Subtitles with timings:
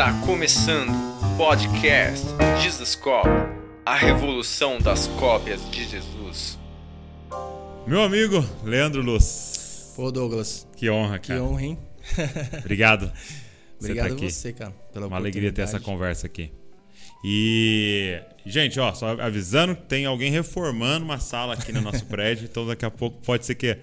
[0.00, 2.26] Está começando o podcast
[2.62, 3.28] Jesus Cop,
[3.84, 6.58] a revolução das cópias de Jesus.
[7.86, 9.92] Meu amigo Leandro Luz.
[9.94, 10.66] Pô, Douglas.
[10.74, 11.44] Que honra, Que cara.
[11.44, 11.78] honra, hein?
[12.60, 13.12] Obrigado.
[13.78, 14.24] Obrigado tá aqui.
[14.24, 14.70] a você, cara.
[14.90, 16.50] Pela Uma alegria ter essa conversa aqui.
[17.22, 22.66] E, gente, ó, só avisando, tem alguém reformando uma sala aqui no nosso prédio, então
[22.66, 23.76] daqui a pouco pode ser que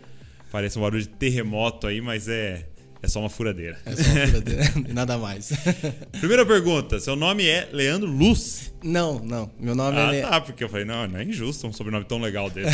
[0.52, 2.66] pareça um barulho de terremoto aí, mas é,
[3.02, 3.78] é só uma furadeira.
[3.86, 5.52] É só uma furadeira, nada mais.
[6.20, 8.72] Primeira pergunta, seu nome é Leandro Luz?
[8.84, 9.50] Não, não.
[9.60, 10.22] Meu nome Ah, é.
[10.22, 12.68] tá, porque eu falei, não, não é injusto um sobrenome tão legal dele.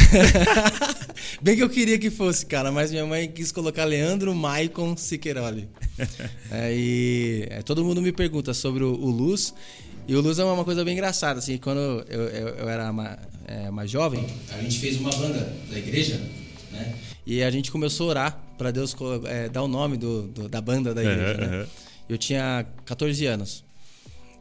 [1.42, 5.68] Bem que eu queria que fosse, cara, mas minha mãe quis colocar Leandro Maicon Siqueiroli.
[6.52, 9.54] é, e é, todo mundo me pergunta sobre o, o Luz.
[10.08, 11.80] E o Luz é uma coisa bem engraçada, assim, quando
[12.10, 13.18] eu, eu, eu era ma-
[13.48, 16.20] é, mais jovem, a gente fez uma banda da igreja,
[16.74, 16.94] né?
[17.26, 20.62] E a gente começou a orar para Deus é, dar o nome do, do- da
[20.62, 21.58] banda da igreja, Aham, né?
[21.58, 21.68] aham.
[22.10, 23.64] Eu tinha 14 anos.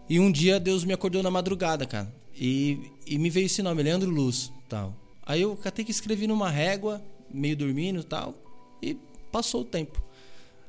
[0.09, 2.13] E um dia Deus me acordou na madrugada, cara.
[2.35, 4.95] E, e me veio esse nome, Leandro Luz, tal.
[5.24, 7.01] Aí eu catei que escrevi numa régua,
[7.33, 8.35] meio dormindo e tal,
[8.83, 8.96] e
[9.30, 10.02] passou o tempo.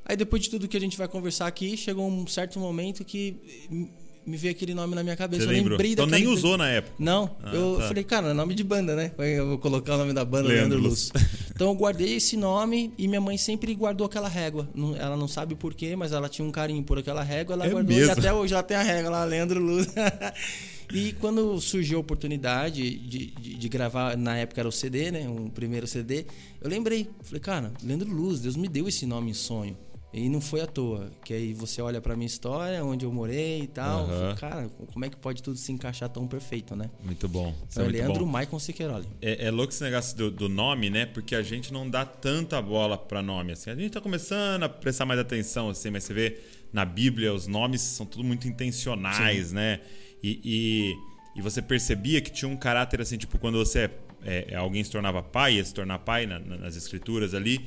[0.04, 3.36] Aí depois de tudo que a gente vai conversar aqui, chegou um certo momento que
[4.26, 5.42] me veio aquele nome na minha cabeça.
[5.44, 6.94] Você eu lembrei Então daquela- nem usou na época.
[6.98, 7.88] Não, Ah, eu tá.
[7.88, 9.10] falei, cara, é nome de banda, né?
[9.18, 11.10] Eu vou colocar o nome da banda, Leandro Leandro, Luz.
[11.12, 11.24] Luz.
[11.54, 14.68] Então eu guardei esse nome e minha mãe sempre guardou aquela régua.
[14.98, 17.70] Ela não sabe por quê, mas ela tinha um carinho por aquela régua, ela É
[17.70, 18.08] guardou mesmo?
[18.08, 19.86] e até hoje ela tem a régua lá, Leandro Luz.
[20.92, 25.28] e quando surgiu a oportunidade de, de, de gravar, na época era o CD, né?
[25.28, 26.26] Um primeiro CD,
[26.60, 27.08] eu lembrei.
[27.22, 29.76] Falei, cara, Leandro Luz, Deus me deu esse nome em sonho.
[30.16, 31.10] E não foi à toa.
[31.24, 34.06] Que aí você olha pra minha história, onde eu morei e tal.
[34.06, 36.88] Falei, cara, como é que pode tudo se encaixar tão perfeito, né?
[37.02, 37.52] Muito bom.
[37.68, 38.30] Então, é é muito Leandro bom.
[38.30, 39.08] Maicon Siqueiroli.
[39.20, 41.04] É, é louco esse negócio do, do nome, né?
[41.04, 43.70] Porque a gente não dá tanta bola pra nome, assim.
[43.70, 46.38] A gente tá começando a prestar mais atenção, assim, mas você vê
[46.72, 49.80] na Bíblia os nomes são tudo muito intencionais, né?
[50.22, 53.90] E, e, e você percebia que tinha um caráter, assim, tipo, quando você
[54.24, 57.60] é, é, alguém se tornava pai, ia se tornar pai na- na- nas escrituras ali,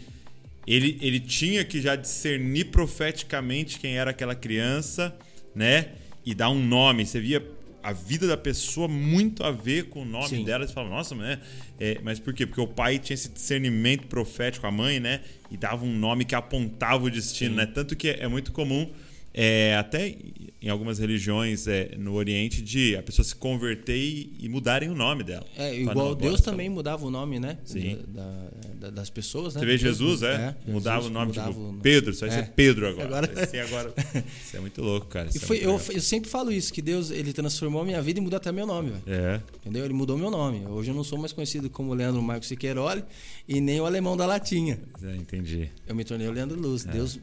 [0.67, 5.15] ele, ele tinha que já discernir profeticamente quem era aquela criança,
[5.55, 5.89] né?
[6.25, 7.05] E dar um nome.
[7.05, 7.41] Você via
[7.81, 10.43] a vida da pessoa muito a ver com o nome Sim.
[10.43, 10.67] dela.
[10.67, 11.39] Você fala, nossa, né?
[11.79, 12.45] É, mas por quê?
[12.45, 15.21] Porque o pai tinha esse discernimento profético, a mãe, né?
[15.49, 17.65] E dava um nome que apontava o destino, né?
[17.65, 18.91] Tanto que é muito comum,
[19.39, 20.15] é, até
[20.59, 24.95] em algumas religiões é, no Oriente, de a pessoa se converter e, e mudarem o
[24.95, 25.45] nome dela.
[25.55, 27.59] É, igual "Não, agora Deus também mudava o nome, né?
[27.63, 27.99] Sim.
[28.07, 28.49] Da-
[28.79, 29.59] da- das pessoas, né?
[29.61, 30.71] Você vê Jesus, muda- é?
[30.71, 31.79] mudava Jesus o nome, mudava tipo, o nome.
[31.83, 32.43] Pedro, você vai É.
[32.43, 33.05] ser Pedro agora.
[33.07, 33.93] Agora- Vai ser agora.
[34.43, 35.29] Isso é muito louco, cara.
[35.33, 38.19] E é foi, eu, eu sempre falo isso, que Deus ele transformou a minha vida
[38.19, 39.03] e mudou até meu nome, velho.
[39.07, 39.41] É.
[39.61, 39.85] Entendeu?
[39.85, 40.65] Ele mudou meu nome.
[40.65, 43.03] Hoje eu não sou mais conhecido como Leandro Marcos Siqueiroli
[43.47, 44.79] e nem o alemão da latinha.
[45.03, 45.69] é, entendi.
[45.87, 46.83] Eu me tornei o Leandro Luz.
[46.83, 47.19] Deus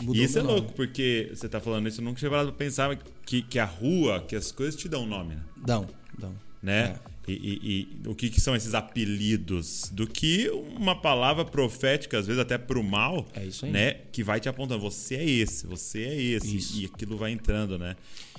[0.00, 2.58] mudou E isso é louco, porque você tá falando isso, eu nunca tinha parado pra
[2.58, 5.42] pensar que, que a rua, que as coisas te dão nome, né?
[5.64, 5.86] Dão,
[6.18, 6.34] dão.
[6.62, 6.98] né?
[7.28, 9.88] E, e- e o que, que são esses apelidos?
[9.92, 13.70] Do que uma palavra profética, às vezes até pro mal, É isso aí.
[13.70, 13.94] né?
[14.10, 16.56] Que vai te apontando, você é esse, você é esse.
[16.56, 16.80] Isso.
[16.80, 17.94] E aquilo vai entrando, né?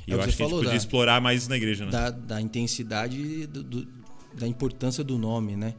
[0.08, 1.92] E É eu acho que a gente podia da- explorar mais isso na igreja, né?
[1.92, 3.88] da, da intensidade do- do-
[4.34, 5.74] da importância do nome, né?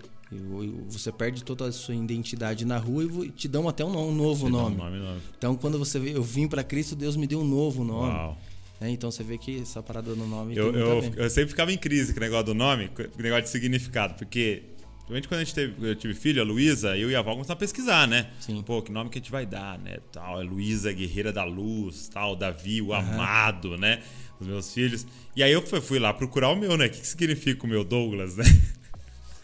[0.88, 4.50] Você perde toda a sua identidade na rua e te dão até um, no- novo
[4.50, 4.98] dá um nome.
[4.98, 5.20] nome.
[5.36, 8.12] Então, quando você vê, eu vim pra Cristo, Deus me deu um novo nome.
[8.14, 8.38] Uau.
[8.80, 8.90] né?
[8.90, 11.12] Então, você vê que essa parada no nome Eu, eu, ver.
[11.16, 14.14] eu sempre ficava em crise com o negócio do nome, com o negócio de significado,
[14.14, 14.62] porque
[15.06, 17.50] principalmente quando a gente teve, eu tive filho, a Luísa, eu e a avó começamos
[17.50, 18.30] a pesquisar, né?
[18.40, 18.62] Sim.
[18.62, 19.98] Pô, que nome que a gente vai dar, né?
[20.10, 24.00] Tal, é Luísa, guerreira da luz, tal, Davi, o amado, né?
[24.40, 25.06] Os meus filhos.
[25.36, 26.86] E aí eu fui, lá procurar o meu, né?
[26.86, 28.44] O que, que significa o meu Douglas, né?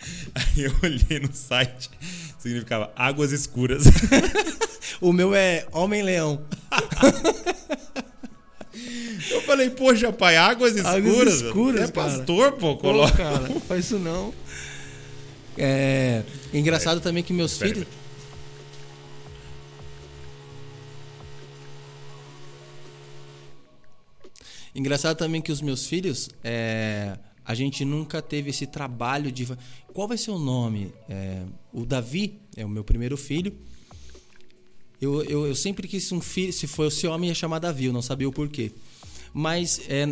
[0.35, 1.91] Aí eu olhei no site,
[2.39, 3.85] significava águas escuras.
[5.01, 6.43] O meu é Homem-Leão.
[9.31, 10.97] Eu falei, poxa, pai, águas escuras.
[10.97, 12.09] Águas escuras, é cara.
[12.11, 13.17] pastor, pô, Pô, coloca.
[13.17, 14.33] cara, não faz isso não.
[15.57, 16.23] É
[16.53, 17.89] engraçado também que meus Pera, filhos.
[24.75, 27.19] Engraçado também que os meus filhos, é,
[27.49, 29.49] a gente nunca teve esse trabalho de.
[29.95, 30.93] Qual vai ser o nome?
[31.09, 33.55] É, o Davi é o meu primeiro filho.
[35.01, 38.03] Eu, eu, eu sempre quis um filho, se fosse homem ia chamar Davi, eu não
[38.03, 38.71] sabia o porquê.
[39.33, 40.05] Mas é,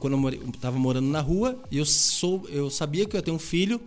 [0.00, 3.22] quando eu, more, eu tava morando na rua, eu, sou, eu sabia que eu ia
[3.22, 3.80] ter um filho.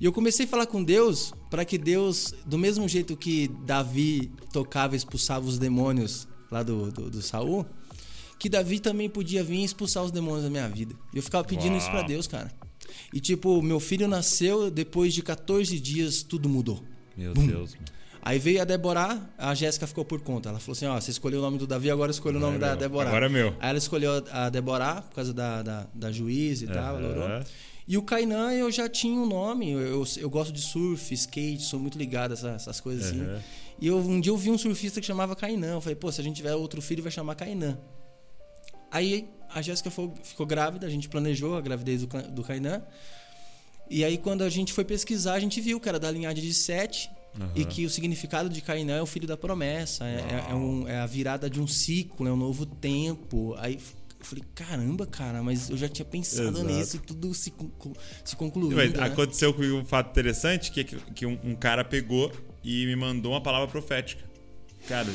[0.00, 4.30] E eu comecei a falar com Deus para que Deus, do mesmo jeito que Davi
[4.50, 7.66] tocava e expulsava os demônios lá do, do, do Saul,
[8.38, 10.94] que Davi também podia vir e expulsar os demônios da minha vida.
[11.12, 12.06] E eu ficava pedindo isso para Uau.
[12.08, 12.50] Deus, cara.
[13.12, 16.82] E tipo, meu filho nasceu, depois de 14 dias tudo mudou.
[17.16, 17.46] Meu Bum.
[17.46, 17.86] Deus, mano.
[18.26, 20.48] Aí veio a Deborah, a Jéssica ficou por conta.
[20.48, 22.58] Ela falou assim: ó, você escolheu o nome do Davi, agora escolhe o nome é
[22.58, 22.76] da meu.
[22.76, 23.08] Deborah.
[23.10, 23.48] Agora é meu.
[23.60, 26.96] Aí ela escolheu a Deborah por causa da, da, da juiz e tal.
[26.96, 27.04] Aham.
[27.04, 27.44] ela-
[27.86, 29.70] E o Kainan eu já tinha um nome.
[29.72, 33.20] Eu, eu, eu gosto de surf, skate, sou muito ligado a essa- essas coisas assim.
[33.20, 33.40] Aham.
[33.80, 35.74] E eu, um dia eu vi um surfista que chamava Kainan.
[35.74, 37.76] Eu falei, pô, se a gente tiver outro filho, vai chamar Kainan.
[38.94, 42.80] Aí a Jéssica ficou, grávida, a gente planejou a gravidez do, do Kainan.
[43.90, 46.54] E aí, quando a gente foi pesquisar, a gente viu que era da linhagem de
[46.54, 47.10] Sete
[47.56, 47.68] e Aham.
[47.70, 50.14] que o significado de Cainã é o filho da promessa, é,
[50.48, 53.54] é- é um- é a virada de um ciclo, é um novo tempo.
[53.58, 53.74] Aí
[54.20, 56.64] eu falei, caramba, cara, mas eu já tinha pensado Exato.
[56.64, 57.52] nisso e tudo se,
[58.24, 58.76] se concluiu.
[58.76, 58.92] Né?
[59.00, 62.30] aconteceu comigo um fato interessante que, que, que um, um cara pegou
[62.62, 64.24] e me mandou uma palavra profética.
[64.88, 65.08] Cara.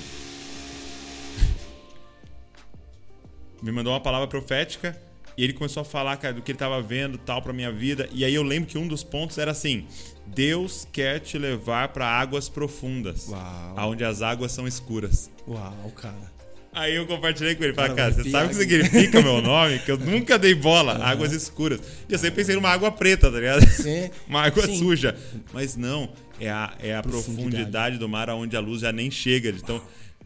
[3.62, 5.00] Me mandou uma palavra profética
[5.38, 8.10] e ele começou a falar cara, do que ele estava vendo tal pra minha vida.
[8.12, 9.86] E aí eu lembro que um dos pontos era assim:
[10.28, 13.74] Deus quer te levar para águas profundas, Uau.
[13.78, 15.32] aonde as águas são escuras.
[15.48, 16.40] Uau, cara.
[16.72, 17.74] Aí eu compartilhei com ele.
[17.74, 19.80] Falei, Cara, você sabe o que significa meu nome?
[19.80, 21.04] Que eu nunca dei bola.
[21.04, 21.82] Águas escuras.
[22.08, 23.68] E eu sempre pensei numa água preta, tá ligado?
[23.68, 24.10] Sim.
[24.30, 24.78] Uma água Sim.
[24.78, 25.18] suja.
[25.52, 27.36] Mas não, é a, é a Profundidade.
[27.48, 27.98] profundidade.
[27.98, 29.50] do mar onde a luz já nem chega.
[29.50, 29.82] Então,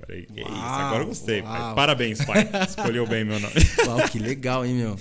[0.07, 0.51] que é isso?
[0.51, 1.41] Agora eu gostei.
[1.41, 1.59] pai.
[1.61, 1.75] uau.
[1.75, 2.47] Parabéns, pai.
[2.67, 3.53] Escolheu bem meu nome.
[3.87, 4.97] Uau, que legal, hein, meu?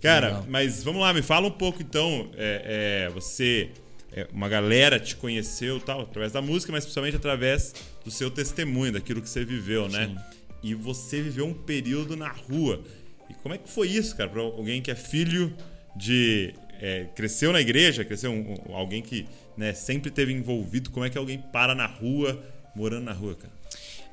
[0.00, 0.46] Cara, Legal.
[0.48, 2.30] mas vamos lá, me fala um pouco então.
[2.36, 3.70] é, é, você,
[4.12, 8.92] é, uma galera te conheceu tal, através da música, mas principalmente através do seu testemunho,
[8.92, 10.14] daquilo que você viveu, né?
[10.62, 12.82] E você viveu um período na rua.
[13.28, 15.54] E como é que foi isso, cara, pra alguém que é filho
[15.94, 16.54] de.
[16.80, 19.26] é, cresceu na igreja, cresceu um- um- alguém que
[19.56, 20.88] né, sempre teve envolvido.
[20.90, 22.42] Como é que alguém para na rua,
[22.74, 23.52] morando na rua, cara?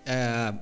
[0.08, 0.54] É,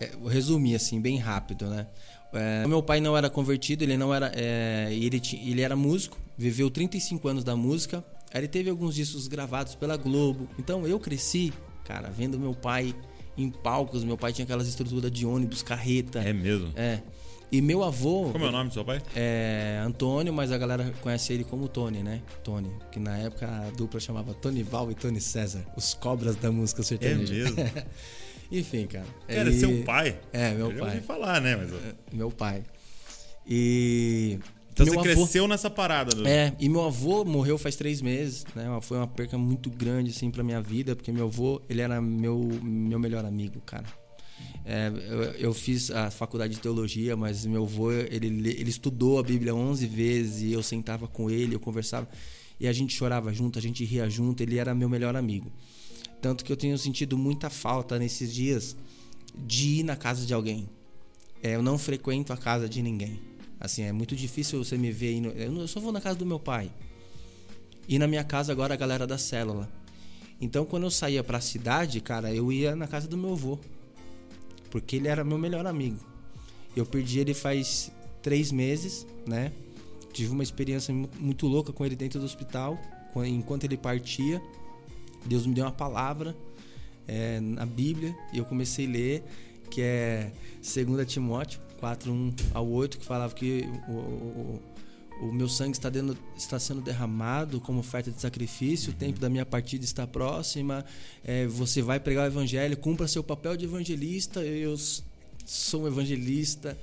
[0.00, 1.86] é, é, eu resumi assim, bem rápido, né?
[2.34, 4.30] É, meu pai não era convertido, ele não era.
[4.34, 8.04] é, ele, ele era músico, viveu 35 anos da música.
[8.34, 10.48] Ele teve alguns discos gravados pela Globo.
[10.58, 11.52] Então eu cresci,
[11.84, 12.94] cara, vendo meu pai
[13.36, 14.04] em palcos.
[14.04, 16.20] Meu pai tinha aquelas estruturas de ônibus, carreta.
[16.20, 16.72] É mesmo?
[16.74, 17.02] É.
[17.50, 18.30] E meu avô.
[18.32, 19.02] Como é o nome do seu pai?
[19.14, 22.22] É Antônio, mas a galera conhece ele como Tony, né?
[22.42, 22.70] Tony.
[22.90, 25.62] Que na época a dupla chamava Tony Val e Tony César.
[25.76, 27.34] Os cobras da música É sertaneja.
[27.34, 27.56] mesmo?
[28.52, 29.06] Enfim, cara.
[29.26, 30.20] Cara, é Ele- seu pai?
[30.32, 30.94] É, meu Eu pai.
[30.96, 31.56] ouvi falar, né?
[31.56, 31.70] Mas...
[32.12, 32.62] Meu pai.
[33.46, 34.38] E.
[34.72, 36.14] Então meu você avô- cresceu nessa parada.
[36.14, 36.26] Do...
[36.26, 38.64] É, e meu avô morreu faz três meses, né?
[38.80, 42.38] Foi uma perca muito grande, assim, pra minha vida, porque meu avô, ele era meu,
[42.62, 43.84] meu melhor amigo, cara.
[44.64, 49.22] É, eu, eu fiz a faculdade de teologia, mas meu avô, ele, ele estudou a
[49.22, 52.08] Bíblia 11 vezes e eu sentava com ele, eu conversava
[52.58, 55.50] e a gente chorava junto, a gente ria junto, ele era meu melhor amigo.
[56.22, 58.74] Tanto que eu tenho sentido muita falta nesses dias
[59.36, 60.68] de ir na casa de alguém.
[61.42, 63.20] É, eu não frequento a casa de ninguém.
[63.60, 65.28] Assim, é muito difícil você me ver indo.
[65.30, 66.70] Eu, só vou na casa do meu pai.
[67.88, 69.68] E na minha casa agora a galera da célula.
[70.40, 73.58] Então quando eu saía pra cidade, cara, eu ia na casa do meu avô.
[74.70, 75.98] Porque ele era meu melhor amigo.
[76.76, 77.90] Eu perdi ele faz
[78.22, 79.52] três meses, né?
[80.12, 82.78] Tive uma experiência mu- muito louca com ele dentro do hospital.
[83.12, 84.40] Quan- Enquanto ele partia,
[85.24, 86.36] Deus me deu uma palavra
[87.06, 89.24] é, na Bíblia e eu comecei a ler,
[89.70, 90.32] que é
[90.62, 94.62] 2 Timóteo 4, 1 ao 8, que falava que o, o,
[95.22, 99.28] o meu sangue está, dando, está sendo derramado como oferta de sacrifício, o tempo da
[99.28, 100.84] minha partida está próxima,
[101.24, 104.76] é, você vai pregar o evangelho, cumpra seu papel de evangelista, eu
[105.44, 106.78] sou um evangelista.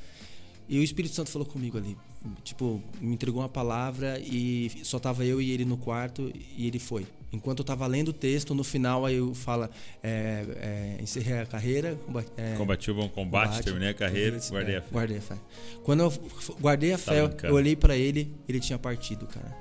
[0.69, 1.97] E o Espírito Santo falou comigo ali.
[2.43, 6.77] Tipo, me entregou uma palavra e só tava eu e ele no quarto e ele
[6.77, 7.07] foi.
[7.31, 9.69] Enquanto eu tava lendo o texto, no final aí eu fala,
[10.03, 11.99] é, é, encerrei a carreira,
[12.37, 14.87] é, Combati o bom combate, combate, terminei a carreira, é, guardei a fé.
[14.91, 15.35] Guardei a fé.
[15.83, 16.13] Quando eu
[16.59, 17.47] guardei a Tá fé, brincando.
[17.53, 19.55] eu olhei pra ele, ele tinha partido, cara.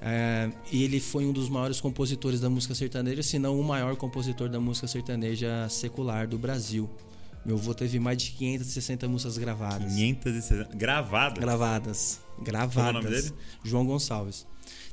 [0.00, 3.96] É, e ele foi um dos maiores compositores da música sertaneja, se não o maior
[3.96, 6.88] compositor da música sertaneja secular do Brasil.
[7.46, 9.94] Meu avô teve mais de 560 músicas gravadas.
[9.94, 11.38] 560 gravadas.
[11.38, 12.20] Gravadas.
[12.42, 12.74] Gravadas.
[12.74, 13.32] Como é o nome dele?
[13.62, 14.44] João Gonçalves.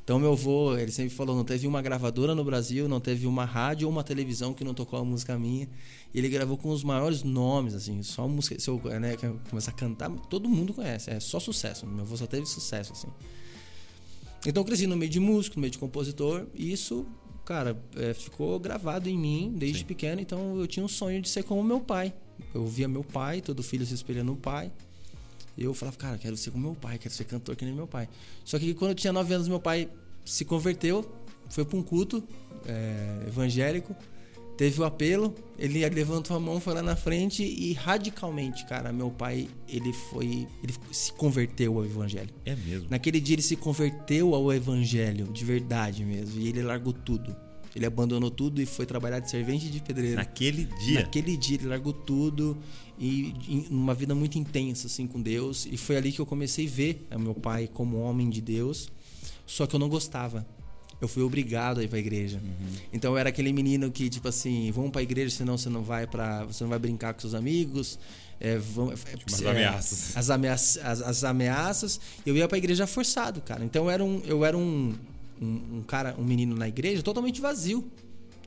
[0.04, 3.44] Então, meu avô, ele sempre falou: não teve uma gravadora no Brasil, não teve uma
[3.44, 5.68] rádio ou uma televisão que não tocou a música minha.
[6.12, 8.56] E ele gravou com os maiores nomes, assim, só música.
[8.60, 9.16] Se eu né,
[9.50, 11.84] começar a cantar, todo mundo conhece, é só sucesso.
[11.84, 13.08] Meu avô só teve sucesso, assim.
[14.46, 17.04] Então, eu cresci no meio de músico, no meio de compositor, e isso,
[17.44, 19.86] cara, é, ficou gravado em mim desde Sim.
[19.86, 20.20] pequeno.
[20.20, 22.14] Então, eu tinha um sonho de ser como meu pai.
[22.54, 24.70] Eu via meu pai, todo filho se espelhando no pai.
[25.56, 27.86] E eu falava, cara, quero ser como meu pai, quero ser cantor que nem meu
[27.86, 28.08] pai.
[28.44, 29.88] Só que quando eu tinha 9 anos, meu pai
[30.24, 31.04] se converteu,
[31.48, 32.22] foi para um culto
[32.66, 33.94] é, evangélico,
[34.56, 39.10] teve o apelo, ele levantou a mão, foi lá na frente e radicalmente, cara, meu
[39.10, 42.30] pai, ele foi, ele se converteu ao evangelho.
[42.44, 42.88] É mesmo.
[42.90, 47.34] Naquele dia ele se converteu ao evangelho, de verdade mesmo, e ele largou tudo.
[47.74, 50.16] Ele abandonou tudo e foi trabalhar de servente de pedreiro.
[50.16, 51.00] Naquele dia.
[51.00, 52.56] Naquele dia ele largou tudo
[52.98, 53.34] e
[53.68, 57.06] uma vida muito intensa assim com Deus e foi ali que eu comecei a ver
[57.14, 58.90] o meu pai como homem de Deus.
[59.44, 60.46] Só que eu não gostava.
[61.00, 62.40] Eu fui obrigado a ir para a igreja.
[62.42, 62.72] Uhum.
[62.92, 65.82] Então eu era aquele menino que tipo assim, vamos para a igreja, senão você não
[65.82, 67.98] vai para, você não vai brincar com seus amigos.
[68.40, 68.94] É, vão, é,
[69.28, 70.16] umas é, ameaças.
[70.16, 72.00] As ameaças, as, as ameaças.
[72.24, 73.64] Eu ia para a igreja forçado, cara.
[73.64, 74.94] Então eu era um, eu era um,
[75.40, 77.84] um, um cara, um menino na igreja totalmente vazio.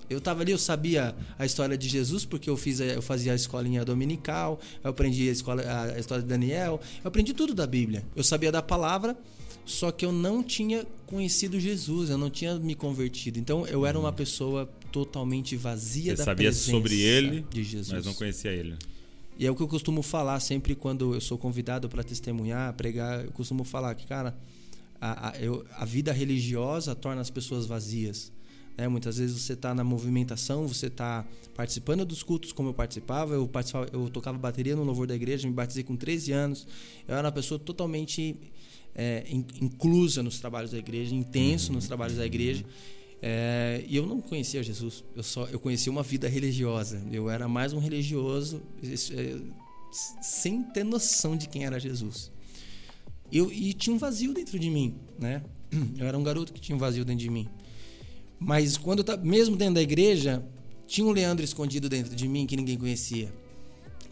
[0.10, 3.36] Eu tava ali, eu sabia a história de Jesus, porque eu fiz, eu fazia a
[3.36, 5.62] escolinha dominical, eu aprendi a, escola,
[5.94, 8.06] a história de Daniel, eu aprendi tudo da Bíblia.
[8.16, 9.18] Eu sabia da palavra,
[9.66, 13.38] só que eu não tinha conhecido Jesus, eu não tinha me convertido.
[13.38, 17.92] Então eu era uma pessoa totalmente vazia Você da sabia sobre ele, de Jesus.
[17.92, 18.76] mas não conhecia ele.
[19.38, 23.26] E é o que eu costumo falar sempre quando eu sou convidado para testemunhar, pregar,
[23.26, 24.36] eu costumo falar que, cara,
[25.00, 28.32] a, a, eu, a vida religiosa torna as pessoas vazias.
[28.78, 28.88] Né?
[28.88, 31.26] Muitas vezes você está na movimentação, você está
[31.56, 33.34] participando dos cultos como eu participava.
[33.34, 33.90] Eu, participava.
[33.92, 36.68] eu tocava bateria no louvor da igreja, me batizei com 13 anos.
[37.08, 38.36] Eu era uma pessoa totalmente
[38.94, 39.24] é,
[39.62, 42.64] inclusa nos trabalhos da igreja, intenso nos trabalhos da igreja.
[43.20, 47.02] É, e eu não conhecia Jesus, eu só eu conhecia uma vida religiosa.
[47.12, 49.38] Eu era mais um religioso é,
[50.22, 52.32] sem ter noção de quem era Jesus.
[53.32, 55.44] Eu, e tinha um vazio dentro de mim, né?
[55.98, 57.48] Eu era um garoto que tinha um vazio dentro de mim.
[58.40, 60.44] Mas quando eu tava, mesmo dentro da igreja,
[60.86, 63.34] tinha um Leandro escondido dentro de mim que ninguém conhecia.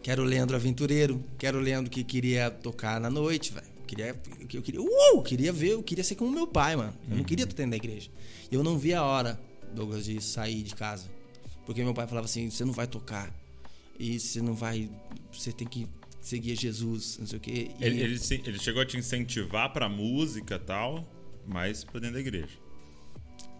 [0.01, 3.75] Que era o Leandro aventureiro, que era o Leandro que queria tocar na noite, velho.
[3.88, 4.19] Queria,
[4.51, 6.93] eu queria, uh, queria ver, eu queria ser como meu pai, mano.
[7.10, 8.10] Eu não queria estar dentro da igreja.
[8.51, 9.39] Eu não via a hora,
[9.74, 11.05] Douglas, de sair de casa.
[11.65, 13.34] Porque meu pai falava assim: você não vai tocar.
[14.00, 14.89] E você não vai.
[15.31, 15.88] Você tem que
[16.27, 17.72] seguir Jesus, não sei o quê.
[17.79, 21.08] E Ele, ele, ele chegou a te incentivar pra música e tal,
[21.48, 22.58] mas pra dentro da igreja.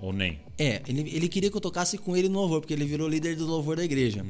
[0.01, 0.39] Ou nem.
[0.57, 3.36] É, ele, ele queria que eu tocasse com ele no louvor, porque ele virou líder
[3.36, 4.25] do louvor da igreja.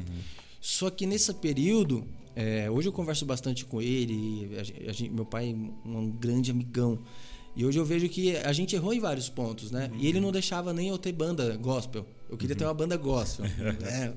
[0.61, 5.09] Só que nesse período, é, hoje eu converso bastante com ele, a gen- a gente-
[5.11, 6.99] meu pai é um grande amigão.
[7.55, 9.89] E hoje eu vejo que a gente errou em vários pontos, né?
[9.97, 12.05] E ele não deixava nem eu ter banda gospel.
[12.29, 13.45] Eu queria ter uma banda gospel.
[13.85, 14.13] É.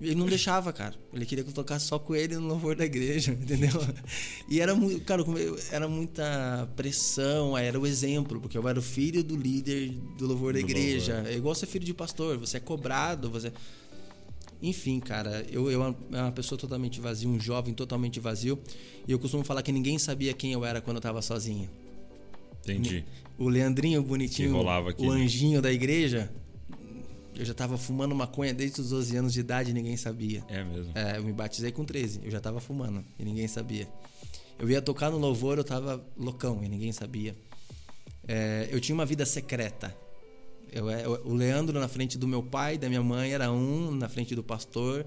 [0.00, 0.94] Ele não deixava, cara.
[1.12, 3.70] Ele queria que eu tocasse só com ele no louvor da igreja, entendeu?
[4.48, 5.24] E era muito, cara,
[5.70, 10.52] era muita pressão, era o exemplo, porque eu era o filho do líder do louvor
[10.52, 11.24] da Do igreja.
[11.26, 13.52] É igual ser filho de pastor, você é cobrado, você
[14.60, 18.56] enfim, cara, eu, eu era uma pessoa totalmente vazia, um jovem totalmente vazio.
[19.08, 21.68] E eu costumo falar que ninguém sabia quem eu era quando eu tava sozinho.
[22.62, 23.04] Entendi.
[23.38, 25.22] O Leandrinho bonitinho, aqui, o né?
[25.22, 26.30] anjinho da igreja,
[27.34, 30.44] eu já tava fumando maconha desde os 12 anos de idade e ninguém sabia.
[30.48, 30.92] É mesmo.
[30.94, 33.88] É, eu me batizei com 13, eu já tava fumando e ninguém sabia.
[34.58, 37.34] Eu ia tocar no louvor, eu tava loucão e ninguém sabia.
[38.28, 39.94] É, eu tinha uma vida secreta.
[40.72, 44.08] Eu, eu- o Leandro na frente do meu pai, da minha mãe, era um, na
[44.08, 45.04] frente do pastor.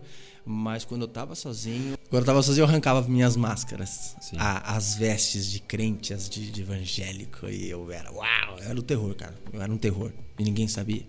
[0.48, 1.98] Mas quando eu tava sozinho.
[2.08, 4.16] Quando eu tava sozinho, eu arrancava minhas máscaras.
[4.38, 7.48] A- as vestes de crente, as de, de evangélico.
[7.50, 9.34] E eu era, uau, eu era o terror, cara.
[9.52, 10.12] Eu era um terror.
[10.38, 11.02] E ninguém sabia.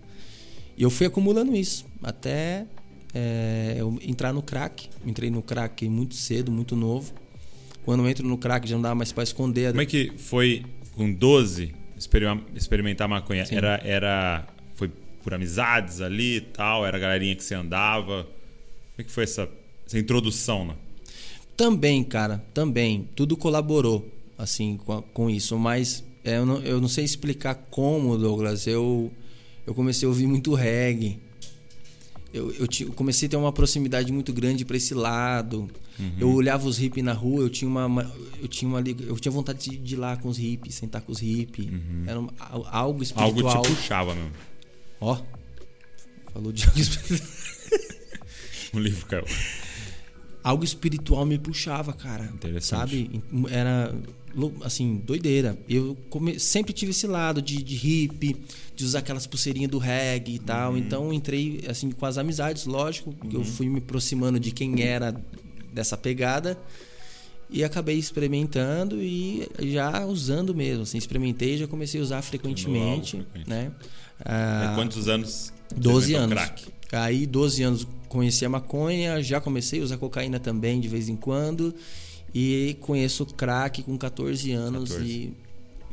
[0.75, 2.65] E eu fui acumulando isso até
[3.13, 4.89] é, eu entrar no crack.
[5.05, 7.13] Entrei no crack muito cedo, muito novo.
[7.85, 9.69] Quando eu entro no crack, já não dava mais pra esconder.
[9.69, 11.86] Como é que foi com 12 experim-
[12.55, 13.45] experimentar maconha?
[13.45, 13.55] Sim.
[13.55, 14.47] Era, era.
[14.75, 14.89] Foi
[15.23, 16.85] por amizades ali e tal?
[16.85, 18.23] Era a galerinha que você andava?
[18.23, 19.49] Como é que foi essa,
[19.85, 20.75] essa introdução, né?
[21.55, 23.09] Também, cara, também.
[23.15, 25.57] Tudo colaborou, assim, com, com isso.
[25.57, 28.67] Mas é, eu, não, eu não sei explicar como, Douglas.
[28.67, 29.11] Eu,
[29.65, 31.19] eu comecei a ouvir muito reggae.
[32.33, 35.69] Eu, eu, eu comecei a ter uma proximidade muito grande para esse lado.
[36.19, 39.31] Eu olhava os hippies na rua, eu tinha uma, uma- eu tinha uma eu tinha
[39.31, 41.69] vontade de, de ir lá com os hippies, sentar com os hippies.
[42.05, 43.55] Era um- al- algo espiritual.
[43.57, 44.31] Algo te puxava mesmo.
[45.01, 45.17] Ó.
[46.33, 47.29] Falou de algo espiritual.
[48.73, 49.23] O livro caiu.
[50.43, 52.25] algo espiritual me puxava, cara.
[52.33, 52.69] Interessante.
[52.69, 53.23] Sabe?
[53.49, 53.95] Era
[54.63, 55.57] assim, doideira.
[55.67, 58.35] Eu come- sempre tive esse lado de, de hippie,
[58.77, 60.71] de usar aquelas pulseirinhas do reggae e tal.
[60.73, 60.77] Uhum.
[60.77, 65.19] Então entrei assim com as amizades, lógico, que eu fui me aproximando de quem era
[65.73, 66.55] dessa pegada
[67.49, 73.17] e acabei experimentando e já usando mesmo, assim, experimentei e já comecei a usar frequentemente,
[73.17, 73.49] frequente.
[73.49, 73.71] né?
[74.19, 75.51] É, Ah, quantos anos?
[75.69, 76.33] você 12 inventou anos.
[76.51, 76.65] Crack?
[76.91, 81.15] Aí, 12 anos, conheci a maconha, já comecei a usar cocaína também de vez em
[81.15, 81.73] quando.
[82.33, 85.09] E conheço crack com 14 anos 14.
[85.09, 85.33] E,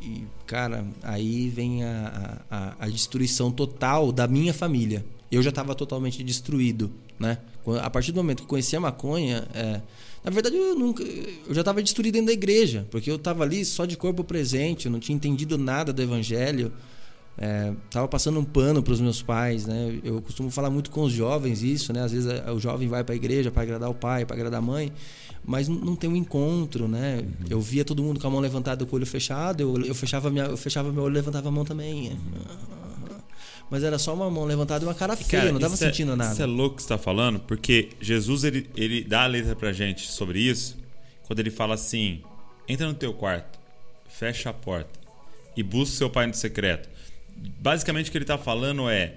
[0.01, 5.05] e, cara, aí vem a, a, a destruição total da minha família.
[5.31, 7.39] Eu já estava totalmente destruído, né?
[7.81, 9.81] A partir do momento que conheci a maconha, é,
[10.23, 13.65] na verdade eu nunca, eu já estava destruído dentro da igreja, porque eu estava ali
[13.65, 16.71] só de corpo presente, eu não tinha entendido nada do evangelho.
[17.37, 19.99] É, tava passando um pano para os meus pais, né?
[20.03, 22.01] Eu costumo falar muito com os jovens isso, né?
[22.01, 24.59] Às vezes é, o jovem vai para a igreja para agradar o pai, para agradar
[24.59, 24.91] a mãe,
[25.43, 27.17] mas não, tem um encontro, né?
[27.19, 27.45] Uhum.
[27.49, 30.29] Eu via todo mundo com a mão levantada, com o olho fechado, eu, eu fechava
[30.29, 32.11] minha, eu fechava meu olho, levantava a mão também.
[32.11, 32.65] Uhum.
[33.69, 36.15] Mas era só uma mão levantada e uma cara feia, cara, não tava sentindo é,
[36.15, 36.31] nada.
[36.31, 39.73] Isso é louco que você tá falando, porque Jesus ele, ele dá a letra pra
[39.73, 40.77] gente sobre isso,
[41.27, 42.21] quando ele fala assim:
[42.65, 43.59] entra no teu quarto,
[44.07, 44.99] fecha a porta
[45.57, 46.94] e busca seu pai no secreto
[47.35, 49.15] basicamente o que ele está falando é,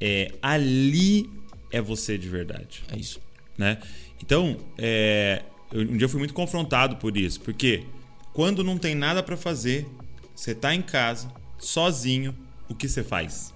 [0.00, 1.28] é ali
[1.70, 2.82] é você de verdade.
[2.92, 3.20] É isso.
[3.56, 3.78] Né?
[4.22, 5.42] Então, é,
[5.72, 7.84] eu, um dia eu fui muito confrontado por isso, porque
[8.32, 9.86] quando não tem nada para fazer,
[10.34, 12.34] você está em casa, sozinho,
[12.68, 13.54] o que você faz?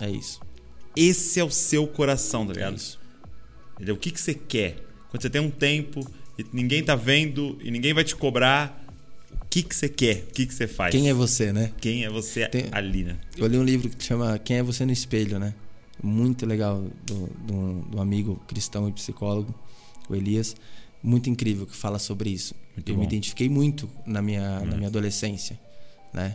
[0.00, 0.40] É isso.
[0.96, 2.74] Esse é o seu coração, tá ligado?
[2.74, 3.00] É isso.
[3.90, 4.76] O que, que você quer?
[5.10, 6.00] Quando você tem um tempo
[6.38, 8.83] e ninguém tá vendo e ninguém vai te cobrar,
[9.54, 10.16] que, que você quer?
[10.16, 10.90] O que, que você faz?
[10.90, 11.70] Quem é você, né?
[11.80, 13.16] Quem é você Tem, ali, né?
[13.36, 15.54] Eu li um livro que chama Quem é você no espelho, né?
[16.02, 19.54] Muito legal, do, do, do amigo cristão e psicólogo,
[20.08, 20.56] o Elias.
[21.00, 22.52] Muito incrível que fala sobre isso.
[22.74, 23.02] Muito eu bom.
[23.02, 24.66] me identifiquei muito na minha, hum.
[24.66, 25.56] na minha adolescência,
[26.12, 26.34] né?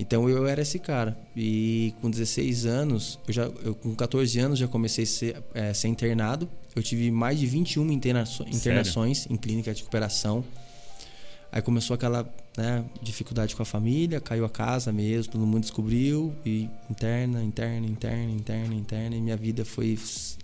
[0.00, 1.16] Então eu era esse cara.
[1.36, 5.72] E com 16 anos, eu já, eu, com 14 anos já comecei a ser, é,
[5.72, 6.48] ser internado.
[6.74, 10.44] Eu tive mais de 21 internações, internações em clínica de recuperação.
[11.52, 16.34] Aí começou aquela né, dificuldade com a família, caiu a casa mesmo, todo mundo descobriu
[16.44, 19.98] e interna, interna, interna, interna, interna, e minha vida foi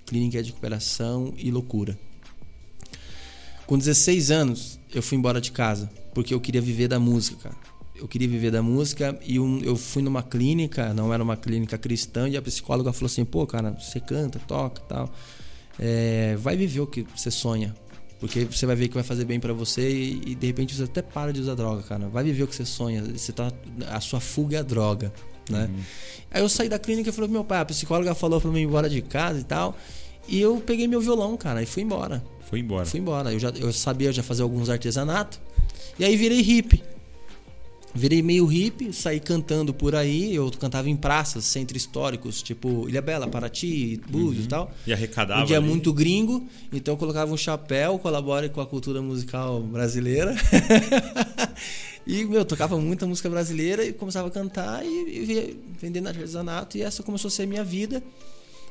[0.05, 1.99] clínica de recuperação e loucura.
[3.67, 7.73] Com 16 anos, eu fui embora de casa, porque eu queria viver da música, cara.
[7.95, 11.79] Eu queria viver da música e um, eu fui numa clínica, não era uma clínica
[11.79, 15.09] cristã, e a psicóloga falou assim: pô, cara, você canta, toca tal.
[15.79, 17.75] É, vai viver o que você sonha.
[18.23, 20.85] Porque você vai ver que vai fazer bem para você e, e, de repente você
[20.85, 22.07] até para de usar droga, cara.
[22.07, 23.03] Vai viver o que você sonha.
[23.03, 23.51] Você tá,
[23.91, 25.13] a sua fuga é a droga,
[25.51, 25.69] né?
[25.69, 25.83] Uhum.
[26.31, 28.61] Aí eu saí da clínica e falei pro meu pai, a psicóloga falou pra mim
[28.61, 29.77] ir embora de casa e tal.
[30.29, 32.23] E eu peguei meu violão, cara, e fui embora.
[32.49, 32.87] Foi embora.
[32.87, 33.33] Fui embora.
[33.33, 35.41] Eu já eu sabia já fazer alguns artesanatos.
[35.99, 36.81] E aí virei hippie.
[37.95, 40.35] Virei meio hippie, saí cantando por aí.
[40.35, 44.45] Eu cantava em praças, centros históricos, tipo Ilha Bela, Paraty, Búzios uhum.
[44.45, 44.75] e tal.
[44.87, 45.43] E arrecadava.
[45.43, 45.67] Um dia ali.
[45.67, 50.35] muito gringo, então eu colocava um chapéu, colabore com a cultura musical brasileira.
[52.07, 56.79] e, meu, tocava muita música brasileira e começava a cantar e, e vendendo artesanato.
[56.79, 58.03] E essa começou a ser a minha vida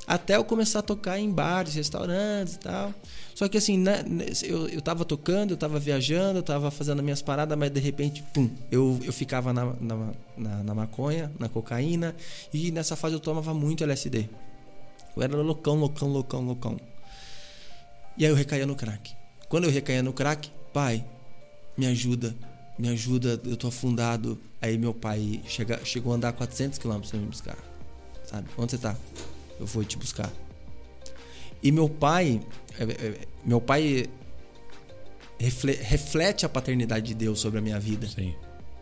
[0.08, 2.94] até eu começar a tocar em bares, restaurantes e tal.
[3.42, 4.06] Só que assim, né,
[4.44, 8.22] eu, eu tava tocando, eu tava viajando, eu tava fazendo minhas paradas, mas de repente,
[8.32, 12.16] pum, eu, eu ficava na, na, na, na maconha, na cocaína,
[12.54, 14.30] e nessa fase eu tomava muito LSD.
[15.18, 16.80] Eu era loucão, loucão, loucão, loucão.
[18.16, 19.12] E aí eu recaía no crack.
[19.50, 21.04] Quando eu recaía no crack, pai,
[21.76, 22.36] me ajuda,
[22.78, 24.40] me ajuda, eu tô afundado.
[24.62, 27.58] Aí meu pai chega, chegou a andar 400 km pra me buscar.
[28.24, 28.48] Sabe?
[28.56, 28.96] Onde você tá?
[29.60, 30.32] eu vou te buscar.
[31.64, 32.42] E meu pai,
[32.80, 33.14] é, é,
[33.46, 34.08] meu pai
[35.40, 38.08] reflete a paternidade de Deus sobre a minha vida.
[38.08, 38.34] Sim.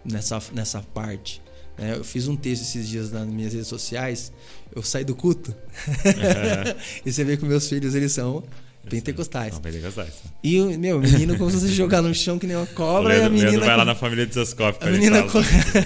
[0.03, 1.41] Nessa, nessa parte.
[1.77, 4.31] É, eu fiz um texto esses dias nas minhas redes sociais.
[4.75, 5.51] Eu saí do culto.
[5.51, 6.75] Uhum.
[7.05, 8.43] e você vê que meus filhos, eles são
[8.89, 9.53] pentecostais.
[9.53, 10.13] Não, pentecostais.
[10.43, 13.09] E o meu menino começou a se jogar no chão que nem uma cobra.
[13.09, 13.49] Leandro, a menina.
[13.51, 14.39] Leandro vai lá na família de.
[14.39, 15.43] A menina, cor...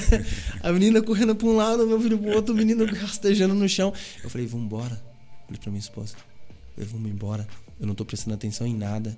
[0.64, 3.94] a menina correndo pra um lado, meu filho pro outro, o menino rastejando no chão.
[4.24, 5.00] Eu falei, vambora.
[5.46, 6.16] Falei pra minha esposa.
[6.78, 7.48] Eu falei, vamos embora.
[7.80, 9.18] Eu não tô prestando atenção em nada.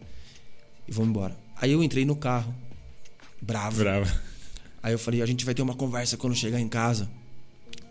[0.88, 1.38] E vamos embora.
[1.58, 2.54] Aí eu entrei no carro.
[3.42, 3.80] Bravo.
[3.80, 4.12] Bravo.
[4.82, 7.10] Aí eu falei, a gente vai ter uma conversa quando chegar em casa.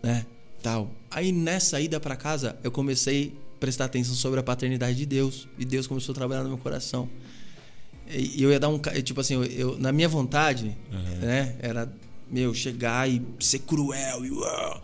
[0.03, 0.25] Né?
[0.63, 0.91] Tal.
[1.11, 5.49] Aí nessa ida para casa, eu comecei prestar atenção sobre a paternidade de Deus.
[5.59, 7.09] E Deus começou a trabalhar no meu coração.
[8.07, 8.79] E eu ia dar um.
[8.79, 11.19] Tipo assim, eu, eu na minha vontade, uhum.
[11.21, 11.57] né?
[11.59, 11.91] Era,
[12.31, 14.27] meu, chegar e ser cruel.
[14.27, 14.81] E, uh.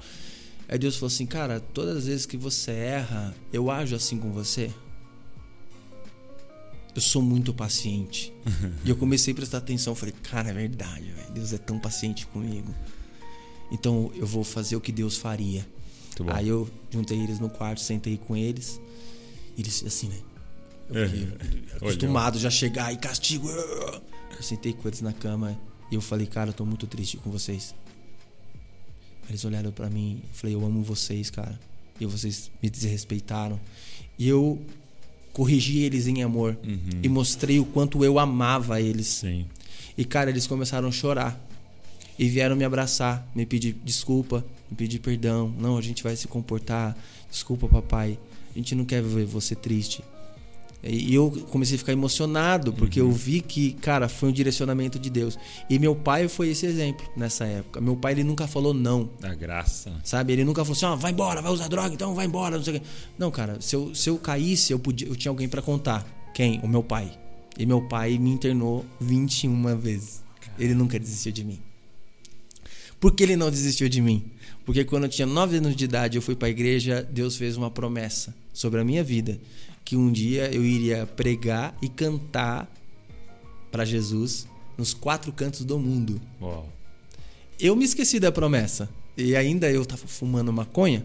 [0.71, 4.31] Aí Deus falou assim: Cara, todas as vezes que você erra, eu ajo assim com
[4.31, 4.71] você.
[6.95, 8.33] Eu sou muito paciente.
[8.85, 9.95] E eu comecei a prestar atenção.
[9.95, 11.31] Falei, cara, é verdade, véio.
[11.33, 12.73] Deus é tão paciente comigo.
[13.71, 15.67] Então eu vou fazer o que Deus faria.
[16.29, 18.81] Aí eu juntei eles no quarto, sentei com eles.
[19.57, 20.19] E eles, assim, né?
[20.89, 21.29] Eu fiquei
[21.73, 21.77] é.
[21.77, 23.49] acostumado já chegar e castigo.
[23.49, 25.59] Eu sentei com eles na cama
[25.91, 27.75] e eu falei, cara, eu tô muito triste com vocês.
[29.29, 31.59] Eles olharam para mim e falei, eu amo vocês, cara.
[32.01, 33.61] E vocês me desrespeitaram.
[34.19, 34.61] E eu
[35.33, 37.01] corrigi eles em amor uhum.
[37.03, 39.07] e mostrei o quanto eu amava eles.
[39.07, 39.47] Sim.
[39.97, 41.39] E cara, eles começaram a chorar
[42.19, 45.55] e vieram me abraçar, me pedir desculpa, me pedir perdão.
[45.59, 46.97] Não, a gente vai se comportar.
[47.31, 48.19] Desculpa, papai.
[48.55, 50.03] A gente não quer ver você triste.
[50.83, 55.11] E eu comecei a ficar emocionado, porque eu vi que, cara, foi um direcionamento de
[55.11, 55.39] Deus.
[55.69, 57.81] E meu pai foi esse exemplo nessa época.
[57.83, 59.11] Meu pai, ele nunca falou não.
[59.21, 59.93] Da graça.
[60.03, 60.33] Sabe?
[60.33, 62.77] Ele nunca falou assim, ó, vai embora, vai usar droga, então vai embora, não sei
[62.77, 62.87] o quê.
[63.19, 66.07] Não, cara, se eu, se eu caísse, eu, podia, eu tinha alguém para contar.
[66.35, 66.61] Quem?
[66.61, 67.13] O meu pai.
[67.59, 70.23] E meu pai me internou 21 vezes.
[70.59, 71.59] Ele nunca desistiu de mim.
[72.99, 74.25] Por que ele não desistiu de mim?
[74.65, 77.57] Porque quando eu tinha 9 anos de idade, eu fui para a igreja, Deus fez
[77.57, 79.39] uma promessa sobre a minha vida
[79.85, 82.71] que um dia eu iria pregar e cantar
[83.71, 86.21] para Jesus nos quatro cantos do mundo.
[86.41, 86.69] Uau.
[87.59, 88.89] Eu me esqueci da promessa.
[89.17, 91.05] E ainda eu tava fumando maconha.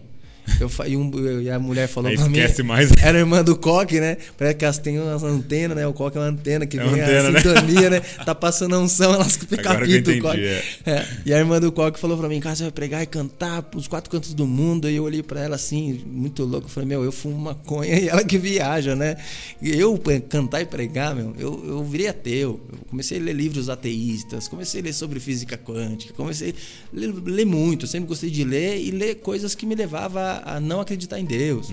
[0.60, 2.38] Eu, e, um, e a mulher falou Aí pra mim.
[2.38, 2.90] esquece mais.
[3.02, 4.16] Era irmã do Coque, né?
[4.38, 5.86] Parece que elas têm umas antenas, né?
[5.86, 7.40] O Coque é uma antena que É vem antena, a né?
[7.40, 8.00] sintonia, né?
[8.00, 10.40] Tá passando a unção, elas eu captam o Coque.
[10.40, 10.62] é.
[10.86, 13.62] É, E a irmã do Coque falou pra mim, cara, você vai pregar e cantar
[13.62, 14.88] pros quatro cantos do mundo.
[14.88, 16.66] E eu olhei pra ela assim, muito louco.
[16.66, 19.16] Eu falei, meu, eu fumo maconha e ela que viaja, né?
[19.60, 22.60] E eu cantar e pregar, meu, eu, eu virei ateu.
[22.72, 26.54] Eu comecei a ler livros ateístas, comecei a ler sobre física quântica, comecei a
[26.98, 27.84] ler, ler muito.
[27.84, 31.24] Eu sempre gostei de ler e ler coisas que me levavam a não acreditar em
[31.24, 31.70] Deus.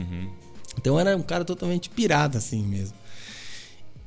[0.77, 2.95] Então eu era um cara totalmente pirado assim mesmo.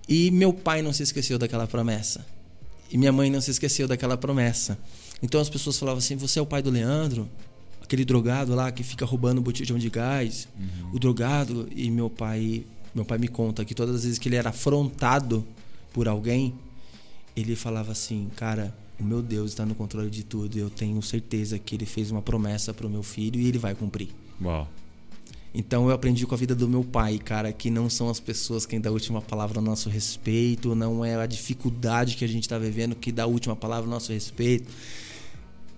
[0.08, 2.24] E meu pai não se esqueceu daquela promessa.
[2.90, 4.78] E minha mãe não se esqueceu daquela promessa.
[5.22, 7.28] Então as pessoas falavam assim: Você é o pai do Leandro?
[7.82, 10.48] Aquele drogado lá que fica roubando botijão de gás.
[10.92, 11.68] O drogado.
[11.74, 12.64] E meu pai,
[12.94, 15.44] meu pai me conta que todas as vezes que ele era afrontado
[15.92, 16.54] por alguém,
[17.36, 20.56] ele falava assim: Cara, o meu Deus está no controle de tudo.
[20.56, 23.74] Eu tenho certeza que ele fez uma promessa para o meu filho e ele vai
[23.74, 24.08] cumprir.
[24.42, 24.68] Uau.
[25.58, 28.66] Então eu aprendi com a vida do meu pai, cara, que não são as pessoas
[28.66, 32.46] quem dá a última palavra a nosso respeito, não é a dificuldade que a gente
[32.46, 34.70] tá vivendo que dá a última palavra a nosso respeito.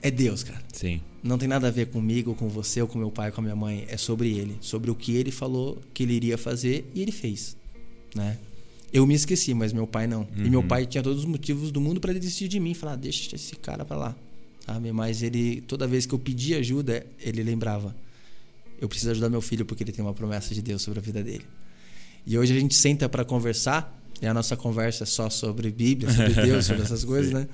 [0.03, 0.61] É Deus, cara.
[0.73, 1.01] Sim.
[1.23, 3.44] Não tem nada a ver comigo, com você, ou com meu pai, ou com a
[3.44, 3.85] minha mãe.
[3.88, 7.57] É sobre ele, sobre o que ele falou que ele iria fazer e ele fez,
[8.16, 8.37] né?
[8.92, 10.27] Eu me esqueci, mas meu pai não.
[10.35, 13.37] E meu pai tinha todos os motivos do mundo para desistir de mim, falar, deixa
[13.37, 14.16] esse cara para lá,
[14.66, 14.90] sabe?
[14.90, 17.94] Mas ele, toda vez que eu pedia ajuda, ele lembrava
[18.81, 21.23] eu preciso ajudar meu filho porque ele tem uma promessa de Deus sobre a vida
[21.23, 21.45] dele.
[22.27, 26.11] E hoje a gente senta para conversar, e a nossa conversa é só sobre Bíblia,
[26.12, 27.49] sobre Deus, sobre essas coisas, né?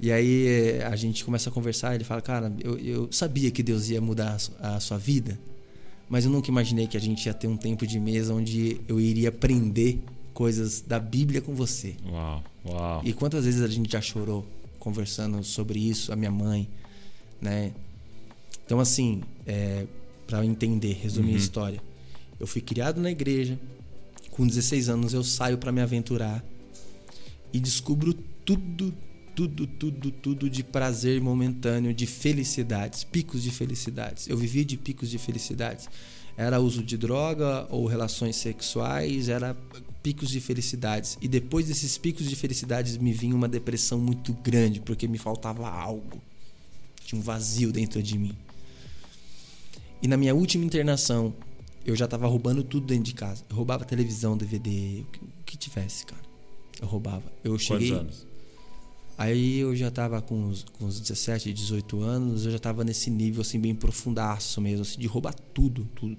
[0.00, 3.62] E aí eh, a gente começa a conversar, ele fala, cara, eu, eu sabia que
[3.62, 5.38] Deus ia mudar a su- a sua vida,
[6.08, 9.00] mas eu nunca imaginei que a gente ia ter um tempo de mesa onde eu
[9.00, 10.00] iria aprender
[10.34, 11.94] coisas da Bíblia com você.
[12.06, 12.44] Uau.
[12.66, 13.00] Uau.
[13.04, 14.46] E quantas vezes a gente já chorou
[14.78, 16.68] conversando sobre isso, a minha mãe,
[17.40, 17.72] né?
[18.66, 19.86] Então, assim, é,
[20.26, 21.82] para entender, resumir a história.
[22.38, 23.58] Eu fui criado na igreja,
[24.30, 26.44] com 16 anos eu saio para me aventurar
[27.52, 28.94] e descubro tudo,
[29.36, 34.28] tudo, tudo, tudo de prazer momentâneo, de felicidades, picos de felicidades.
[34.28, 35.88] Eu vivia de picos de felicidades.
[36.36, 39.54] Era uso de droga ou relações sexuais, era
[40.02, 41.18] picos de felicidades.
[41.20, 45.68] E depois desses picos de felicidades me vinha uma depressão muito grande, porque me faltava
[45.68, 46.20] algo.
[47.04, 48.36] Tinha um vazio dentro de mim.
[50.02, 51.32] E na minha última internação,
[51.86, 53.44] eu já tava roubando tudo dentro de casa.
[53.48, 56.22] Eu roubava televisão, DVD, o que, o que tivesse, cara.
[56.80, 57.22] Eu roubava.
[57.44, 57.92] Eu Quantos cheguei.
[57.92, 58.26] anos?
[59.16, 63.10] Aí eu já tava com uns, com uns 17, 18 anos, eu já tava nesse
[63.10, 66.16] nível assim bem profundaço mesmo, assim, de roubar tudo, tudo.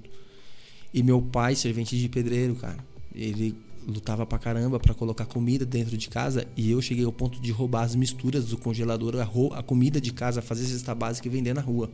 [0.93, 2.77] E meu pai, servente de pedreiro, cara,
[3.13, 7.41] ele lutava pra caramba pra colocar comida dentro de casa e eu cheguei ao ponto
[7.41, 11.31] de roubar as misturas do congelador, a, a comida de casa, fazer cesta básica e
[11.31, 11.91] vender na rua.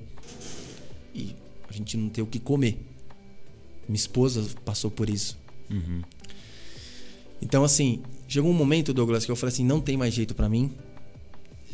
[1.15, 1.33] E
[1.69, 2.77] a gente não ter o que comer.
[3.87, 5.37] Minha esposa passou por isso.
[7.41, 10.49] Então, assim, chegou um momento, Douglas, que eu falei assim: não tem mais jeito pra
[10.49, 10.71] mim.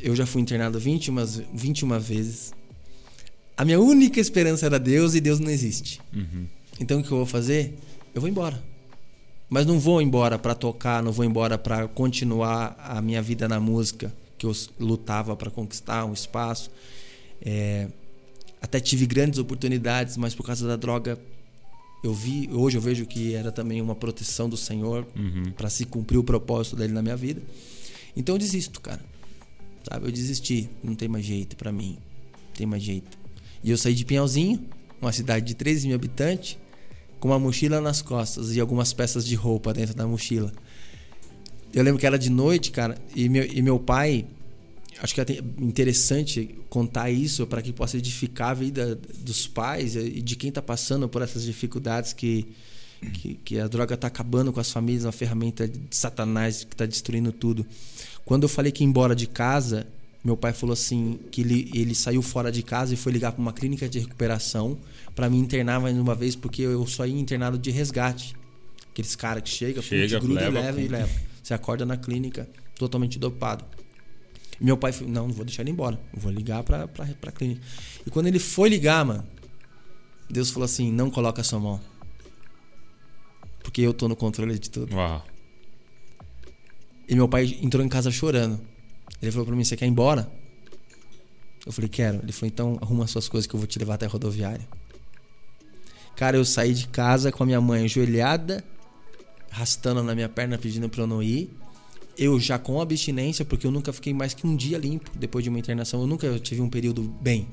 [0.01, 1.15] Eu já fui internado 21,
[1.53, 2.53] 21 vezes.
[3.57, 6.01] A minha única esperança era Deus e Deus não existe.
[6.79, 7.77] Então, o que eu vou fazer?
[8.13, 8.61] Eu vou embora.
[9.49, 13.59] Mas não vou embora pra tocar, não vou embora pra continuar a minha vida na
[13.59, 16.69] música, que eu lutava pra conquistar um espaço.
[17.41, 17.87] É,
[18.65, 21.19] até tive grandes oportunidades, mas por causa da droga
[22.03, 25.05] eu vi, hoje eu vejo que era também uma proteção do Senhor
[25.55, 27.41] para se cumprir o propósito dele na minha vida.
[28.17, 29.03] Então eu desisto, cara.
[29.87, 30.07] Sabe?
[30.07, 31.97] Eu desisti, não tem mais jeito pra mim.
[32.47, 33.17] Não tem mais jeito.
[33.63, 34.65] E eu saí de Pinhalzinho,
[34.99, 36.57] uma cidade de 13 mil habitantes,
[37.19, 40.51] com uma mochila nas costas e algumas peças de roupa dentro da mochila.
[41.71, 44.25] Eu lembro que era de noite, cara, e meu, e meu pai,
[45.01, 45.25] acho que é
[45.59, 50.61] interessante contar isso para que possa edificar a vida dos pais e de quem está
[50.61, 52.47] passando por essas dificuldades que,
[53.13, 56.85] que, que a droga está acabando com as famílias, uma ferramenta de Satanás que está
[56.85, 57.65] destruindo tudo.
[58.23, 59.85] Quando eu falei que ia embora de casa,
[60.23, 63.41] meu pai falou assim que ele, ele saiu fora de casa e foi ligar para
[63.41, 64.77] uma clínica de recuperação
[65.13, 68.35] para me internar mais uma vez porque eu só ia internado de resgate.
[68.91, 71.09] Aqueles caras que chegam, Chega, te gruda leva, e e leva.
[71.43, 73.63] Você acorda na clínica totalmente dopado.
[74.59, 75.99] Meu pai falou, não, não vou deixar ele embora.
[76.13, 77.61] Vou ligar pra, pra, pra clínica.
[78.05, 79.25] E quando ele foi ligar, mano,
[80.29, 81.79] Deus falou assim, não coloca a sua mão.
[83.61, 84.95] Porque eu tô no controle de tudo.
[84.95, 85.25] Uau.
[87.07, 88.59] E meu pai entrou em casa chorando.
[89.21, 90.31] Ele falou pra mim, você quer ir embora?
[91.65, 92.19] Eu falei, quero.
[92.23, 94.67] Ele falou, então arruma suas coisas que eu vou te levar até a rodoviária.
[96.15, 98.63] Cara, eu saí de casa com a minha mãe ajoelhada,
[99.51, 101.49] arrastando na minha perna, pedindo pra eu não ir.
[102.17, 105.49] Eu já com abstinência, porque eu nunca fiquei mais que um dia limpo depois de
[105.49, 105.99] uma internação.
[106.01, 107.47] Eu nunca tive um período bem.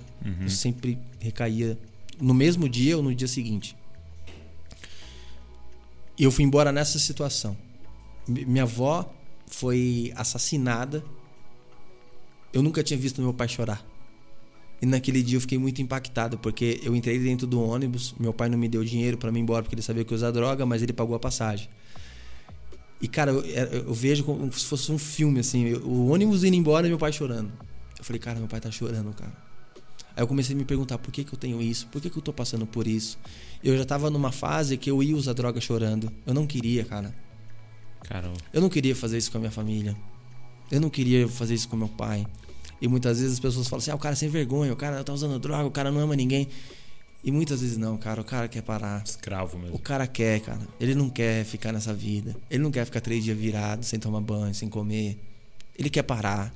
[0.45, 1.77] Eu sempre recaía
[2.21, 3.77] no mesmo dia ou no dia seguinte.
[6.19, 7.57] E eu fui embora nessa situação.
[8.29, 9.13] Mi- Minha avó
[9.49, 11.03] foi assassinada.
[12.53, 13.85] Eu nunca tinha visto meu pai chorar.
[14.81, 18.49] E naquele dia eu fiquei muito impactado, porque eu entrei dentro do ônibus, meu pai
[18.49, 20.31] não me deu dinheiro pra mim ir embora porque ele sabia que eu ia usar
[20.33, 21.69] droga, mas ele pagou a passagem.
[23.03, 26.55] E cara, eu, eu vejo como se fosse um filme assim, eu- o ônibus indo
[26.57, 27.53] embora e meu pai chorando.
[27.99, 29.33] Eu falei, cara, meu pai tá chorando, cara.
[30.17, 32.17] Aí eu comecei a me perguntar por que, que eu tenho isso, por que, que
[32.17, 33.19] eu tô passando por isso.
[33.63, 36.13] Eu já tava numa fase que eu ia usar droga chorando.
[36.27, 37.15] Eu não queria, cara.
[38.03, 38.37] Caramba.
[38.53, 39.97] Eu não queria fazer isso com a minha família.
[40.71, 42.27] Eu não queria fazer isso com meu pai.
[42.81, 45.03] E muitas vezes as pessoas falam assim: ah, o cara é sem vergonha, o cara
[45.05, 46.49] tá usando droga, o cara não ama ninguém.
[47.25, 48.21] E muitas vezes não, cara.
[48.21, 49.03] O cara quer parar.
[49.05, 49.79] Escravo O mesmo.
[49.79, 50.67] cara quer, cara.
[50.81, 52.35] Ele não quer ficar nessa vida.
[52.51, 55.19] Ele não quer ficar três dias virado, sem tomar banho, sem comer.
[55.79, 56.53] Ele quer parar.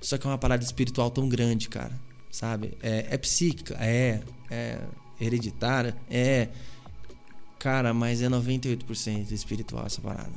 [0.00, 1.92] Só que é uma parada espiritual tão grande, cara.
[2.30, 2.76] Sabe?
[2.82, 4.20] É, é psíquica, é.
[4.50, 4.78] É
[5.20, 6.48] hereditária, é.
[7.58, 10.32] Cara, mas é 98% espiritual essa parada.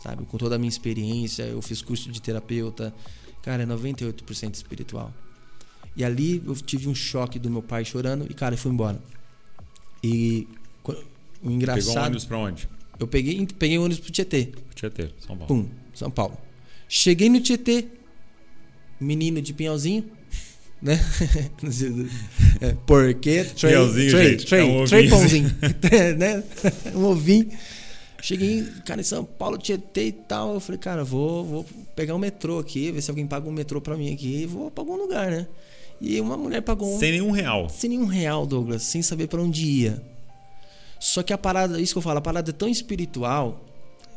[0.00, 0.24] Sabe?
[0.26, 2.94] Com toda a minha experiência, eu fiz curso de terapeuta.
[3.42, 5.12] Cara, é 98% espiritual.
[5.96, 9.00] E ali eu tive um choque do meu pai chorando e, cara, eu fui embora.
[10.02, 10.46] E
[10.84, 11.04] o Pegou
[11.44, 12.04] um engraçado.
[12.04, 12.68] ônibus pra onde?
[12.98, 14.48] eu peguei, peguei o ônibus pro Tietê.
[14.74, 15.46] Tietê, São Paulo.
[15.46, 16.36] Pum, São Paulo.
[16.88, 17.86] Cheguei no Tietê,
[19.00, 20.04] menino de pinhalzinho,
[20.80, 20.98] né?
[22.60, 25.48] É, Porque Pinhalzinho, três, gente, é um pãozinho,
[26.18, 26.42] né?
[26.92, 27.48] Um ovinho.
[28.20, 30.54] Cheguei, cara, em São Paulo, Tietê e tal.
[30.54, 33.80] Eu falei, cara, vou, vou pegar um metrô aqui, ver se alguém paga um metrô
[33.80, 35.46] pra mim aqui e vou pra algum lugar, né?
[36.00, 37.68] E uma mulher pagou Sem nenhum real.
[37.68, 40.02] sem nenhum real, Douglas, sem saber pra onde ia.
[41.00, 43.64] Só que a parada, isso que eu falo, a parada é tão espiritual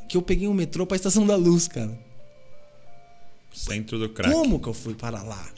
[0.08, 1.98] que eu peguei um metrô pra Estação da Luz, cara.
[3.54, 4.32] Centro do crack.
[4.34, 5.50] Como que eu fui para lá?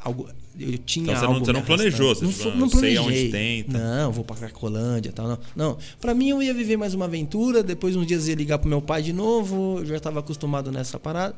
[0.00, 2.68] Algo, eu tinha Então você não- algo você não planejou, você não, tipo, fo- não
[2.68, 2.96] sei planejei.
[2.98, 3.78] aonde tem, tá.
[3.78, 5.26] Não, vou pra Cracolândia e tal.
[5.28, 5.78] Não, não.
[6.00, 8.80] Pra mim eu ia viver mais uma aventura, depois uns dias ia ligar pro meu
[8.80, 11.34] pai de novo, eu já tava acostumado nessa parada.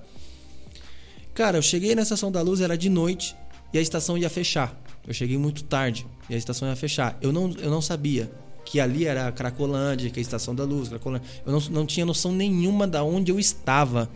[1.35, 3.35] Cara, eu cheguei na Estação da Luz, era de noite,
[3.72, 4.81] e a estação ia fechar.
[5.07, 7.16] Eu cheguei muito tarde, e a estação ia fechar.
[7.20, 8.31] Eu não, eu não sabia
[8.64, 11.26] que ali era a Cracolândia, que é a Estação da Luz, Cracolândia.
[11.46, 14.11] Eu não, não tinha noção nenhuma da onde eu estava.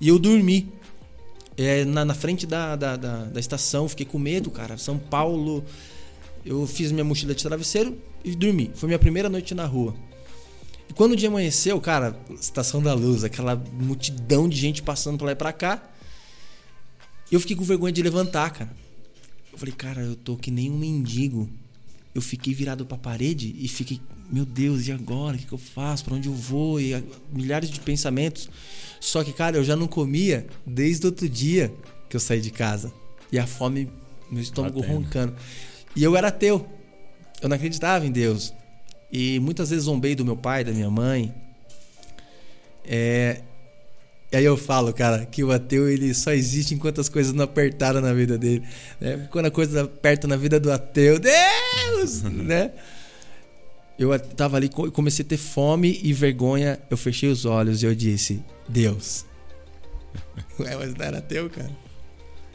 [0.00, 0.72] E eu dormi
[1.56, 4.76] é, na, na frente da, da, da, da estação, fiquei com medo, cara.
[4.76, 5.64] São Paulo.
[6.44, 8.72] Eu fiz minha mochila de travesseiro e dormi.
[8.74, 9.94] Foi minha primeira noite na rua.
[10.88, 15.26] E quando o dia amanheceu, cara, Estação da Luz, aquela multidão de gente passando pra
[15.26, 15.82] lá e pra cá.
[17.30, 18.70] Eu fiquei com vergonha de levantar, cara.
[19.52, 21.48] Eu falei, cara, eu tô que nem um mendigo.
[22.14, 25.36] Eu fiquei virado pra parede e fiquei, meu Deus, e agora?
[25.36, 26.04] O que, que eu faço?
[26.04, 26.80] Pra onde eu vou?
[26.80, 28.48] E ah, milhares de pensamentos.
[29.00, 31.72] Só que, cara, eu já não comia desde outro dia
[32.08, 32.92] que eu saí de casa.
[33.30, 33.90] E a fome,
[34.30, 34.96] meu estômago Batendo.
[34.98, 35.34] roncando.
[35.94, 36.66] E eu era ateu.
[37.40, 38.52] Eu não acreditava em Deus.
[39.12, 41.34] E muitas vezes zombei do meu pai, da minha mãe.
[42.84, 43.55] É, e
[44.32, 48.00] aí eu falo, cara, que o ateu ele só existe enquanto as coisas não apertaram
[48.00, 48.62] na vida dele.
[49.00, 49.28] Né?
[49.30, 52.22] Quando a coisa aperta na vida do ateu, Deus!
[52.24, 52.72] né?
[53.98, 56.78] Eu tava ali, co- comecei a ter fome e vergonha.
[56.90, 59.24] Eu fechei os olhos e eu disse, Deus.
[60.58, 61.70] Ué, mas não era ateu, cara.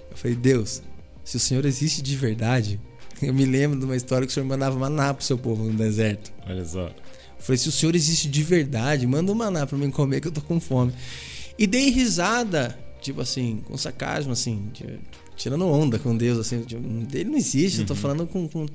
[0.09, 0.83] Eu falei, Deus,
[1.23, 2.79] se o Senhor existe de verdade,
[3.23, 5.73] eu me lembro de uma história que o Senhor mandava maná pro seu povo no
[5.73, 6.31] deserto.
[6.45, 6.87] Olha só.
[7.41, 10.27] Eu falei, se o senhor existe de verdade, manda um maná pra mim comer que
[10.27, 10.93] eu tô com fome.
[11.61, 14.97] E dei risada, tipo assim, com sarcasmo, assim, de-
[15.37, 16.65] tirando onda com Deus, assim.
[17.13, 18.65] ele não existe, eu tô falando com, com.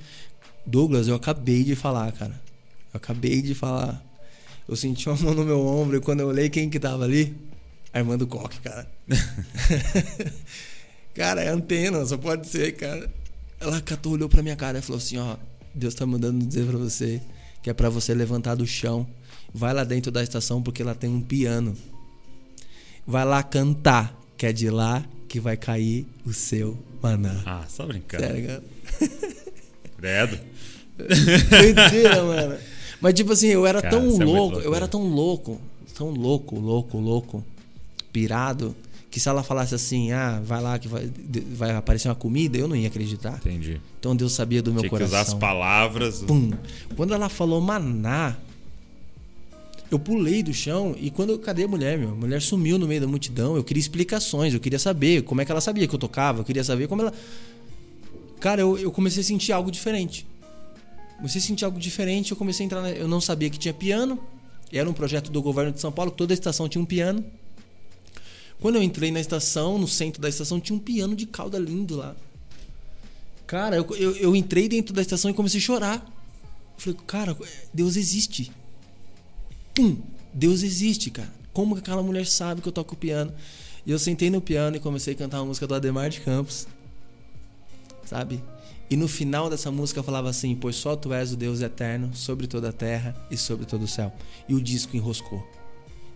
[0.65, 2.41] Douglas, eu acabei de falar, cara.
[2.95, 4.01] Eu acabei de falar.
[4.69, 7.37] Eu senti uma mão no meu ombro e quando eu olhei quem que tava ali,
[7.93, 8.89] a irmã do coque, cara.
[11.13, 13.13] cara, é antena, só pode ser, cara.
[13.59, 15.37] Ela catou, olhou pra minha cara e falou assim: Ó,
[15.75, 17.21] Deus tá mandando dizer pra você
[17.65, 19.05] que é pra você levantar do chão.
[19.53, 21.77] Vai lá dentro da estação porque lá tem um piano.
[23.07, 27.43] Vai lá cantar, que é de lá que vai cair o seu maná.
[27.47, 28.25] Ah, só brincando.
[28.25, 28.63] Sério, cara.
[29.99, 30.39] Credo.
[31.51, 32.57] Doideira, mano.
[33.01, 35.61] Mas, tipo assim, eu era Cara, tão isso é louco, eu era tão louco,
[35.95, 37.45] tão louco, louco, louco,
[38.13, 38.75] pirado,
[39.11, 41.11] que se ela falasse assim, ah, vai lá que vai,
[41.53, 43.37] vai aparecer uma comida, eu não ia acreditar.
[43.37, 43.81] Entendi.
[44.01, 45.21] Então Deus sabia do meu Tinha que coração.
[45.21, 46.21] usar as palavras.
[46.27, 46.51] Pum.
[46.97, 48.37] Quando ela falou maná,
[49.91, 52.11] eu pulei do chão e quando eu, cadê a mulher, meu?
[52.11, 53.57] A mulher sumiu no meio da multidão.
[53.57, 56.45] Eu queria explicações, eu queria saber como é que ela sabia que eu tocava, eu
[56.45, 57.13] queria saber como ela.
[58.41, 60.27] Cara, eu, eu comecei a sentir algo diferente.
[61.17, 62.83] Comecei a sentir algo diferente, eu comecei a entrar.
[62.83, 64.19] na- Eu não sabia que tinha piano.
[64.73, 67.25] Era um projeto do governo de São Paulo, toda a estação tinha um piano.
[68.61, 71.97] Quando eu entrei na estação, no centro da estação, tinha um piano de cauda lindo
[71.97, 72.17] lá.
[73.47, 75.97] Cara, eu, eu, eu entrei dentro da estação e comecei a chorar.
[76.77, 77.37] Eu falei, cara,
[77.73, 78.51] Deus existe.
[79.77, 79.99] Pum!
[80.33, 81.31] Deus existe, cara.
[81.53, 83.33] Como que aquela mulher sabe que eu toco piano?
[83.85, 86.67] E eu sentei no piano e comecei a cantar uma música do Ademar de Campos.
[88.07, 88.43] Sabe?
[88.89, 92.11] E no final dessa música eu falava assim: Pois só tu és o Deus eterno
[92.15, 94.13] sobre toda a terra e sobre todo o céu.
[94.49, 95.47] E o disco enroscou.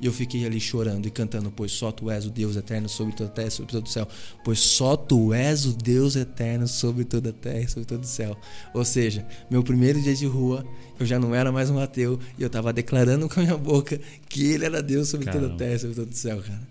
[0.00, 3.14] E eu fiquei ali chorando e cantando: Pois só tu és o Deus eterno sobre
[3.14, 4.08] toda a terra e sobre todo o céu.
[4.42, 8.06] Pois só tu és o Deus eterno sobre toda a terra e sobre todo o
[8.06, 8.36] céu.
[8.72, 10.64] Ou seja, meu primeiro dia de rua,
[10.98, 14.00] eu já não era mais um ateu e eu tava declarando com a minha boca
[14.28, 15.58] que ele era Deus sobre toda a Caramba.
[15.58, 16.68] terra e sobre todo o céu, cara.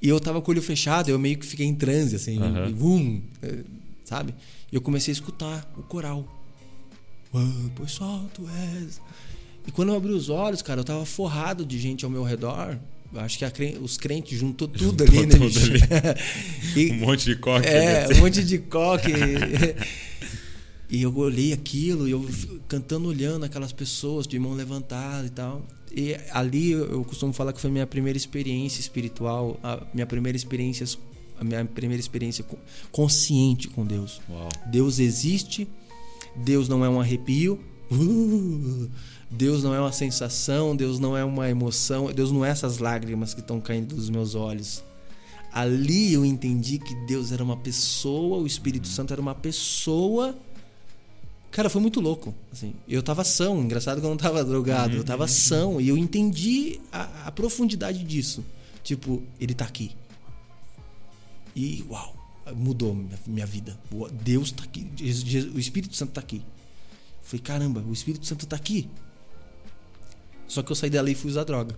[0.00, 2.70] E eu tava com o olho fechado, eu meio que fiquei em transe, assim, Aham.
[2.70, 3.64] e eh,
[4.04, 4.34] sabe?
[4.70, 6.26] E eu comecei a escutar o coral.
[7.34, 9.00] Ah, pois só tu és.
[9.66, 12.78] E quando eu abri os olhos, cara, eu tava forrado de gente ao meu redor.
[13.12, 15.80] Eu Acho que a cren- os crentes juntou tudo Juntou ali, né, tudo ali.
[16.88, 17.66] E- Um monte de coque.
[17.68, 18.14] é, né?
[18.16, 19.12] um monte de coque.
[20.90, 22.28] e eu olhei aquilo, e eu
[22.68, 25.62] cantando, olhando aquelas pessoas de mão levantada e tal.
[25.94, 30.86] E ali eu costumo falar que foi minha primeira experiência espiritual, a minha primeira experiência,
[31.38, 32.58] a minha primeira experiência co-
[32.90, 34.20] consciente com Deus.
[34.28, 34.48] Uau.
[34.70, 35.68] Deus existe,
[36.34, 38.90] Deus não é um arrepio, uh,
[39.32, 43.32] Deus não é uma sensação, Deus não é uma emoção, Deus não é essas lágrimas
[43.32, 44.84] que estão caindo dos meus olhos.
[45.50, 50.36] Ali eu entendi que Deus era uma pessoa, o Espírito Santo era uma pessoa.
[51.50, 52.34] Cara, foi muito louco.
[52.52, 55.96] Assim, eu tava são, engraçado que eu não tava drogado, eu tava são e eu
[55.96, 58.44] entendi a, a profundidade disso.
[58.84, 59.96] Tipo, ele tá aqui.
[61.56, 62.14] E uau,
[62.54, 62.94] mudou
[63.26, 63.78] minha, vida.
[64.22, 64.90] Deus tá aqui,
[65.54, 66.42] o Espírito Santo tá aqui.
[67.22, 68.90] Falei, caramba, o Espírito Santo tá aqui.
[70.52, 71.74] Só que eu saí dali e fui usar droga.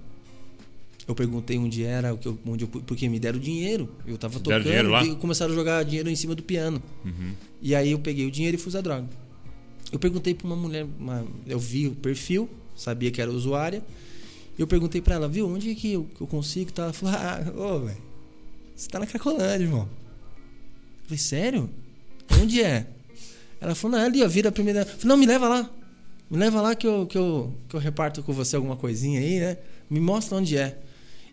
[1.06, 3.88] Eu perguntei onde era, o que eu- onde eu, porque me deram dinheiro.
[4.04, 5.02] Eu tava Deram tocando dinheiro lá?
[5.04, 5.12] Uhum.
[5.12, 6.82] e começaram a jogar dinheiro em cima do piano.
[7.62, 9.06] E aí eu peguei o dinheiro e fui usar droga.
[9.92, 13.80] Eu perguntei pra uma mulher, uma- eu vi o perfil, sabia que era usuária.
[14.58, 16.72] Eu perguntei pra ela, viu, onde é que eu, que eu consigo?
[16.76, 17.98] Ela falou, ah, ô, velho,
[18.74, 19.82] você tá na Cracolândia, irmão.
[21.02, 21.70] Eu falei, sério?
[22.42, 22.87] Onde é?
[23.60, 24.80] Ela falou, não, é ali, ó, vira a primeira.
[24.80, 25.70] Eu falei, não, me leva lá.
[26.35, 29.38] Me leva lá que eu, que, eu, que eu reparto com você alguma coisinha aí,
[29.38, 29.57] né?
[29.88, 30.77] Me mostra onde é.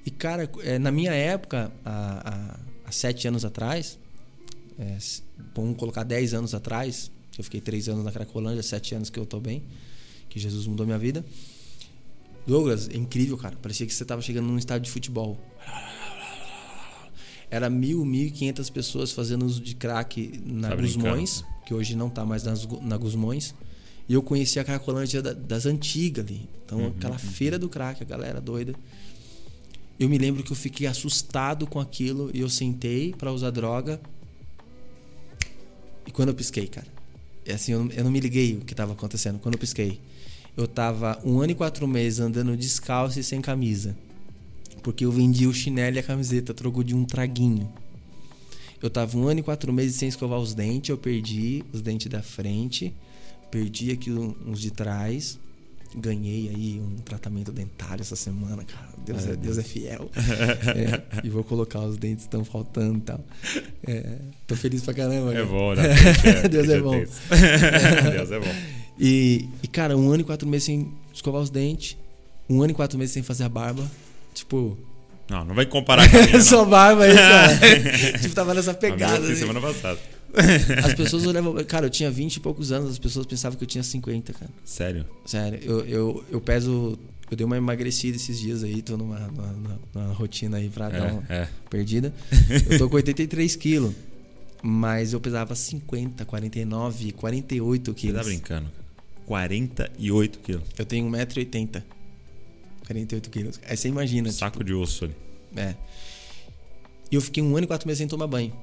[0.06, 3.98] E, cara, é, na minha época, há, há, há sete anos atrás,
[4.78, 5.00] é,
[5.56, 9.26] vamos colocar dez anos atrás, eu fiquei três anos na Cracolândia, sete anos que eu
[9.26, 9.64] tô bem,
[10.30, 11.26] que Jesus mudou minha vida.
[12.46, 13.56] Douglas, é incrível, cara.
[13.60, 15.36] Parecia que você tava chegando num estádio de futebol.
[17.50, 22.08] Era mil, mil e quinhentas pessoas fazendo uso de crack na Gusmões, que hoje não
[22.08, 23.56] tá mais nas, na Gusmões.
[24.10, 26.48] E eu conheci a Cracolândia da- das antigas ali.
[26.66, 28.74] Então, aquela feira do crack, a galera doida.
[30.00, 34.00] Eu me lembro que eu fiquei assustado com aquilo e eu sentei pra usar droga.
[36.08, 36.88] E quando eu pisquei, cara,
[37.46, 39.40] é assim, eu não, eu não me liguei o que tava acontecendo.
[39.40, 40.00] Quando eu pisquei,
[40.58, 43.96] eu tava um ano e quatro meses andando descalço e sem camisa.
[44.82, 47.72] Porque eu vendi o chinelo e a camiseta, troco de um traguinho.
[48.82, 52.08] Eu tava um ano e quatro meses sem escovar os dentes, eu perdi os dentes
[52.08, 52.92] da frente,
[53.52, 55.38] perdi aqui uns de trás,
[55.96, 58.88] ganhei aí um tratamento dentário essa semana, cara.
[59.06, 60.10] Deus é, Deus é fiel.
[60.74, 63.20] É, e vou colocar os dentes que estão faltando e tal.
[63.86, 65.34] É, tô feliz pra caramba.
[65.34, 65.84] É bom, né?
[66.50, 66.92] Deus é bom.
[68.12, 68.56] Deus é bom.
[68.98, 71.98] E, e, cara, um ano e quatro meses sem escovar os dentes,
[72.50, 73.90] um ano e quatro meses sem fazer a barba.
[74.34, 74.78] Tipo,
[75.30, 78.20] Não, não vai comparar com a minha, só barba aí, cara.
[78.20, 79.26] tipo, tava nessa pegada.
[79.26, 79.36] assim.
[79.36, 80.00] semana passada.
[80.86, 81.54] As pessoas olhavam.
[81.66, 84.52] Cara, eu tinha 20 e poucos anos, as pessoas pensavam que eu tinha 50, cara.
[84.64, 85.06] Sério?
[85.26, 86.98] Sério, eu, eu, eu peso.
[87.30, 91.14] Eu dei uma emagrecida esses dias aí, tô numa, numa, numa- rotina aí pra dar
[91.14, 91.50] uma É, é.
[91.70, 92.14] perdida.
[92.70, 93.94] Eu tô com 83 quilos.
[94.64, 98.18] Mas eu pesava 50, 49, 48 Você quilos.
[98.18, 98.70] tá brincando.
[99.26, 100.64] 48 quilos.
[100.78, 101.82] Eu tenho 1,80m.
[102.86, 103.60] 48 quilos.
[103.68, 104.32] Aí você imagina.
[104.32, 105.14] Saco de osso ali.
[105.14, 105.76] Tipo, é.
[107.10, 108.54] E eu fiquei um ano e quatro meses sem tomar banho.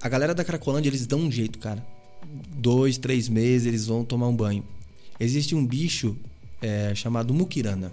[0.00, 1.84] A galera da Cracolândia, eles dão um jeito, cara.
[2.56, 4.64] Dois, três meses, eles vão tomar um banho.
[5.18, 6.16] Existe um bicho
[6.62, 7.92] é, chamado muquirana.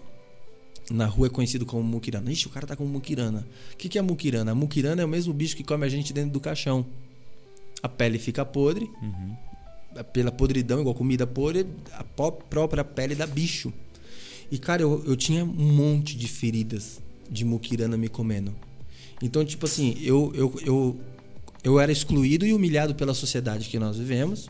[0.91, 2.31] Na rua é conhecido como muquirana.
[2.31, 3.47] Ixi, o cara tá com muquirana.
[3.73, 4.51] O que, que é muquirana?
[4.51, 6.85] A muquirana é o mesmo bicho que come a gente dentro do caixão.
[7.81, 8.89] A pele fica podre.
[9.01, 9.35] Uhum.
[10.13, 13.73] Pela podridão, igual comida podre, a própria pele dá bicho.
[14.51, 18.53] E, cara, eu, eu tinha um monte de feridas de muquirana me comendo.
[19.21, 20.99] Então, tipo assim, eu, eu, eu,
[21.65, 24.49] eu era excluído e humilhado pela sociedade que nós vivemos.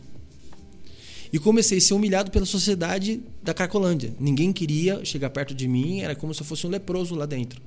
[1.32, 4.14] E comecei a ser humilhado pela sociedade da Cracolândia.
[4.20, 7.62] Ninguém queria chegar perto de mim, era como se eu fosse um leproso lá dentro.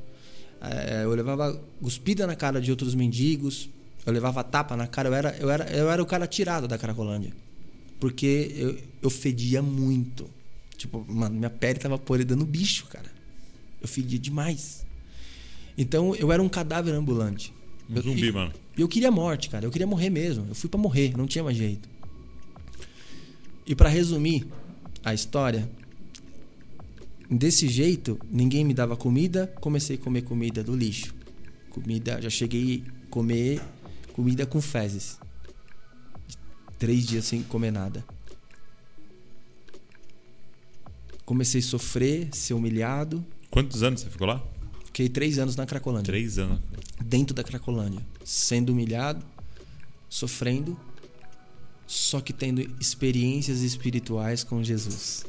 [0.60, 3.68] É, eu levava cuspida na cara de outros mendigos,
[4.04, 6.76] eu levava tapa na cara, eu era, eu era, eu era o cara tirado da
[6.78, 7.32] Cracolândia.
[7.98, 10.28] Porque eu, eu fedia muito.
[10.76, 13.10] Tipo, mano, minha pele tava podre dando bicho, cara.
[13.80, 14.84] Eu fedia demais.
[15.76, 17.52] Então eu era um cadáver ambulante.
[17.90, 18.52] Um Eu- zumbi, e- mano.
[18.78, 19.66] E eu queria morte, cara.
[19.66, 20.46] Eu queria morrer mesmo.
[20.48, 21.88] Eu fui pra morrer, não tinha mais jeito.
[23.66, 24.46] E pra resumir
[25.04, 25.68] a história,
[27.28, 31.12] desse jeito, ninguém me dava comida, comecei a comer comida do lixo.
[31.70, 33.60] Comida, já cheguei a comer
[34.12, 35.18] comida com fezes.
[36.78, 38.04] Três dias sem comer nada.
[41.24, 43.26] Comecei a sofrer, ser humilhado.
[43.50, 44.40] Quantos anos você ficou lá?
[44.98, 46.58] Fiquei três anos na Cracolândia Três anos.
[47.00, 49.24] dentro da Cracolândia, sendo humilhado,
[50.08, 50.76] sofrendo,
[51.86, 55.24] só que tendo experiências espirituais com Jesus.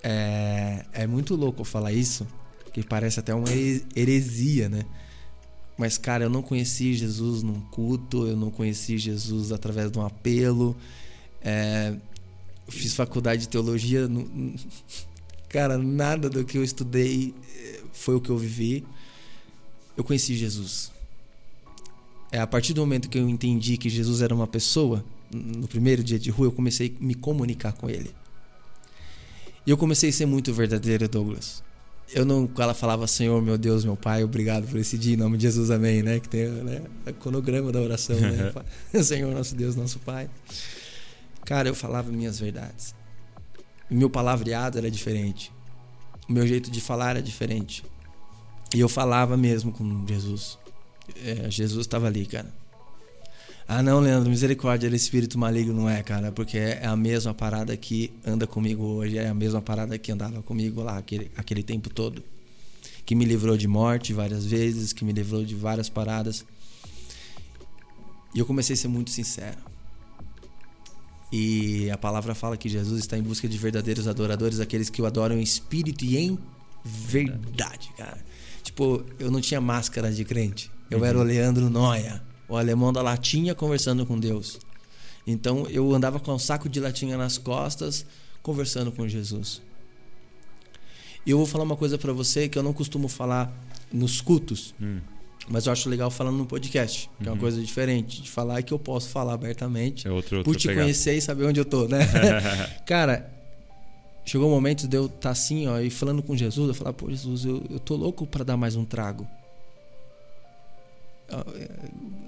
[0.00, 2.24] É, é muito louco eu falar isso,
[2.72, 4.84] que parece até uma here- heresia, né?
[5.76, 10.06] Mas, cara, eu não conheci Jesus num culto, eu não conheci Jesus através de um
[10.06, 10.76] apelo.
[11.42, 11.96] É,
[12.64, 14.06] eu fiz faculdade de teologia.
[14.06, 14.54] não-
[15.50, 18.84] cara, nada do que eu estudei eh, foi o que eu vivi
[19.96, 20.92] eu conheci Jesus.
[22.30, 26.02] É a partir do momento que eu entendi que Jesus era uma pessoa, no primeiro
[26.02, 28.10] dia de rua, eu comecei a me comunicar com ele.
[29.66, 31.62] E eu comecei a ser muito verdadeiro, Douglas.
[32.12, 35.38] Eu não, ela falava, Senhor, meu Deus, meu Pai, obrigado por esse dia, em nome
[35.38, 36.20] de Jesus, amém, né?
[36.20, 36.82] Que tem né?
[37.06, 38.52] o cronograma da oração, né?
[39.02, 40.28] Senhor, nosso Deus, nosso Pai.
[41.44, 42.94] Cara, eu falava minhas verdades.
[43.90, 45.52] O meu palavreado era diferente.
[46.28, 47.84] O meu jeito de falar era diferente.
[48.74, 50.58] E eu falava mesmo com Jesus.
[51.24, 52.52] É, Jesus estava ali, cara.
[53.66, 57.32] Ah, não, Leandro, misericórdia, ele é espírito maligno, não é, cara, porque é a mesma
[57.32, 61.62] parada que anda comigo hoje, é a mesma parada que andava comigo lá aquele, aquele
[61.62, 62.22] tempo todo.
[63.06, 66.44] Que me livrou de morte várias vezes, que me livrou de várias paradas.
[68.34, 69.56] E eu comecei a ser muito sincero.
[71.36, 75.04] E a palavra fala que Jesus está em busca de verdadeiros adoradores, aqueles que o
[75.04, 76.38] adoram em espírito e em
[76.84, 78.24] verdade, cara.
[78.62, 80.70] Tipo, eu não tinha máscara de crente.
[80.88, 84.60] Eu era o Leandro Noia, o alemão da latinha conversando com Deus.
[85.26, 88.06] Então eu andava com um saco de latinha nas costas,
[88.40, 89.60] conversando com Jesus.
[91.26, 93.52] E eu vou falar uma coisa pra você que eu não costumo falar
[93.92, 95.00] nos cultos, Hum.
[95.48, 98.72] Mas eu acho legal falando no podcast, que é uma coisa diferente de falar que
[98.72, 100.84] eu posso falar abertamente É outro, por outro te pegada.
[100.86, 101.98] conhecer e saber onde eu tô, né?
[102.86, 103.30] Cara,
[104.24, 107.10] chegou o momento de eu estar assim, ó, e falando com Jesus, eu falar, pô,
[107.10, 109.26] Jesus, eu, eu tô louco pra dar mais um trago.
[111.28, 111.78] É,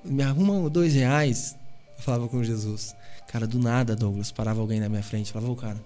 [0.04, 1.56] Me arruma dois reais.
[1.96, 2.94] Eu falava com Jesus.
[3.28, 5.78] Cara, do nada, Douglas, parava alguém na minha frente, falava, ô cara,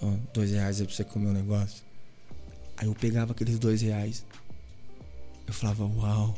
[0.00, 1.82] ó, dois reais aí pra você comer um negócio.
[2.76, 4.24] Aí eu pegava aqueles dois reais.
[5.48, 6.34] Eu falava, uau.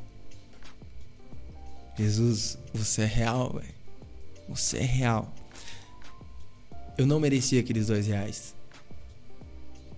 [1.98, 3.74] Jesus, você é real, velho.
[4.48, 5.34] Você é real.
[6.96, 8.54] Eu não merecia aqueles dois reais.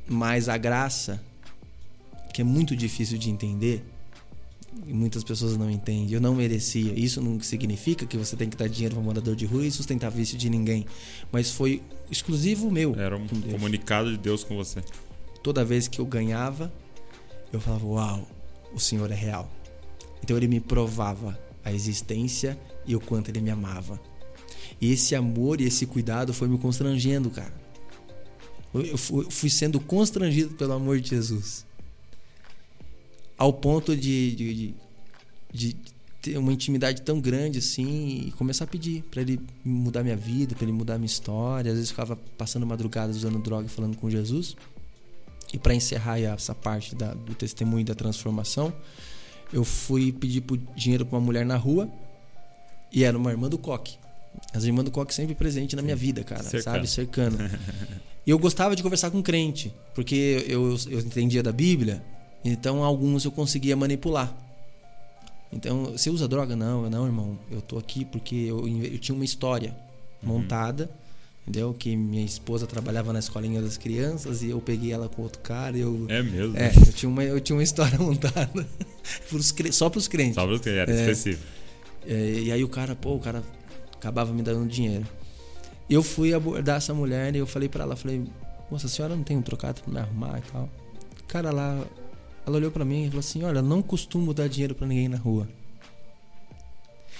[0.09, 1.23] Mas a graça,
[2.33, 3.85] que é muito difícil de entender,
[4.87, 6.99] e muitas pessoas não entendem, eu não merecia.
[6.99, 10.11] Isso não significa que você tem que dar dinheiro para morador de rua e sustentar
[10.11, 10.87] vício de ninguém.
[11.31, 12.99] Mas foi exclusivo meu.
[12.99, 14.83] Era um comunicado de Deus com você.
[15.43, 16.73] Toda vez que eu ganhava,
[17.53, 18.27] eu falava: Uau,
[18.75, 19.51] o Senhor é real.
[20.23, 24.01] Então ele me provava a existência e o quanto ele me amava.
[24.81, 27.53] E esse amor e esse cuidado foi me constrangendo, cara.
[28.75, 31.67] Eu- fui sendo constrangido pelo amor de Jesus.
[33.37, 34.75] Ao ponto de, de, de,
[35.53, 35.77] de
[36.23, 40.55] ter uma intimidade tão grande assim e começar a pedir para ele mudar minha vida,
[40.55, 41.71] para ele mudar minha história.
[41.71, 44.57] Às vezes eu ficava passando madrugadas usando droga e falando com Jesus.
[45.53, 48.73] E para encerrar essa parte da- do testemunho da transformação,
[49.53, 50.43] eu fui pedir
[50.75, 51.89] dinheiro para uma mulher na rua
[52.91, 53.99] e era uma irmã do coque.
[54.55, 56.63] As irmãs do coque sempre presente na minha vida, cara, Cercando.
[56.75, 56.87] sabe?
[56.89, 57.39] Cercando.
[58.27, 62.03] e eu gostava de conversar com crente, porque eu, eu entendia da Bíblia,
[62.43, 64.35] então alguns eu conseguia manipular.
[65.53, 66.57] Então, você usa droga?
[66.57, 67.39] Não, eu não, irmão.
[67.51, 69.77] Eu tô aqui porque eu, eu tinha uma história
[70.23, 70.91] montada
[71.47, 71.75] Entendeu?
[71.75, 75.77] Que minha esposa trabalhava na escolinha das crianças e eu peguei ela com outro cara.
[75.77, 76.57] Eu, É mesmo?
[76.57, 78.67] é, eu tinha uma, eu tinha uma história montada
[79.29, 80.37] pros só pros crentes.
[80.37, 81.01] Só porque era É.
[81.01, 81.43] específico.
[82.07, 83.43] É, e aí o cara, pô, o cara
[83.95, 85.07] acabava me dando dinheiro.
[85.91, 88.23] Eu fui abordar essa mulher e eu falei pra ela, falei,
[88.71, 90.69] moça, a senhora não tem um trocado pra me arrumar e tal?
[91.27, 91.85] Cara, lá,
[92.47, 95.17] ela olhou pra mim e falou assim, olha, não costumo dar dinheiro pra ninguém na
[95.19, 95.49] rua.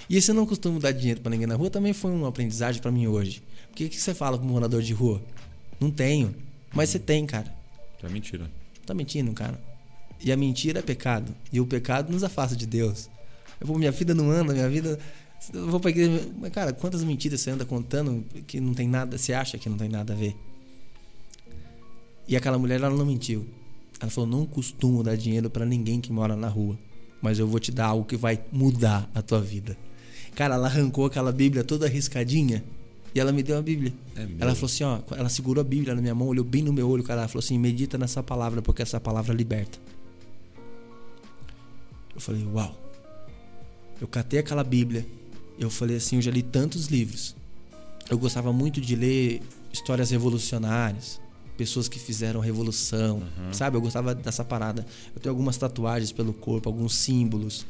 [0.09, 2.91] E esse não costumo dar dinheiro pra ninguém na rua também foi uma aprendizagem pra
[2.91, 3.41] mim hoje.
[3.73, 5.19] O que, que você fala com um morador de rua?
[5.79, 6.35] Não tenho.
[6.71, 7.51] Mas você tem, cara.
[8.03, 8.47] É mentira.
[8.85, 9.59] Tá mentindo, cara.
[10.21, 11.33] E a mentira é pecado.
[11.51, 13.09] E o pecado nos afasta de Deus.
[13.59, 14.99] Eu vou, minha vida não anda, minha vida.
[15.51, 16.21] Eu vou pra igreja.
[16.39, 19.17] Mas, cara, quantas mentiras você anda contando que não tem nada.
[19.17, 20.35] Você acha que não tem nada a ver?
[22.27, 23.47] E aquela mulher, ela não mentiu.
[23.99, 26.77] Ela falou: não costumo dar dinheiro pra ninguém que mora na rua.
[27.19, 29.75] Mas eu vou te dar algo que vai mudar a tua vida.
[30.35, 32.63] Cara, ela arrancou aquela Bíblia toda arriscadinha.
[33.15, 33.93] E ela me deu a Bíblia.
[34.15, 36.73] É ela falou assim, ó, ela segurou a Bíblia na minha mão, olhou bem no
[36.73, 39.77] meu olho, cara, ela falou assim, medita nessa palavra, porque essa palavra liberta.
[42.15, 42.75] Eu falei, uau.
[44.01, 45.05] Eu catei aquela Bíblia,
[45.59, 47.35] eu falei assim, eu já li tantos livros.
[48.09, 49.41] Eu gostava muito de ler
[49.71, 51.21] histórias revolucionárias,
[51.55, 53.77] pessoas que fizeram revolução, sabe?
[53.77, 54.85] Eu gostava dessa parada.
[55.15, 57.65] Eu tenho algumas tatuagens pelo corpo, alguns símbolos,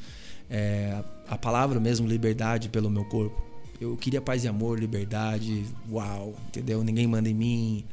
[0.50, 3.53] é, a palavra mesmo, liberdade, pelo meu corpo.
[3.84, 6.82] Eu queria paz e amor, liberdade, uau, entendeu?
[6.84, 7.84] Ninguém manda em mim.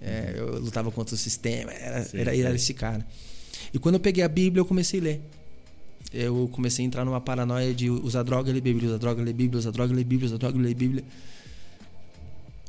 [0.00, 3.06] É, eu lutava contra o sistema, era, Sim, era, era esse cara.
[3.74, 5.20] E quando eu peguei a Bíblia, eu comecei a ler.
[6.14, 9.58] Eu comecei a entrar numa paranoia de usar droga, ler Bíblia, usar droga, ler Bíblia,
[9.58, 11.04] usar droga, ler Bíblia, usar droga, ler Bíblia.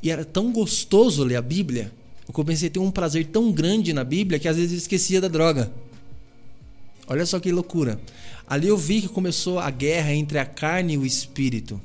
[0.04, 1.92] E era tão gostoso ler a Bíblia,
[2.28, 5.22] eu comecei a ter um prazer tão grande na Bíblia que às vezes eu esquecia
[5.22, 5.72] da droga.
[7.08, 8.00] Olha só que loucura.
[8.46, 11.80] Ali eu vi que começou a guerra entre a carne e o espírito.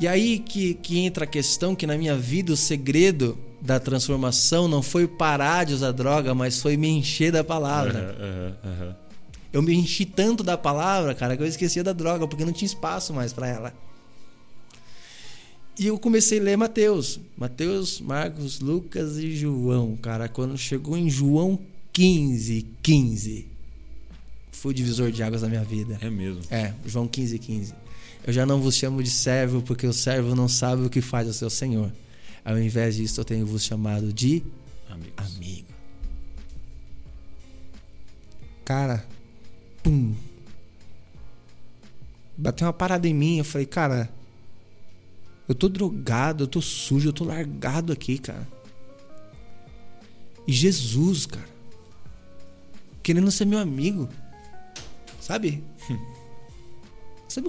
[0.00, 4.66] E aí que, que entra a questão que na minha vida o segredo da transformação
[4.66, 8.16] não foi parar de usar droga, mas foi me encher da palavra.
[8.18, 8.96] Aham, aham.
[9.52, 12.66] Eu me enchi tanto da palavra, cara, que eu esquecia da droga, porque não tinha
[12.66, 13.74] espaço mais pra ela.
[15.78, 17.20] E eu comecei a ler Mateus.
[17.36, 20.28] Mateus, Marcos, Lucas e João, cara.
[20.28, 21.58] Quando chegou em João
[21.92, 23.46] 15, 15,
[24.52, 25.98] foi o divisor de águas da minha vida.
[26.00, 26.42] É mesmo.
[26.50, 27.74] É, João 15, 15.
[28.26, 31.28] Eu já não vos chamo de servo, porque o servo não sabe o que faz
[31.28, 31.90] o seu senhor.
[32.44, 34.42] Ao invés disso, eu tenho vos chamado de
[34.88, 35.36] Amigos.
[35.36, 35.68] amigo.
[38.64, 39.04] Cara,
[39.82, 40.14] pum.
[42.36, 44.08] Bateu uma parada em mim, eu falei, cara,
[45.48, 48.46] eu tô drogado, eu tô sujo, eu tô largado aqui, cara.
[50.46, 51.48] E Jesus, cara,
[53.02, 54.08] querendo ser meu amigo,
[55.20, 55.62] sabe?
[57.32, 57.48] Sabe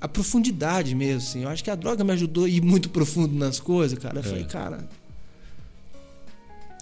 [0.00, 1.42] a profundidade mesmo, assim.
[1.42, 4.16] Eu acho que a droga me ajudou a ir muito profundo nas coisas, cara.
[4.18, 4.22] Eu É.
[4.24, 4.88] falei, cara,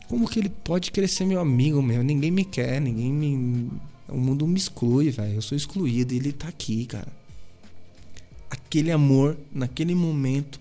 [0.08, 2.02] como que ele pode querer ser meu amigo, meu?
[2.02, 3.70] Ninguém me quer, ninguém me.
[4.08, 5.34] O mundo me exclui, velho.
[5.34, 7.08] Eu sou excluído e ele tá aqui, cara.
[8.50, 10.60] Aquele amor, naquele momento,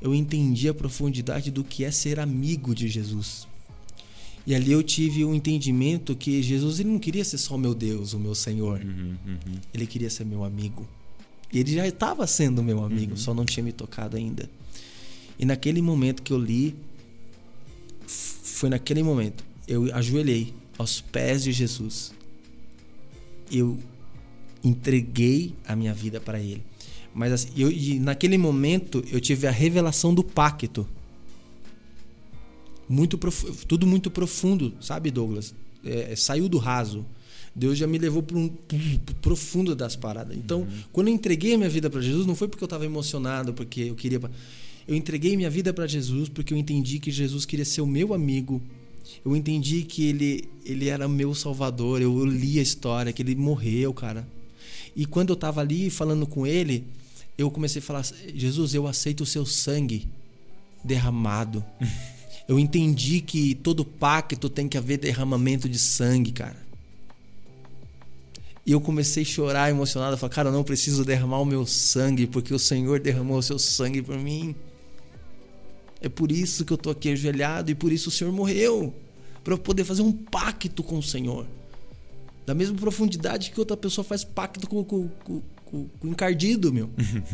[0.00, 3.48] eu entendi a profundidade do que é ser amigo de Jesus.
[4.50, 8.14] E ali eu tive o entendimento que Jesus ele não queria ser só meu Deus,
[8.14, 8.80] o meu Senhor.
[8.80, 9.60] Uhum, uhum.
[9.72, 10.88] Ele queria ser meu amigo.
[11.52, 14.50] E ele já estava sendo meu amigo, só não tinha me tocado ainda.
[15.38, 16.74] E naquele momento que eu li,
[18.08, 22.12] foi naquele momento, eu ajoelhei aos pés de Jesus.
[23.52, 23.78] Eu
[24.64, 26.64] entreguei a minha vida para ele.
[27.14, 27.70] Mas assim, eu,
[28.00, 30.88] naquele momento eu tive a revelação do pacto.
[32.90, 33.16] Muito
[33.68, 35.54] tudo muito profundo, sabe, Douglas?
[35.84, 37.06] É, saiu do raso.
[37.54, 40.36] Deus já me levou para um pro profundo das paradas.
[40.36, 43.82] Então, quando eu entreguei minha vida para Jesus, não foi porque eu estava emocionado, porque
[43.82, 44.20] eu queria.
[44.88, 48.12] Eu entreguei minha vida para Jesus porque eu entendi que Jesus queria ser o meu
[48.12, 48.60] amigo.
[49.24, 52.02] Eu entendi que ele, ele era meu salvador.
[52.02, 54.26] Eu, eu li a história, que ele morreu, cara.
[54.96, 56.84] E quando eu estava ali falando com ele,
[57.38, 60.08] eu comecei a falar: Jesus, eu aceito o seu sangue
[60.82, 61.64] derramado.
[62.50, 66.56] eu entendi que todo pacto tem que haver derramamento de sangue, cara.
[68.66, 72.26] E eu comecei a chorar emocionado, falar, cara, eu não preciso derramar o meu sangue,
[72.26, 74.56] porque o Senhor derramou o seu sangue por mim.
[76.00, 78.92] É por isso que eu tô aqui ajoelhado e por isso o Senhor morreu,
[79.44, 81.46] para eu poder fazer um pacto com o Senhor.
[82.44, 85.40] Da mesma profundidade que outra pessoa faz pacto com, com, com,
[85.70, 86.90] com, com o encardido, meu.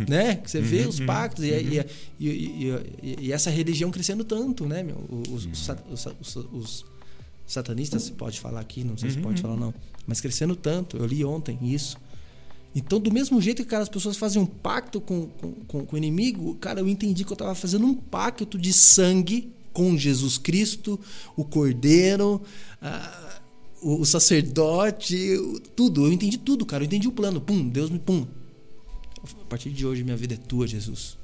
[0.08, 0.36] né?
[0.36, 1.84] Que você vê os pactos e, e,
[2.20, 2.28] e,
[3.02, 5.04] e- e essa religião crescendo tanto, né, meu?
[5.32, 6.84] Os, os, os, os-
[7.46, 9.72] satanistas, se pode falar aqui, não sei se pode falar não,
[10.06, 10.96] mas crescendo tanto.
[10.96, 11.96] Eu li ontem isso.
[12.74, 15.94] Então, do mesmo jeito que cara, as pessoas fazem um pacto com, com, com, com
[15.94, 20.38] o inimigo, cara, eu entendi que eu estava fazendo um pacto de sangue com Jesus
[20.38, 20.98] Cristo,
[21.36, 22.42] o Cordeiro,
[22.82, 23.25] a,
[23.82, 25.16] o, o, sacerdote,
[25.74, 26.06] tudo.
[26.06, 26.82] Eu entendi tudo, cara.
[26.82, 27.40] Eu entendi o plano.
[27.40, 28.26] Pum, Deus me pum.
[29.40, 31.18] A partir de hoje, minha vida é tua, Jesus.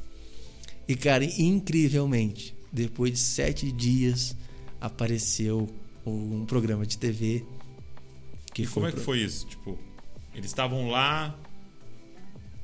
[0.88, 4.36] E, cara, incrivelmente, depois de sete dias,
[4.80, 5.68] apareceu
[6.04, 7.44] um programa de TV.
[8.52, 9.46] Que e como é que foi isso?
[9.46, 9.78] Tipo,
[10.34, 11.38] eles estavam lá,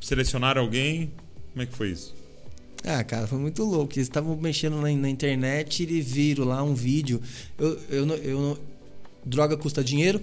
[0.01, 1.13] selecionaram alguém.
[1.53, 2.15] Como é que foi isso?
[2.85, 3.95] Ah, cara, foi muito louco.
[3.95, 7.21] Eles estavam mexendo na, na, internet e viram lá um vídeo.
[7.59, 8.59] Eu, eu, eu, eu,
[9.29, 10.21] droga custa dinheiro.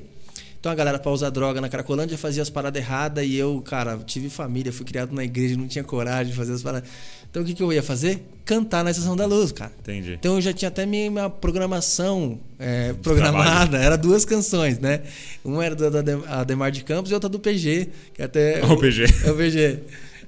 [0.60, 3.99] Então a galera pra usar droga na Cracolândia fazia as paradas erradas e eu, cara,
[3.99, 6.89] tive família, fui criado na igreja, não tinha coragem de fazer as paradas.
[7.30, 8.26] Então o que, que eu ia fazer?
[8.43, 9.72] Cantar na Estação da Luz, cara.
[9.82, 10.14] Entendi.
[10.14, 13.76] Então eu já tinha até minha, minha programação é, programada, trabalho.
[13.76, 15.01] era duas canções, né?
[15.43, 18.62] Uma era da, da Ademar de Campos e outra do PG, que até.
[18.66, 19.06] O, o PG.
[19.24, 19.80] É o PG.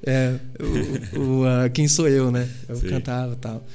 [0.05, 0.35] É,
[1.15, 2.47] o, o uh, Quem Sou Eu, né?
[2.69, 2.89] Eu Sim.
[2.89, 3.65] cantava e tal.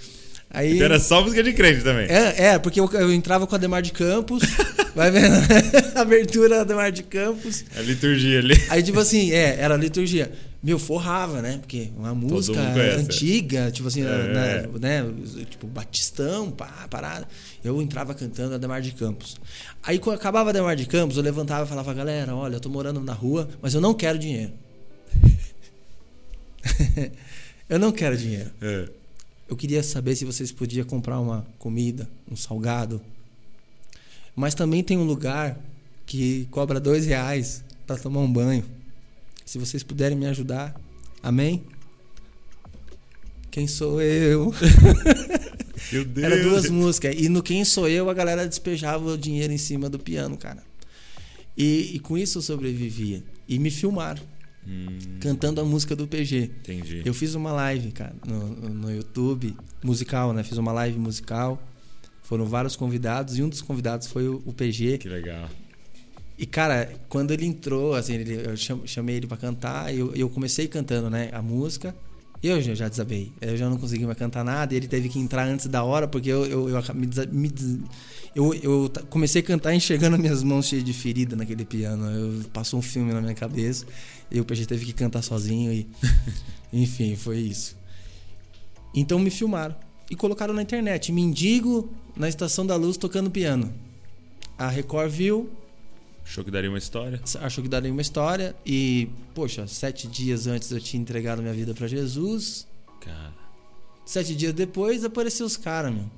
[0.54, 2.06] Aí, então era só música de crente também.
[2.08, 4.42] É, é porque eu, eu entrava com a Ademar de Campos,
[4.94, 5.34] vai vendo?
[5.96, 7.64] Abertura Ademar de Campos.
[7.74, 8.54] A liturgia ali.
[8.68, 10.30] Aí, tipo assim, é, era a liturgia
[10.62, 11.58] meu, forrava, né?
[11.58, 12.60] Porque uma música
[12.96, 14.04] antiga, tipo assim, é.
[14.04, 15.04] né, né?
[15.50, 17.26] Tipo, Batistão, pá, parada.
[17.64, 19.36] Eu entrava cantando Ademar de Campos.
[19.82, 23.00] Aí quando acabava Ademar de Campos, eu levantava e falava, galera, olha, eu tô morando
[23.00, 24.52] na rua, mas eu não quero dinheiro.
[27.68, 28.52] eu não quero dinheiro.
[28.62, 29.01] É.
[29.48, 33.00] Eu queria saber se vocês podiam comprar uma comida, um salgado.
[34.34, 35.58] Mas também tem um lugar
[36.06, 38.64] que cobra dois reais para tomar um banho.
[39.44, 40.74] Se vocês puderem me ajudar,
[41.22, 41.62] amém?
[43.50, 44.54] Quem sou eu?
[45.92, 46.24] Meu Deus.
[46.24, 47.14] Era duas músicas.
[47.18, 50.62] E no Quem Sou Eu, a galera despejava o dinheiro em cima do piano, cara.
[51.56, 53.22] E, e com isso eu sobrevivia.
[53.48, 54.22] E me filmaram.
[54.66, 54.98] Hum.
[55.20, 56.50] Cantando a música do PG.
[56.60, 57.02] Entendi.
[57.04, 60.42] Eu fiz uma live, cara, no, no YouTube, musical, né?
[60.42, 61.60] Fiz uma live musical.
[62.22, 64.98] Foram vários convidados e um dos convidados foi o, o PG.
[64.98, 65.48] Que legal.
[66.38, 70.28] E, cara, quando ele entrou, assim, ele, eu chamei ele para cantar, e eu, eu
[70.28, 71.94] comecei cantando, né, a música.
[72.42, 73.32] Eu já, desabei.
[73.40, 74.74] Eu já não consegui mais cantar nada.
[74.74, 76.82] Ele teve que entrar antes da hora, porque eu, eu, eu,
[78.34, 82.04] eu, eu comecei a cantar enxergando minhas mãos cheias de ferida naquele piano.
[82.10, 83.86] Eu, passou um filme na minha cabeça.
[84.28, 85.72] E o PG teve que cantar sozinho.
[85.72, 85.86] E,
[86.72, 87.76] enfim, foi isso.
[88.92, 89.76] Então me filmaram.
[90.10, 91.12] E colocaram na internet.
[91.12, 93.72] Mendigo na Estação da Luz tocando piano.
[94.58, 95.48] A Record viu,
[96.24, 97.20] Achou que daria uma história?
[97.40, 98.54] Achou que daria uma história.
[98.64, 102.66] E, poxa, sete dias antes eu tinha entregado minha vida para Jesus.
[103.00, 103.32] Cara.
[104.06, 106.10] Sete dias depois apareceu os caras, meu.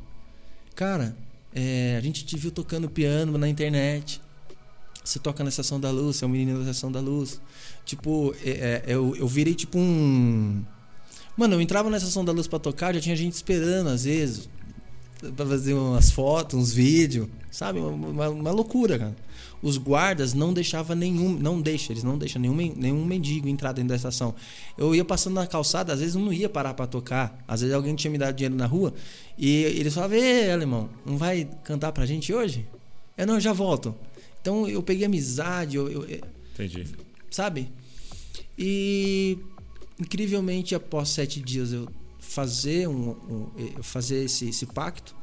[0.74, 1.16] Cara,
[1.54, 4.20] é, a gente te viu tocando piano na internet.
[5.04, 7.40] Você toca na Estação da Luz, você é um menino da Estação da Luz.
[7.84, 10.64] Tipo, é, é, eu, eu virei tipo um.
[11.36, 14.48] Mano, eu entrava na Estação da Luz pra tocar, já tinha gente esperando às vezes.
[15.36, 17.28] Pra fazer umas fotos, uns vídeos.
[17.50, 17.78] Sabe?
[17.78, 19.24] Uma, uma, uma loucura, cara
[19.64, 23.88] os guardas não deixavam nenhum, não deixa, eles não deixam nenhum, nenhum mendigo entrar dentro
[23.88, 24.34] da estação.
[24.76, 27.74] Eu ia passando na calçada, às vezes eu não ia parar para tocar, às vezes
[27.74, 28.92] alguém tinha me dado dinheiro na rua
[29.38, 32.66] e eles falavam: "Ei, alemão, não vai cantar pra gente hoje?"
[33.16, 33.94] Eu não, eu já volto.
[34.38, 36.20] Então eu peguei amizade, eu, eu
[36.52, 36.86] Entendi.
[37.30, 37.72] Sabe?
[38.58, 39.38] E
[39.98, 41.88] incrivelmente após sete dias eu
[42.20, 45.14] fazer um, um fazer esse, esse pacto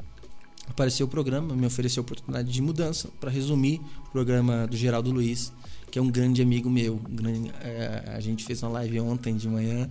[0.70, 3.10] apareceu o programa, me ofereceu a oportunidade de mudança.
[3.20, 5.52] Para resumir, o programa do Geraldo Luiz,
[5.90, 6.96] que é um grande amigo meu.
[7.10, 9.90] Um grande, é, a gente fez uma live ontem de manhã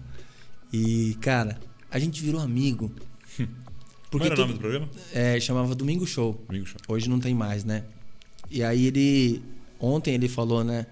[0.73, 1.61] e, cara,
[1.91, 2.91] a gente virou amigo.
[4.11, 4.89] Porque Qual era o nome do programa?
[5.14, 6.43] É, chamava Domingo Show.
[6.49, 6.81] Domingo Show.
[6.89, 7.85] Hoje não tem mais, né?
[8.51, 9.41] E aí ele.
[9.79, 10.87] Ontem ele falou, né?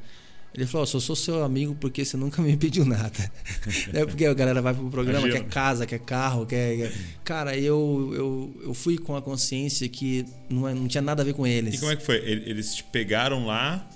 [0.55, 3.30] Ele falou: só sou seu amigo porque você nunca me pediu nada.
[3.92, 5.44] é porque a galera vai pro programa, Imagina.
[5.44, 6.92] quer casa, quer carro, quer.
[7.24, 11.24] Cara, eu, eu, eu fui com a consciência que não, é, não tinha nada a
[11.24, 11.74] ver com eles.
[11.74, 12.16] E como é que foi?
[12.16, 13.86] Eles te pegaram lá,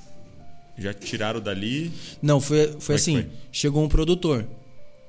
[0.78, 1.90] já tiraram dali?
[2.20, 3.30] Não, foi, foi assim: foi?
[3.50, 4.46] chegou um produtor.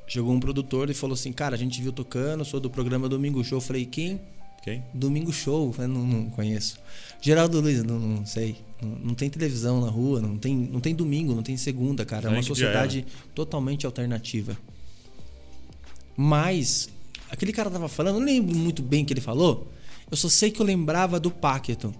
[0.07, 3.43] Chegou um produtor e falou assim: Cara, a gente viu tocando, sou do programa Domingo
[3.43, 3.57] Show.
[3.57, 4.19] Eu falei: Quem?
[4.63, 4.81] Quem?
[4.93, 6.77] Domingo Show, eu não, não conheço.
[7.21, 8.55] Geraldo Luiz, não, não sei.
[8.83, 12.29] Não, tem televisão na rua, não tem, não tem domingo, não tem segunda, cara.
[12.29, 14.57] É uma sociedade totalmente alternativa.
[16.15, 16.89] Mas,
[17.29, 19.67] aquele cara tava falando, eu não lembro muito bem o que ele falou.
[20.09, 21.93] Eu só sei que eu lembrava do Paqueton.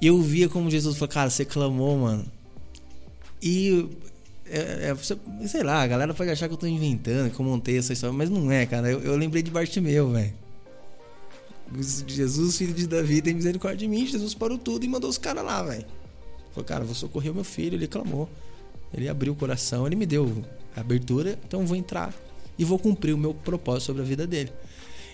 [0.00, 2.24] E eu via como Jesus falou, cara, você clamou, mano.
[3.42, 3.88] E
[4.46, 7.78] é, é, sei lá, a galera pode achar que eu tô inventando, que eu montei
[7.78, 8.90] essa história, mas não é, cara.
[8.90, 10.41] Eu, eu lembrei de Bartimeu, velho.
[12.06, 14.06] Jesus, filho de Davi, tem misericórdia de mim.
[14.06, 15.84] Jesus parou tudo e mandou os caras lá, velho.
[16.52, 17.76] Falou, cara, vou socorrer o meu filho.
[17.76, 18.28] Ele clamou.
[18.94, 20.44] Ele abriu o coração, ele me deu
[20.76, 22.14] a abertura, então vou entrar
[22.58, 24.52] e vou cumprir o meu propósito sobre a vida dele.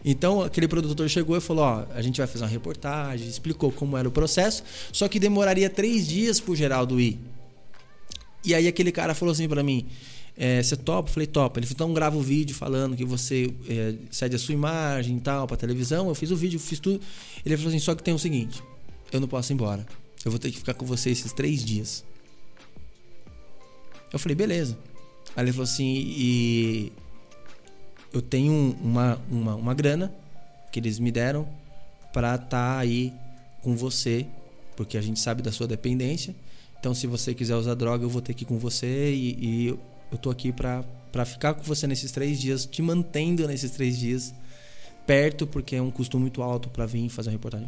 [0.05, 3.97] Então aquele produtor chegou e falou: Ó, a gente vai fazer uma reportagem, explicou como
[3.97, 7.19] era o processo, só que demoraria três dias pro Geraldo ir.
[8.45, 9.87] E aí aquele cara falou assim para mim:
[10.39, 11.09] é, Você topa?
[11.09, 11.59] Eu falei: Topa.
[11.59, 15.21] Ele falou: Então grava o vídeo falando que você é, cede a sua imagem e
[15.21, 16.09] tal pra televisão.
[16.09, 17.01] Eu fiz o vídeo, fiz tudo.
[17.45, 18.63] Ele falou assim: Só que tem o seguinte:
[19.13, 19.85] Eu não posso ir embora.
[20.25, 22.05] Eu vou ter que ficar com você esses três dias.
[24.13, 24.79] Eu falei: Beleza.
[25.35, 26.93] Aí ele falou assim: E
[28.13, 30.15] eu tenho uma, uma, uma grana
[30.71, 31.49] que eles me deram
[32.13, 33.13] para estar tá aí
[33.61, 34.25] com você,
[34.77, 36.33] porque a gente sabe da sua dependência.
[36.79, 39.79] Então, se você quiser usar droga, eu vou ter que ir com você e, e
[40.11, 43.99] eu tô aqui para para ficar com você nesses três dias, te mantendo nesses três
[43.99, 44.35] dias
[45.07, 47.67] perto, porque é um custo muito alto para vir fazer uma reportagem.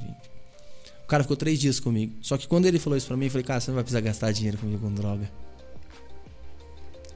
[1.02, 2.14] O cara ficou três dias comigo.
[2.20, 4.02] Só que quando ele falou isso para mim, eu falei, cara, você não vai precisar
[4.02, 5.28] gastar dinheiro comigo com droga.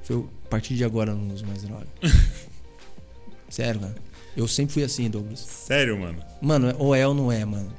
[0.08, 1.86] Eu, a partir de agora, eu não uso mais droga.
[3.50, 3.94] Sério, cara.
[4.34, 5.40] Eu sempre fui assim, Douglas.
[5.40, 6.24] Sério, mano?
[6.40, 7.72] Mano, ou é ou não é, mano.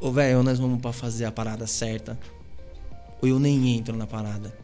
[0.00, 2.18] Ou, velho, nós vamos pra fazer a parada certa.
[3.20, 4.56] Ou eu nem entro na parada.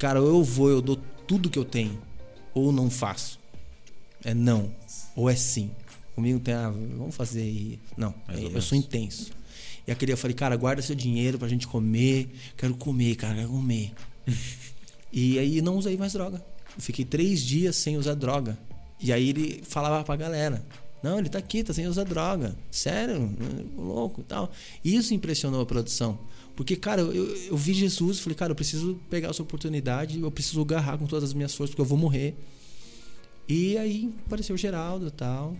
[0.00, 2.00] Cara, ou eu vou, eu dou tudo que eu tenho.
[2.54, 3.38] Ou não faço.
[4.24, 4.74] É não.
[5.14, 5.70] Ou é sim.
[6.14, 7.78] Comigo tem, ah, vamos fazer aí.
[7.98, 9.30] Não, eu sou intenso.
[9.86, 12.34] E aquele eu falei, cara, guarda seu dinheiro pra gente comer.
[12.56, 13.92] Quero comer, cara, quero comer.
[15.12, 16.42] e aí não usei mais droga.
[16.74, 18.58] Eu fiquei três dias sem usar droga.
[18.98, 20.64] E aí ele falava pra galera:
[21.02, 22.56] Não, ele tá aqui, tá sem usar droga.
[22.70, 23.36] Sério,
[23.76, 24.50] louco tal.
[24.82, 26.18] E isso impressionou a produção.
[26.60, 27.14] Porque, cara, eu,
[27.46, 31.06] eu vi Jesus e falei: Cara, eu preciso pegar essa oportunidade, eu preciso agarrar com
[31.06, 32.36] todas as minhas forças, porque eu vou morrer.
[33.48, 35.56] E aí apareceu o Geraldo e tal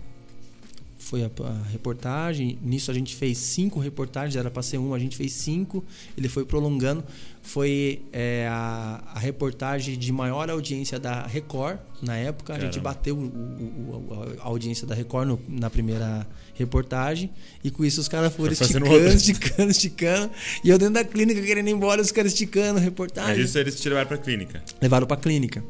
[1.01, 2.59] foi a, a, reportagem.
[2.63, 5.83] Nisso a gente fez cinco reportagens, era para ser uma, a gente fez cinco.
[6.17, 7.03] Ele foi prolongando.
[7.43, 12.53] Foi é, a, a, reportagem de maior audiência da Record na época.
[12.53, 12.69] Caramba.
[12.69, 16.27] A gente bateu o, o, a audiência da Record no, na primeira
[16.61, 17.31] reportagem.
[17.65, 20.31] E com isso os caras foram esticando, esticando, esticando.
[20.63, 23.43] E eu dentro da clínica querendo ir embora, os caras esticando reportagem.
[23.43, 24.63] É isso eles te levaram pra clínica.
[24.81, 25.65] Levaram pra clínica.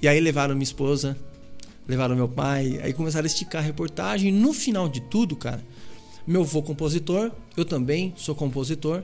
[0.00, 1.16] E aí levaram minha esposa,
[1.86, 4.32] levaram meu pai, aí começaram a esticar a reportagem.
[4.32, 5.62] No final de tudo, cara,
[6.26, 9.02] meu avô compositor, eu também sou compositor,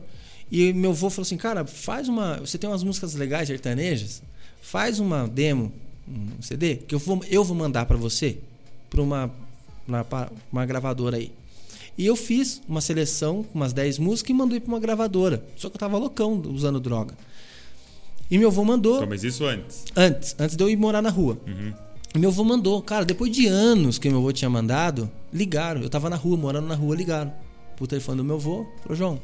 [0.51, 4.23] e meu avô falou assim: "Cara, faz uma, você tem umas músicas legais sertanejas,
[4.63, 5.73] faz uma demo,
[6.07, 8.39] um CD que eu vou eu vou mandar para você
[8.89, 9.35] para uma,
[9.87, 11.33] uma uma gravadora aí".
[11.97, 15.45] E eu fiz uma seleção com umas 10 músicas e mandei para uma gravadora.
[15.57, 17.15] Só que eu tava loucão usando droga.
[18.31, 18.97] E meu avô mandou.
[18.97, 19.85] Então, mas isso antes?
[19.95, 21.39] Antes, antes de eu ir morar na rua.
[21.47, 21.73] Uhum.
[22.17, 25.83] Meu avô mandou, cara, depois de anos que meu avô tinha mandado, ligaram.
[25.83, 27.33] Eu tava na rua, morando na rua, ligaram.
[27.77, 29.21] Pro telefone do meu avô, falou, João,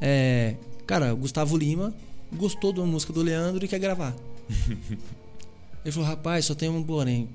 [0.00, 0.56] é.
[0.86, 1.92] Cara, Gustavo Lima
[2.32, 4.14] gostou da música do Leandro e quer gravar.
[5.84, 7.28] Ele falou, rapaz, só tem um porém.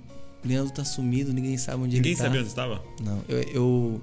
[0.44, 2.30] Leandro tá sumido, ninguém sabe onde ninguém ele tá.
[2.30, 2.84] Ninguém sabia onde estava?
[3.02, 4.02] Não, eu, eu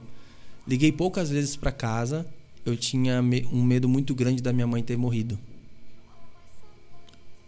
[0.66, 2.26] liguei poucas vezes para casa.
[2.64, 3.20] Eu tinha
[3.52, 5.38] um medo muito grande da minha mãe ter morrido.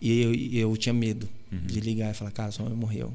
[0.00, 0.20] E
[0.52, 1.60] eu, eu tinha medo uhum.
[1.60, 3.12] de ligar e falar, cara, sua mãe morreu.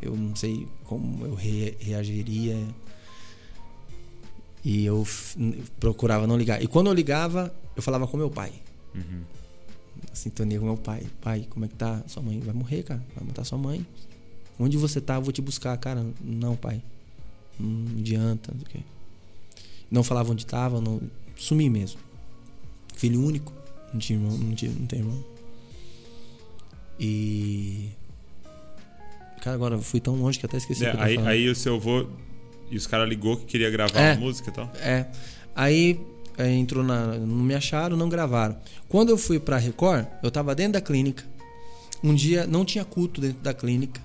[0.00, 2.56] Eu não sei como eu re reagiria.
[4.64, 5.06] E eu
[5.78, 6.62] procurava não ligar.
[6.62, 8.52] E quando eu ligava, eu falava com meu pai.
[8.94, 9.22] Uhum.
[10.12, 11.06] Sintonia com meu pai.
[11.20, 12.02] Pai, como é que tá?
[12.06, 13.04] Sua mãe vai morrer, cara.
[13.14, 13.84] Vai matar sua mãe.
[14.58, 15.16] Onde você tá?
[15.16, 16.04] Eu vou te buscar, cara.
[16.22, 16.82] Não, pai.
[17.58, 18.52] Não adianta.
[18.52, 18.82] Não,
[19.90, 20.80] não falava onde tava.
[20.80, 21.00] Não...
[21.36, 22.00] Sumi mesmo.
[22.94, 23.52] Filho único.
[23.92, 24.38] Não tinha irmão.
[24.38, 25.24] Não, tinha, não tem irmão.
[26.98, 27.90] E
[29.44, 30.86] Cara, agora eu fui tão longe que até esqueci.
[30.86, 32.06] É, aí, aí o seu avô.
[32.70, 34.72] E os caras ligou que queria gravar é, a música e tal?
[34.80, 35.06] É.
[35.54, 36.00] Aí
[36.38, 37.18] é, entrou na.
[37.18, 38.56] Não me acharam, não gravaram.
[38.88, 41.24] Quando eu fui pra Record, eu tava dentro da clínica.
[42.02, 44.00] Um dia não tinha culto dentro da clínica.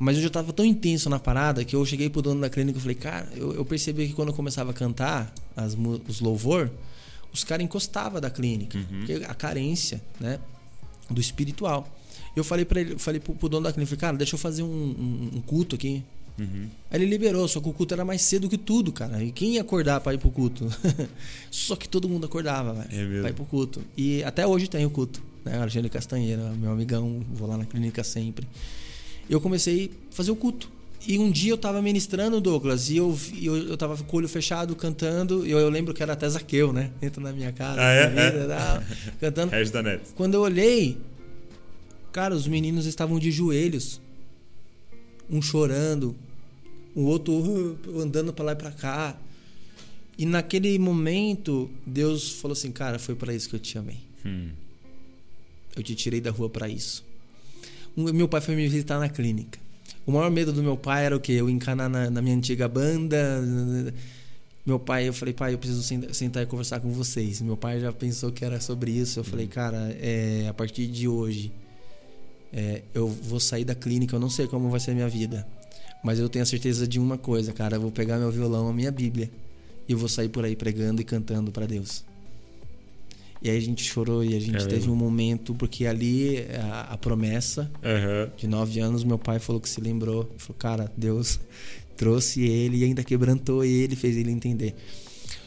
[0.00, 2.78] Mas eu já tava tão intenso na parada que eu cheguei pro dono da clínica
[2.78, 5.76] e falei, cara, eu, eu percebi que quando eu começava a cantar as,
[6.08, 6.70] os louvor,
[7.30, 8.78] os caras encostavam da clínica.
[8.78, 9.00] Uhum.
[9.00, 10.40] Porque a carência, né?
[11.10, 11.86] Do espiritual.
[12.34, 14.66] Eu falei para ele, falei pro, pro, dono da clínica, cara, deixa eu fazer um,
[14.66, 16.02] um, um culto aqui.
[16.38, 16.68] Uhum.
[16.90, 19.22] Aí ele liberou, só que o culto era mais cedo que tudo, cara.
[19.22, 20.66] E quem ia acordar pra ir pro culto?
[21.50, 23.18] só que todo mundo acordava, velho.
[23.18, 23.82] É pra ir pro culto.
[23.98, 25.22] E até hoje tem o culto.
[25.44, 25.58] Né?
[25.58, 28.46] Argênio Castanheira, meu amigão, vou lá na clínica sempre.
[29.28, 30.70] Eu comecei a fazer o culto.
[31.06, 34.28] E um dia eu tava ministrando, Douglas, e eu, eu, eu tava com o olho
[34.28, 35.46] fechado, cantando.
[35.46, 36.90] E eu, eu lembro que era até Zaqueu, né?
[37.00, 38.08] Dentro da minha casa, ah, é?
[38.08, 38.46] vida, é?
[38.46, 38.82] Tal,
[39.18, 39.50] cantando.
[40.14, 40.98] Quando eu olhei,
[42.12, 44.00] Cara, os meninos estavam de joelhos.
[45.28, 46.16] Um chorando,
[46.94, 49.16] o outro andando para lá e para cá.
[50.18, 53.98] E naquele momento, Deus falou assim: Cara, foi para isso que eu te chamei.
[54.26, 54.50] Hum.
[55.76, 57.04] Eu te tirei da rua para isso.
[58.12, 59.58] Meu pai foi me visitar na clínica.
[60.06, 61.32] O maior medo do meu pai era o quê?
[61.32, 63.16] Eu encanar na, na minha antiga banda.
[64.64, 65.82] Meu pai, eu falei, pai, eu preciso
[66.12, 67.40] sentar e conversar com vocês.
[67.40, 69.20] Meu pai já pensou que era sobre isso.
[69.20, 71.52] Eu falei, cara, é, a partir de hoje,
[72.52, 74.16] é, eu vou sair da clínica.
[74.16, 75.46] Eu não sei como vai ser a minha vida.
[76.02, 77.76] Mas eu tenho a certeza de uma coisa, cara.
[77.76, 79.30] Eu vou pegar meu violão, a minha Bíblia.
[79.88, 82.04] E eu vou sair por aí pregando e cantando para Deus.
[83.42, 86.92] E aí a gente chorou e a gente é teve um momento, porque ali a,
[86.92, 88.30] a promessa uhum.
[88.36, 90.30] de nove anos, meu pai falou que se lembrou.
[90.36, 91.40] Falou, cara, Deus
[91.96, 94.74] trouxe ele e ainda quebrantou ele, fez ele entender.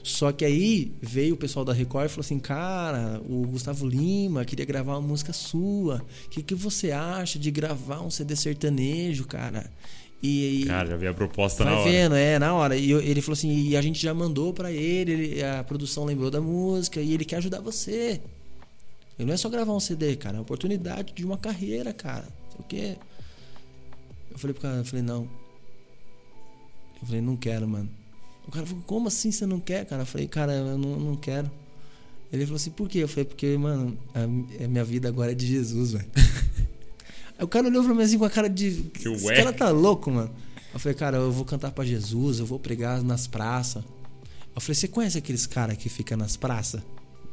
[0.04, 4.44] Só que aí veio o pessoal da Record e falou assim: Cara, o Gustavo Lima
[4.44, 6.04] queria gravar uma música sua.
[6.26, 9.72] O que, que você acha de gravar um CD sertanejo, cara?
[10.26, 11.92] E, Cara, já veio a proposta na hora.
[11.92, 12.78] vendo, é, na hora.
[12.78, 16.40] E ele falou assim, e a gente já mandou para ele, a produção lembrou da
[16.40, 18.22] música e ele quer ajudar você.
[19.20, 22.26] Ele não é só gravar um CD, cara, é uma oportunidade de uma carreira, cara.
[22.58, 22.96] O quê?
[24.32, 25.28] Eu falei pro cara, eu falei, não.
[27.02, 27.90] Eu falei, não quero, mano.
[28.48, 30.04] O cara falou, como assim você não quer, cara?
[30.04, 31.52] Eu falei, cara, eu não, não quero.
[32.32, 33.00] Ele falou assim, por quê?
[33.00, 36.10] Eu falei, porque, mano, a, a minha vida agora é de Jesus, velho.
[37.38, 38.84] Aí o cara olhou pra mim assim com a cara de.
[38.94, 39.36] Que Esse ué?
[39.36, 40.32] cara tá louco, mano.
[40.74, 43.84] Eu falei, cara, eu vou cantar para Jesus, eu vou pregar nas praças.
[44.56, 46.82] Eu falei, você conhece aqueles caras que ficam nas praças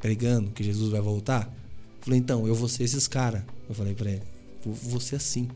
[0.00, 1.44] pregando que Jesus vai voltar?
[1.98, 3.42] Eu falei, então, eu vou ser esses caras.
[3.68, 4.22] Eu falei pra ele,
[4.64, 5.48] vou ser assim.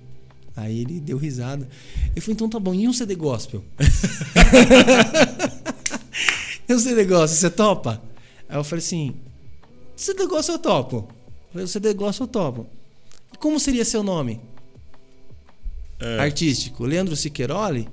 [0.56, 1.68] Aí ele deu risada.
[2.12, 3.64] Ele falou, então tá bom, e um CD gospel?
[6.68, 8.02] e um CD gospel, você topa?
[8.48, 9.14] Aí eu falei assim,
[9.96, 10.96] CD gospel eu topo.
[10.96, 12.66] Eu falei, CD gospel eu topo.
[13.44, 14.40] Como seria seu nome?
[16.00, 16.18] É.
[16.18, 16.86] Artístico.
[16.86, 17.86] Leandro Siqueiroli?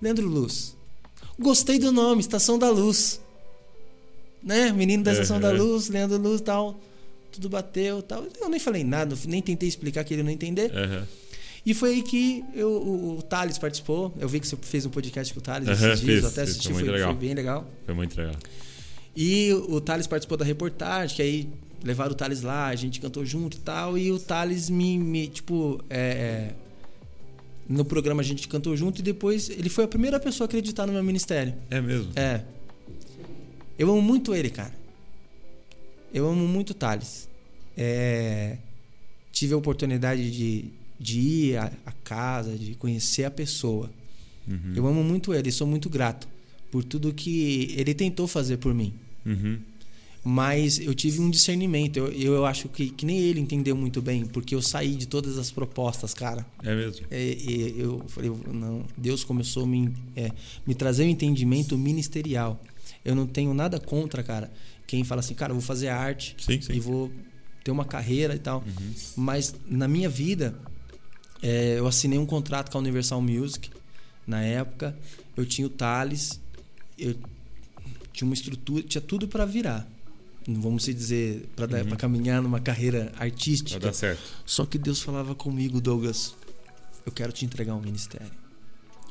[0.00, 0.76] Leandro Luz.
[1.36, 3.20] Gostei do nome, Estação da Luz.
[4.40, 4.70] Né?
[4.70, 6.78] Menino da Estação da Luz, Leandro Luz tal.
[7.32, 8.24] Tudo bateu tal.
[8.40, 10.70] Eu nem falei nada, nem tentei explicar que ele não entender.
[10.70, 11.04] Uhum.
[11.66, 14.14] E foi aí que eu, o, o Thales participou.
[14.20, 16.42] Eu vi que você fez um podcast com o Thales uhum, esses dias, fiz, até
[16.42, 17.68] assisti, foi, foi, foi, bem legal.
[17.84, 18.36] Foi muito legal.
[19.16, 21.48] E o Thales participou da reportagem, que aí
[21.82, 23.98] levaram o Thales lá, a gente cantou junto e tal.
[23.98, 26.54] E o Thales me, me tipo, é, é,
[27.68, 30.86] no programa a gente cantou junto e depois ele foi a primeira pessoa a acreditar
[30.86, 31.54] no meu ministério.
[31.70, 32.12] É mesmo?
[32.16, 32.42] É.
[33.78, 34.74] Eu amo muito ele, cara.
[36.12, 37.28] Eu amo muito o Thales.
[37.76, 38.56] É,
[39.30, 40.64] tive a oportunidade de,
[40.98, 43.90] de ir à, à casa, de conhecer a pessoa.
[44.48, 44.72] Uhum.
[44.74, 46.26] Eu amo muito ele sou muito grato
[46.70, 48.94] por tudo que ele tentou fazer por mim.
[49.24, 49.58] Uhum
[50.28, 51.98] mas eu tive um discernimento.
[51.98, 55.38] Eu, eu acho que, que nem ele entendeu muito bem, porque eu saí de todas
[55.38, 56.44] as propostas, cara.
[56.64, 57.06] É mesmo?
[57.12, 60.32] É, é, eu falei, não, Deus começou a me, é,
[60.66, 62.60] me trazer um entendimento ministerial.
[63.04, 64.52] Eu não tenho nada contra, cara,
[64.84, 66.72] quem fala assim, cara, eu vou fazer arte sim, sim.
[66.72, 67.08] e vou
[67.62, 68.64] ter uma carreira e tal.
[68.66, 68.94] Uhum.
[69.14, 70.58] Mas na minha vida,
[71.40, 73.70] é, eu assinei um contrato com a Universal Music
[74.26, 74.98] na época.
[75.36, 76.40] Eu tinha o Thales,
[76.98, 77.14] eu
[78.12, 79.94] tinha uma estrutura, tinha tudo para virar
[80.48, 81.96] vamos dizer, para uhum.
[81.96, 83.78] caminhar numa carreira artística.
[83.78, 84.22] Vai dar certo.
[84.44, 86.34] Só que Deus falava comigo, Douglas,
[87.04, 88.30] eu quero te entregar um ministério.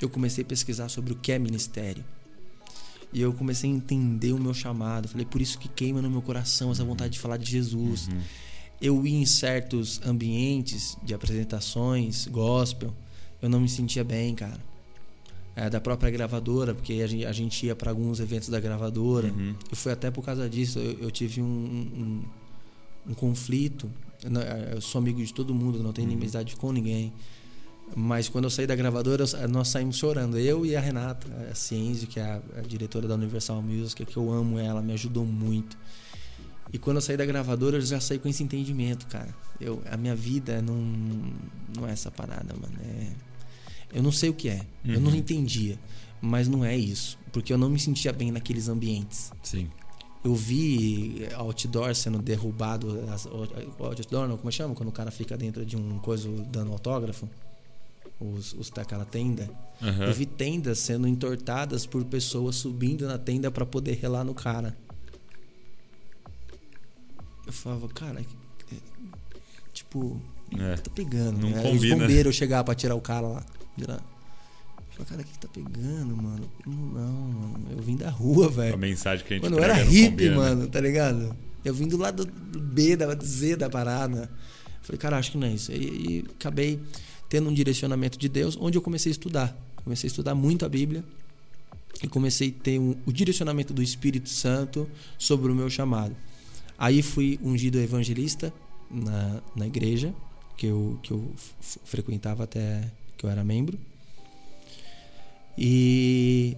[0.01, 2.03] Eu comecei a pesquisar sobre o que é ministério.
[3.11, 5.07] E eu comecei a entender o meu chamado.
[5.07, 8.07] Falei, por isso que queima no meu coração essa vontade de falar de Jesus.
[8.07, 8.21] Uhum.
[8.81, 12.93] Eu ia em certos ambientes de apresentações, gospel,
[13.41, 14.74] eu não me sentia bem, cara
[15.55, 19.29] é, da própria gravadora, porque a gente, a gente ia para alguns eventos da gravadora.
[19.29, 19.55] Uhum.
[19.71, 20.79] E foi até por causa disso.
[20.79, 22.23] Eu, eu tive um, um,
[23.11, 23.89] um, conflito.
[24.73, 26.13] Eu sou amigo de todo mundo, não tenho uhum.
[26.13, 27.13] inimizade com ninguém.
[27.95, 30.37] Mas quando eu saí da gravadora, nós saímos chorando.
[30.37, 34.17] Eu e a Renata, a Cienzio, que é a, a, diretora da Universal Music, que
[34.17, 35.77] eu amo ela, me ajudou muito.
[36.73, 39.33] E quando eu saí da gravadora, eu já saí com esse entendimento, cara.
[39.61, 40.75] Eu, a minha vida não,
[41.77, 42.75] não é essa parada, mano.
[42.83, 43.34] É
[43.95, 44.61] eu não sei o que é.
[44.83, 44.93] Uhum.
[44.93, 45.15] Eu não uhum.
[45.15, 45.79] entendia.
[46.21, 47.17] Mas não é isso.
[47.31, 49.31] Porque eu não me sentia bem naqueles ambientes.
[49.41, 49.71] Sim.
[50.21, 52.99] Eu vi outdoor sendo derrubado.
[53.79, 54.75] Outdoor, não, como chama?
[54.75, 57.29] Quando o cara fica dentro de um coisa dando autógrafo.
[58.19, 59.49] Os, os daquela tenda.
[59.81, 60.03] Uhum.
[60.03, 64.75] Eu vi tendas sendo entortadas por pessoas subindo na tenda para poder relar no cara.
[67.47, 68.25] Eu falava, cara,
[69.71, 70.19] tipo,
[70.57, 71.37] é, tá pegando.
[71.39, 71.61] Não né?
[71.61, 71.95] combina.
[71.95, 73.45] Os bombeiros chegar para tirar o cara lá.
[73.77, 74.01] Virar.
[74.91, 76.49] Falei, cara, o que tá pegando, mano?
[76.65, 77.67] Não, mano.
[77.71, 78.75] Eu vim da rua, velho.
[78.75, 81.35] A mensagem que a gente Mano, eu era hippie, mano, tá ligado?
[81.65, 84.31] Eu vim do lado B, da Z da parada.
[84.81, 85.71] Falei, cara, acho que não é isso.
[85.71, 86.79] E, e acabei
[87.27, 89.57] tendo um direcionamento de Deus, onde eu comecei a estudar.
[89.83, 91.03] Comecei a estudar muito a Bíblia.
[92.01, 96.15] E comecei a ter um, o direcionamento do Espírito Santo sobre o meu chamado.
[96.77, 98.53] Aí fui ungido evangelista
[98.89, 100.13] na, na igreja
[100.55, 101.33] que eu, que eu
[101.83, 103.79] frequentava até que eu era membro.
[105.57, 106.57] E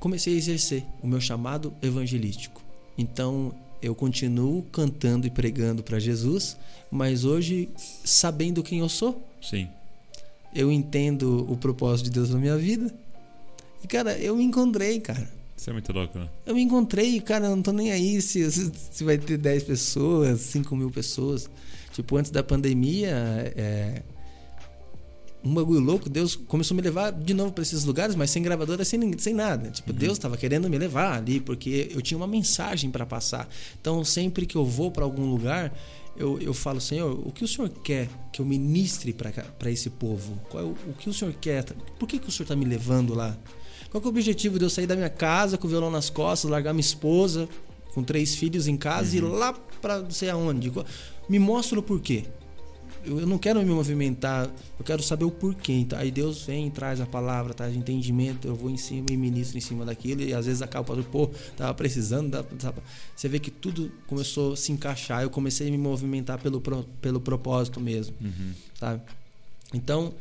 [0.00, 2.62] comecei a exercer o meu chamado evangelístico.
[2.96, 6.56] Então eu continuo cantando e pregando para Jesus,
[6.90, 7.68] mas hoje
[8.04, 9.22] sabendo quem eu sou.
[9.42, 9.68] Sim.
[10.54, 12.94] Eu entendo o propósito de Deus na minha vida.
[13.82, 15.28] E cara, eu me encontrei, cara.
[15.56, 16.28] Isso é muito louco, né?
[16.44, 20.40] Eu me encontrei, cara, eu não tô nem aí se, se vai ter 10 pessoas,
[20.40, 21.48] 5 mil pessoas.
[21.92, 24.02] Tipo, antes da pandemia, é,
[25.44, 28.42] um bagulho louco, Deus começou a me levar de novo para esses lugares, mas sem
[28.42, 29.70] gravadora, sem, sem nada.
[29.70, 29.98] Tipo, uhum.
[29.98, 33.46] Deus estava querendo me levar ali, porque eu tinha uma mensagem para passar.
[33.78, 35.70] Então, sempre que eu vou para algum lugar,
[36.16, 40.40] eu, eu falo, Senhor, o que o Senhor quer que eu ministre para esse povo?
[40.48, 41.64] Qual é o, o, que o Senhor quer?
[41.98, 43.36] Por que, que o Senhor está me levando lá?
[43.90, 46.50] Qual é o objetivo de eu sair da minha casa com o violão nas costas,
[46.50, 47.48] largar minha esposa
[47.92, 49.14] com três filhos em casa uhum.
[49.14, 50.72] e ir lá para não sei aonde?
[51.28, 52.24] Me mostra o porquê
[53.06, 55.72] eu não quero me movimentar, eu quero saber o porquê.
[55.72, 59.58] Então, aí Deus vem, traz a palavra, traz entendimento, eu vou em cima e ministro
[59.58, 62.82] em cima daquilo, e às vezes acaba falando, pô, tava precisando, tava...
[63.14, 66.60] você vê que tudo começou a se encaixar, eu comecei a me movimentar pelo,
[67.00, 68.52] pelo propósito mesmo, uhum.
[68.78, 69.02] sabe?
[69.72, 70.14] Então,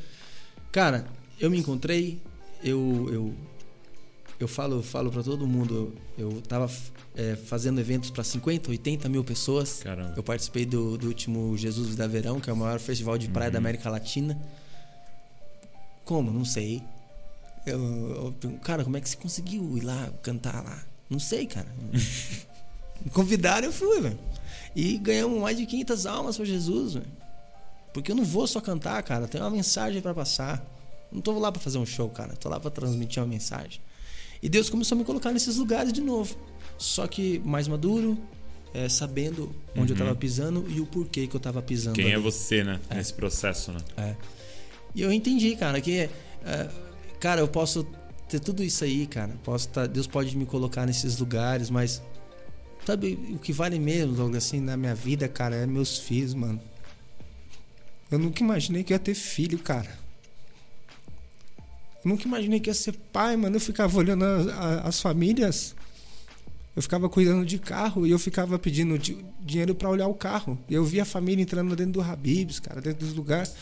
[0.72, 1.06] cara,
[1.40, 2.20] eu me encontrei,
[2.64, 3.34] eu, eu
[4.44, 5.96] eu falo, falo para todo mundo.
[6.18, 6.70] Eu, tava
[7.16, 9.82] é, fazendo eventos para 50, 80 mil pessoas.
[9.82, 10.14] Caramba.
[10.16, 13.48] Eu participei do, do último Jesus da Verão, que é o maior festival de praia
[13.48, 13.54] uhum.
[13.54, 14.40] da América Latina.
[16.04, 16.32] Como?
[16.32, 16.84] Não sei.
[17.66, 20.84] Eu, eu, cara, como é que você conseguiu ir lá cantar lá?
[21.10, 21.68] Não sei, cara.
[23.04, 24.20] Me convidaram, eu fui, velho.
[24.76, 27.08] E ganhamos mais de 500 almas para Jesus, velho.
[27.94, 29.28] Porque eu não vou só cantar, cara.
[29.28, 30.66] Tem uma mensagem para passar.
[31.12, 32.36] Não tô lá para fazer um show, cara.
[32.36, 33.80] Tô lá para transmitir uma mensagem.
[34.44, 36.36] E Deus começou a me colocar nesses lugares de novo.
[36.78, 38.18] Só que mais maduro,
[38.74, 39.88] é, sabendo onde uhum.
[39.88, 41.96] eu estava pisando e o porquê que eu estava pisando.
[41.96, 42.16] Quem ali.
[42.16, 42.78] é você, né?
[42.90, 42.96] É.
[42.96, 43.80] Nesse processo, né?
[43.96, 44.16] É.
[44.94, 46.10] E eu entendi, cara, que.
[46.46, 46.70] É,
[47.22, 47.88] cara, eu posso
[48.28, 49.34] ter tudo isso aí, cara.
[49.46, 52.02] Posso tá, Deus pode me colocar nesses lugares, mas.
[52.86, 56.60] Sabe o que vale mesmo, Douglas, assim, na minha vida, cara, é meus filhos, mano.
[58.12, 60.03] Eu nunca imaginei que ia ter filho, cara.
[62.04, 63.56] Nunca imaginei que ia ser pai, mano.
[63.56, 65.76] Eu ficava olhando a, a, as famílias.
[66.76, 68.98] Eu ficava cuidando de carro e eu ficava pedindo
[69.42, 70.58] dinheiro para olhar o carro.
[70.68, 73.54] E eu via a família entrando dentro do Habibs, cara, dentro dos lugares.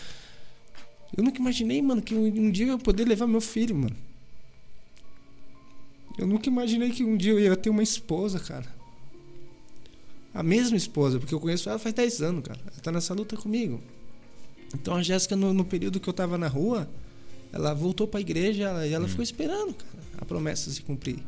[1.16, 3.96] Eu nunca imaginei, mano, que um, um dia eu ia poder levar meu filho, mano.
[6.18, 8.68] Eu nunca imaginei que um dia eu ia ter uma esposa, cara.
[10.34, 12.60] A mesma esposa, porque eu conheço ela faz 10 anos, cara.
[12.66, 13.82] Ela tá nessa luta comigo.
[14.74, 16.89] Então a Jéssica, no, no período que eu tava na rua,
[17.52, 19.10] ela voltou para a igreja e ela hum.
[19.10, 21.20] ficou esperando, cara, a promessa se cumprir.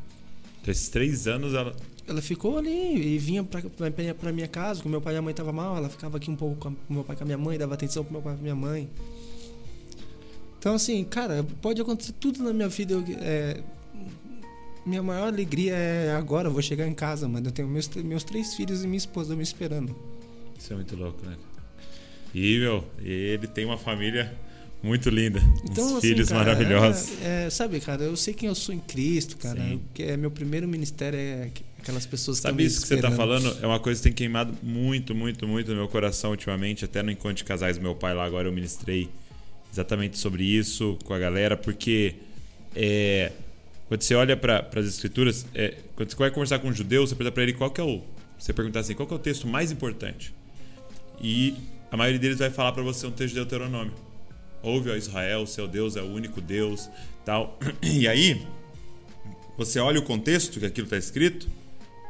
[0.66, 1.76] Esses três anos ela.
[2.08, 5.54] Ela ficou ali e vinha para minha casa, com meu pai e a mãe tava
[5.54, 7.74] mal, ela ficava aqui um pouco com meu pai e com a minha mãe, dava
[7.74, 8.90] atenção pro meu pai e minha mãe.
[10.60, 12.94] Então, assim, cara, pode acontecer tudo na minha vida.
[12.94, 13.62] Eu, é,
[14.86, 17.48] minha maior alegria é agora, eu vou chegar em casa, mano.
[17.48, 19.96] Eu tenho meus, meus três filhos e minha esposa me esperando.
[20.58, 21.38] Isso é muito louco, né?
[22.34, 24.34] E, meu, ele tem uma família
[24.84, 25.42] muito linda.
[25.64, 27.14] Então, assim, filhos cara, maravilhosos.
[27.22, 29.80] É, é, sabe, cara, eu sei quem eu sou em Cristo, cara.
[29.94, 33.58] Que é meu primeiro ministério é aquelas pessoas que Sabe isso que você está falando?
[33.62, 36.84] É uma coisa que tem queimado muito, muito, muito no meu coração ultimamente.
[36.84, 39.10] Até no encontro de casais do meu pai lá agora eu ministrei
[39.72, 42.16] exatamente sobre isso com a galera, porque
[42.76, 43.32] é,
[43.88, 47.16] quando você olha para as escrituras, é, quando você vai conversar com um judeu, você
[47.16, 48.02] pergunta para ele qual que é o,
[48.38, 50.34] você perguntar assim, qual que é o texto mais importante?
[51.22, 51.56] E
[51.90, 53.94] a maioria deles vai falar para você um texto de Deuteronômio.
[54.64, 56.90] Ouve, ó Israel, seu Deus é o único Deus,
[57.26, 57.60] tal.
[57.84, 58.42] E aí,
[59.58, 61.50] você olha o contexto que aquilo está escrito,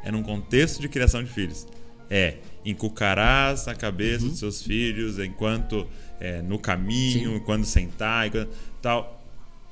[0.03, 1.65] é num contexto de criação de filhos.
[2.09, 4.29] É, encucarás a cabeça uhum.
[4.29, 5.87] dos seus filhos enquanto
[6.19, 7.43] é, no caminho, Sim.
[7.43, 8.51] quando sentar, enquanto,
[8.81, 9.19] tal.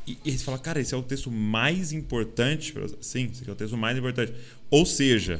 [0.08, 2.74] E, e você fala, cara, esse é o texto mais importante.
[3.00, 4.34] Sim, esse é o texto mais importante.
[4.72, 5.40] Ou seja,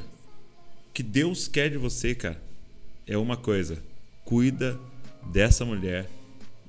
[0.90, 2.40] o que Deus quer de você, cara,
[3.08, 3.82] é uma coisa:
[4.24, 4.80] cuida
[5.32, 6.08] dessa mulher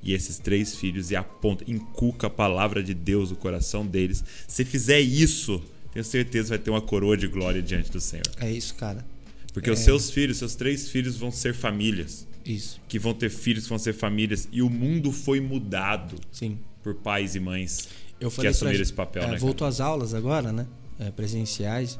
[0.02, 4.24] e esses três filhos e aponta, inculca a palavra de Deus no coração deles.
[4.48, 8.26] Se fizer isso, tenho certeza vai ter uma coroa de glória diante do Senhor.
[8.40, 9.04] É isso, cara.
[9.52, 9.72] Porque é...
[9.72, 12.26] os seus filhos, seus três filhos vão ser famílias.
[12.44, 12.80] Isso.
[12.88, 14.48] Que vão ter filhos que vão ser famílias.
[14.50, 16.58] E o mundo foi mudado Sim.
[16.82, 17.88] por pais e mães
[18.20, 18.82] Eu que assumiram pra...
[18.82, 19.36] esse papel, é, né?
[19.38, 20.66] Voltou às aulas agora, né?
[20.98, 21.98] É, presenciais.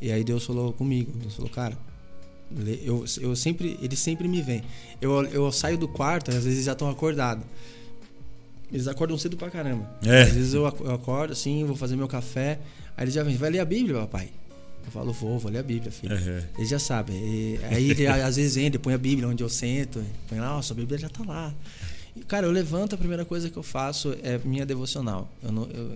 [0.00, 1.12] E aí Deus falou comigo.
[1.18, 1.76] Deus falou, cara,
[2.84, 4.62] eu, eu sempre, eles sempre me vêm.
[5.00, 7.44] Eu, eu saio do quarto, às vezes já estão acordados.
[8.72, 9.88] Eles acordam cedo pra caramba.
[10.04, 10.22] É.
[10.22, 12.58] Às vezes eu acordo assim, vou fazer meu café.
[12.96, 14.30] Aí eles já vêm, vai ler a Bíblia, papai.
[14.84, 16.14] Eu falo, vou, vou ler a Bíblia, filho.
[16.14, 16.42] Uhum.
[16.56, 17.12] Ele já sabe.
[17.12, 20.72] E, aí ele às vezes entra, põe a Bíblia onde eu sento, põe lá, nossa,
[20.72, 21.52] a Bíblia já tá lá.
[22.14, 25.28] E, cara, eu levanto, a primeira coisa que eu faço é minha devocional.
[25.42, 25.92] Eu não, eu,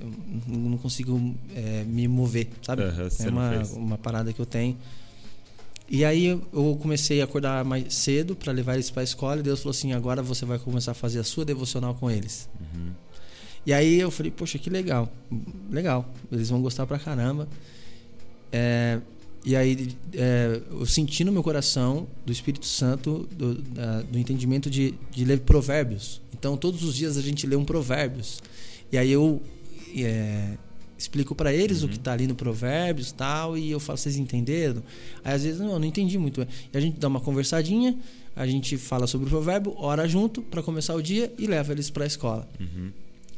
[0.48, 2.82] eu não consigo é, me mover, sabe?
[2.82, 4.76] Uhum, é uma, uma parada que eu tenho.
[5.90, 9.42] E aí eu comecei a acordar mais cedo para levar eles para a escola e
[9.42, 12.48] Deus falou assim: agora você vai começar a fazer a sua devocional com eles.
[12.60, 12.92] Uhum.
[13.66, 15.12] E aí eu falei: poxa, que legal,
[15.68, 17.48] legal, eles vão gostar pra caramba.
[18.52, 19.00] É,
[19.44, 24.70] e aí é, eu senti no meu coração do Espírito Santo do, da, do entendimento
[24.70, 26.20] de, de ler provérbios.
[26.32, 28.40] Então todos os dias a gente lê um provérbios.
[28.92, 29.42] E aí eu
[29.96, 30.56] é,
[31.00, 31.86] explico para eles uhum.
[31.86, 34.82] o que está ali no Provérbios tal, e eu falo, vocês entenderam?
[35.24, 36.40] Aí às vezes, não, eu não entendi muito.
[36.42, 37.96] E a gente dá uma conversadinha,
[38.36, 41.88] a gente fala sobre o provérbio, ora junto para começar o dia e leva eles
[41.88, 42.48] para a escola.
[42.60, 42.90] Uhum.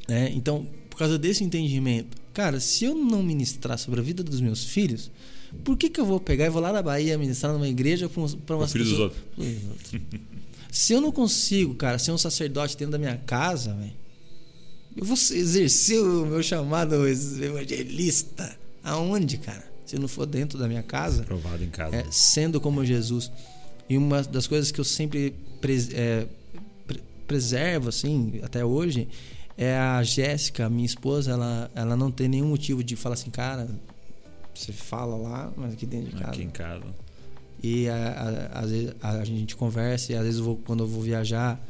[0.08, 4.40] É, então, por causa desse entendimento, cara, se eu não ministrar sobre a vida dos
[4.40, 5.10] meus filhos,
[5.64, 8.56] por que, que eu vou pegar e vou lá na Bahia ministrar numa igreja para
[8.56, 9.22] umas filhos dos outros.
[10.70, 14.01] se eu não consigo, cara, ser um sacerdote dentro da minha casa, velho,
[14.96, 18.56] eu vou exercer o meu chamado evangelista.
[18.84, 19.64] Aonde, cara?
[19.86, 21.22] Se não for dentro da minha casa.
[21.22, 21.96] Provado em casa.
[21.96, 23.30] É, sendo como Jesus.
[23.88, 26.26] E uma das coisas que eu sempre pres, é,
[27.26, 29.08] preservo, assim, até hoje,
[29.56, 33.68] é a Jéssica, minha esposa, ela, ela não tem nenhum motivo de falar assim, cara,
[34.54, 36.30] você fala lá, mas aqui dentro de casa.
[36.30, 36.84] Aqui em casa.
[37.62, 37.86] E
[38.52, 41.60] às vezes a, a, gente conversa e às vezes eu vou, quando eu vou viajar,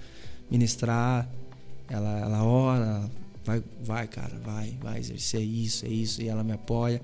[0.50, 1.28] ministrar,
[1.92, 3.10] ela, ela ora,
[3.44, 7.02] vai, vai, cara, vai, vai exercer isso, é isso, e ela me apoia.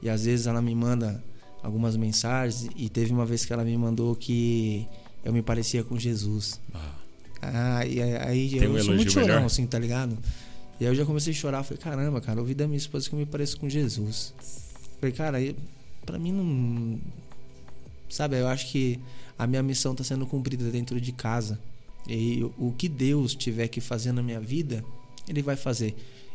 [0.00, 1.22] E às vezes ela me manda
[1.62, 4.86] algumas mensagens e teve uma vez que ela me mandou que
[5.24, 6.60] eu me parecia com Jesus.
[6.72, 6.94] Ah,
[7.42, 9.44] ah e aí Tem eu um sou muito chorão, melhor?
[9.44, 10.16] assim, tá ligado?
[10.78, 13.14] E aí eu já comecei a chorar, falei, caramba, cara, ouvi da minha esposa que
[13.14, 14.32] eu me pareço com Jesus.
[15.00, 15.56] Falei, cara, aí,
[16.06, 16.98] pra mim não.
[18.08, 18.98] Sabe, eu acho que
[19.38, 21.58] a minha missão tá sendo cumprida dentro de casa.
[22.08, 24.84] E o que Deus tiver que fazer na minha vida,
[25.28, 25.94] Ele vai fazer.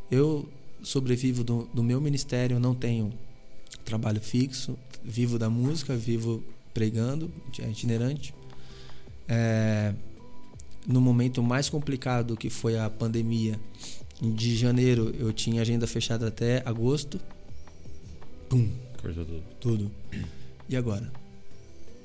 [0.09, 0.47] Eu
[0.82, 3.11] sobrevivo do, do meu ministério, não tenho
[3.84, 6.43] trabalho fixo, vivo da música, vivo
[6.74, 8.34] pregando, é itinerante.
[9.28, 9.93] É,
[10.88, 13.59] no momento mais complicado que foi a pandemia,
[14.22, 17.20] de janeiro eu tinha agenda fechada até agosto.
[18.49, 18.70] Pum.
[19.01, 19.43] Cortou tudo.
[19.59, 19.91] Tudo.
[20.70, 21.11] E agora?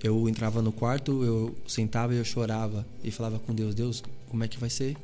[0.03, 4.43] Eu entrava no quarto, eu sentava e eu chorava e falava com Deus, Deus, como
[4.45, 4.97] é que vai ser?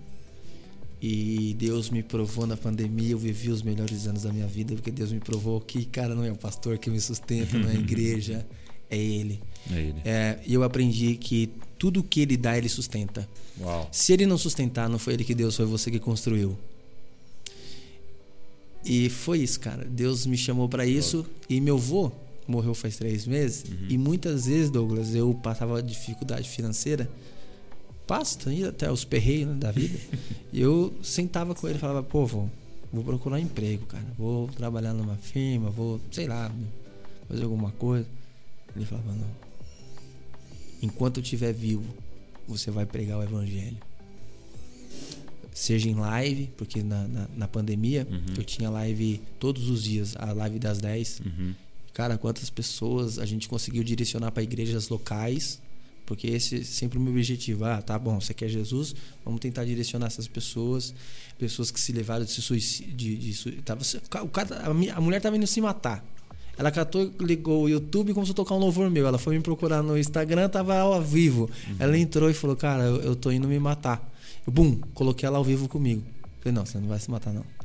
[1.01, 4.91] E Deus me provou na pandemia, eu vivi os melhores anos da minha vida, porque
[4.91, 7.75] Deus me provou que, cara, não é o pastor que me sustenta, não é a
[7.79, 8.47] igreja,
[8.91, 9.41] é Ele.
[9.71, 10.01] É Ele.
[10.05, 13.29] É, e eu aprendi que tudo que Ele dá, Ele sustenta.
[13.61, 13.89] Uau.
[13.93, 16.57] Se Ele não sustentar, não foi Ele que deu, foi você que construiu.
[18.83, 19.85] E foi isso, cara.
[19.85, 21.27] Deus me chamou para isso.
[21.51, 22.13] E meu avô,
[22.47, 23.65] morreu faz três meses.
[23.65, 23.87] Uhum.
[23.91, 27.09] E muitas vezes, Douglas, eu passava dificuldade financeira.
[28.07, 28.39] Passo
[28.69, 29.99] até os perreios né, da vida.
[30.53, 32.49] e eu sentava com ele e falava, pô, vou,
[32.93, 34.05] vou procurar um emprego, cara.
[34.17, 36.53] Vou trabalhar numa firma, vou, sei lá,
[37.29, 38.07] fazer alguma coisa.
[38.77, 39.31] Ele falava, não.
[40.83, 41.83] Enquanto eu estiver vivo,
[42.47, 43.77] você vai pregar o evangelho.
[45.53, 48.35] Seja em live, porque na, na, na pandemia Uhum.
[48.37, 51.21] eu tinha live todos os dias, a live das 10.
[51.25, 51.55] Uhum.
[51.97, 55.63] Cara, quantas pessoas a gente conseguiu direcionar para igrejas locais?
[56.05, 57.65] Porque esse é sempre o meu objetivo.
[57.65, 58.95] Ah, tá bom, você quer Jesus?
[59.25, 60.93] Vamos tentar direcionar essas pessoas.
[61.39, 63.17] Pessoas que se levaram de suicídio.
[63.17, 63.81] De, tava,
[64.23, 66.05] o cara, a mulher estava indo se matar.
[66.59, 69.07] Ela catou, ligou o YouTube e começou a tocar um louvor meu.
[69.07, 71.51] Ela foi me procurar no Instagram, tava ao vivo.
[71.67, 71.77] Uhum.
[71.79, 74.07] Ela entrou e falou: Cara, eu, eu tô indo me matar.
[74.47, 76.05] Eu, bum, coloquei ela ao vivo comigo.
[76.41, 77.57] Falei: Não, você não vai se matar, não.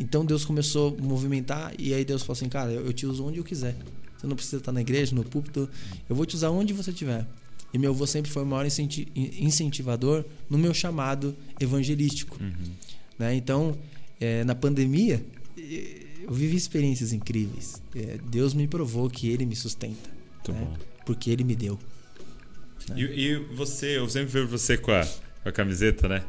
[0.00, 3.36] Então Deus começou a movimentar e aí Deus falou assim, cara, eu, te uso onde
[3.38, 3.76] eu quiser.
[4.16, 5.68] Você não precisa estar na igreja, no púlpito.
[6.08, 7.26] Eu vou te usar onde você estiver.
[7.72, 12.36] E meu avô sempre foi o maior incentivador no meu chamado evangelístico.
[12.40, 12.72] Uhum.
[13.18, 13.34] Né?
[13.34, 13.78] Então,
[14.18, 15.22] é, na pandemia,
[15.56, 17.80] eu vivi experiências incríveis.
[17.94, 20.10] É, Deus me provou que Ele me sustenta.
[20.48, 20.68] Né?
[21.04, 21.78] Porque Ele me deu.
[22.88, 22.96] Né?
[23.00, 25.04] E, e, você, eu sempre vejo você com a,
[25.42, 26.24] com a camiseta, né?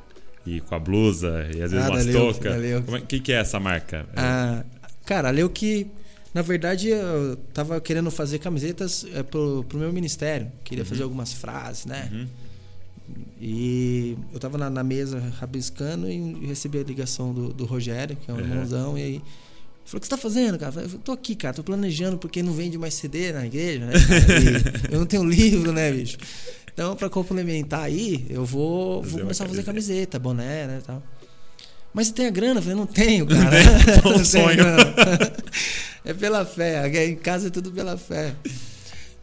[0.46, 2.54] E com a blusa e às vezes ah, umas toucas.
[2.88, 4.06] O que, que é essa marca?
[4.16, 4.64] Ah,
[5.06, 5.88] cara, a Leuque,
[6.34, 10.52] na verdade, eu tava querendo fazer camisetas é, pro, pro meu ministério.
[10.64, 10.90] Queria uhum.
[10.90, 12.10] fazer algumas frases, né?
[12.12, 12.28] Uhum.
[13.40, 18.30] E eu tava na, na, mesa rabiscando e recebi a ligação do, do Rogério, que
[18.30, 18.44] é um uhum.
[18.44, 19.22] irmãozão, e aí.
[19.84, 20.82] Falou, o que você tá fazendo, cara?
[20.82, 23.94] Eu tô aqui, cara, tô planejando porque não vende mais CD na igreja, né?
[24.92, 26.18] eu não tenho livro, né, bicho?
[26.74, 31.04] Então, para complementar aí, eu vou, vou começar a fazer camiseta, boné, né, tal.
[31.94, 32.60] Mas você tem a grana?
[32.60, 33.58] Eu falei, não tenho, cara.
[33.58, 34.64] Um Não tenho sonho.
[36.06, 36.86] é pela fé.
[36.86, 38.34] Aqui Em casa é tudo pela fé.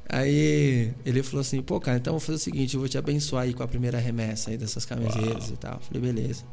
[0.09, 2.97] Aí ele falou assim, pô, cara, então eu vou fazer o seguinte, eu vou te
[2.97, 5.75] abençoar aí com a primeira remessa aí dessas camisetas e tal.
[5.75, 6.45] Eu falei, beleza.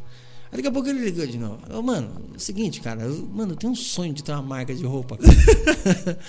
[0.51, 1.59] Aí daqui a pouco ele ligou de novo.
[1.69, 4.41] Eu, mano, é o seguinte, cara, eu, mano, eu tenho um sonho de ter uma
[4.41, 5.17] marca de roupa.
[5.17, 6.19] cara."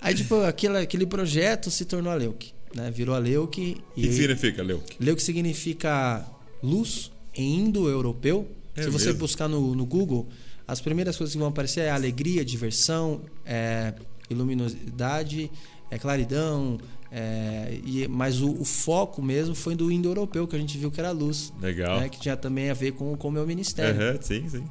[0.00, 2.90] aí, tipo, aquele, aquele projeto se tornou a Leuc, né?
[2.90, 3.44] Virou a Leuc.
[3.44, 4.96] O que que significa, Leuc?
[5.00, 6.26] Leuc significa
[6.62, 8.48] luz em indo-europeu.
[8.74, 9.20] É Se você mesmo?
[9.20, 10.28] buscar no, no Google,
[10.66, 13.94] as primeiras coisas que vão aparecer é alegria, diversão, é
[14.30, 15.50] luminosidade,
[15.90, 16.78] é claridão.
[17.10, 20.98] é, e, mas o, o foco mesmo foi do indo-europeu, que a gente viu que
[20.98, 21.52] era luz.
[21.60, 22.00] Legal.
[22.00, 24.00] né, que tinha também a ver com com o meu ministério.
[24.00, 24.64] Aham, sim, sim.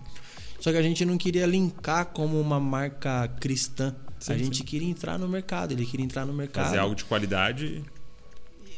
[0.59, 3.95] Só que a gente não queria linkar como uma marca cristã.
[4.19, 4.63] Sim, a gente sim.
[4.63, 7.83] queria entrar no mercado, ele queria entrar no mercado Fazer algo de qualidade.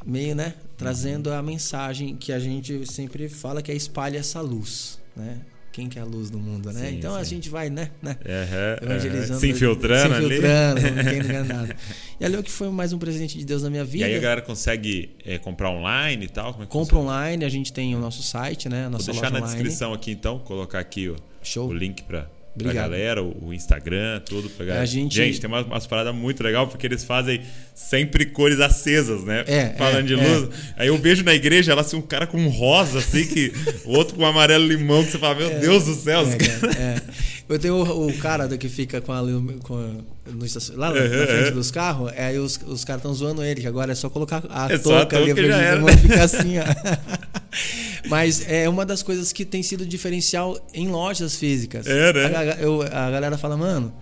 [0.05, 4.99] Meio, né, trazendo a mensagem que a gente sempre fala que é espalha essa luz,
[5.15, 5.37] né?
[5.71, 6.89] Quem que é a luz do mundo, né?
[6.89, 7.31] Sim, então a sim.
[7.31, 8.15] gente vai, né, né?
[8.23, 9.39] Aham, Evangelizando, aham.
[9.39, 11.09] Se infiltrando, se infiltrando, ali.
[11.09, 11.75] quem não ganha nada.
[12.19, 14.05] E ali é o que foi mais um presente de Deus na minha E vida.
[14.05, 16.51] aí a galera consegue é, comprar online e tal?
[16.53, 17.17] Como é Compra funciona?
[17.17, 18.85] online, a gente tem o nosso site, né?
[18.85, 19.51] A Vou deixar loja na online.
[19.55, 21.67] descrição aqui então, colocar aqui o, Show.
[21.69, 22.03] o link
[22.53, 22.89] pra, pra Obrigado.
[22.91, 24.83] galera, o, Instagram, tudo pra galera.
[24.83, 27.41] A gente- tem umas, umas paradas muito legais porque eles fazem
[27.73, 29.43] sempre cores acesas, né?
[29.47, 30.49] É, Falando é, de luz.
[30.77, 33.51] Aí eu vejo na igreja ela assim, um cara com um rosa, assim, que
[33.85, 36.73] o outro com um amarelo limão, que você fala, meu Deus do céu, É, cara,
[36.79, 37.01] é.
[37.49, 39.21] Eu tenho o, o cara que fica com a,
[39.63, 40.45] com a- no
[40.75, 41.53] lá na, na Uhum, frente uhum.
[41.55, 44.43] dos carros, é, aí os, os caras estão zoando ele, que agora é só colocar
[44.49, 46.63] a É touca ali, pra ficar assim, ó.
[48.09, 51.85] Mas é uma das coisas que tem sido diferencial em lojas físicas.
[51.87, 52.35] É, né?
[52.37, 53.93] A, eu- a galera fala, mano,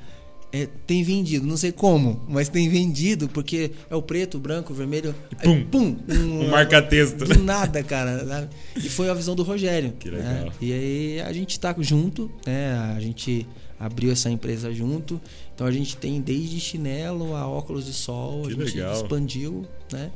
[0.53, 4.73] é, tem vendido, não sei como, mas tem vendido porque é o preto, o branco,
[4.73, 5.15] o vermelho.
[5.41, 7.25] pum, aí, pum um marca-texto.
[7.25, 8.25] Do nada, cara.
[8.27, 8.49] sabe?
[8.75, 9.93] E foi a visão do Rogério.
[9.99, 10.17] Que né?
[10.17, 10.53] legal.
[10.59, 12.73] E aí a gente tá junto, né?
[12.95, 13.47] A gente
[13.79, 15.21] abriu essa empresa junto.
[15.55, 18.93] Então a gente tem desde chinelo a óculos de sol, Que a gente legal.
[18.93, 20.11] expandiu, né?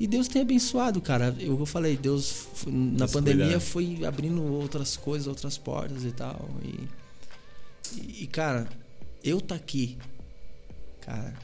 [0.00, 1.34] E Deus tem abençoado, cara.
[1.38, 6.48] Eu falei, Deus na pandemia foi abrindo outras coisas, outras portas e tal.
[6.64, 6.88] E,
[7.96, 8.68] e, e, cara,
[9.28, 9.98] eu tá aqui,
[11.00, 11.34] cara,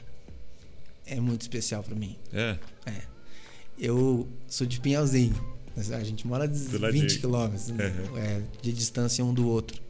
[1.05, 2.17] é muito especial pra mim.
[2.33, 2.57] É.
[2.85, 3.01] É.
[3.77, 5.35] Eu sou de Pinhalzinho.
[5.77, 6.47] A gente mora a
[6.79, 7.03] ladinho.
[7.03, 7.69] 20 quilômetros?
[7.69, 8.17] Uhum.
[8.17, 9.81] é, de distância um do outro.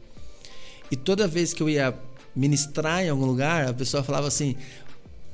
[0.90, 1.94] E toda vez que eu ia
[2.34, 4.56] ministrar em algum lugar, a pessoa falava assim: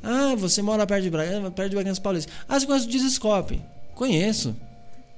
[0.03, 2.31] Ah, você mora perto de Bragança, perto de Bragança Paulista.
[2.47, 3.63] Ah, você conhece o Dizescope?
[3.95, 4.55] Conheço.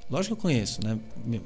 [0.08, 0.98] Lógico que eu conheço, né?
[1.24, 1.42] Meu,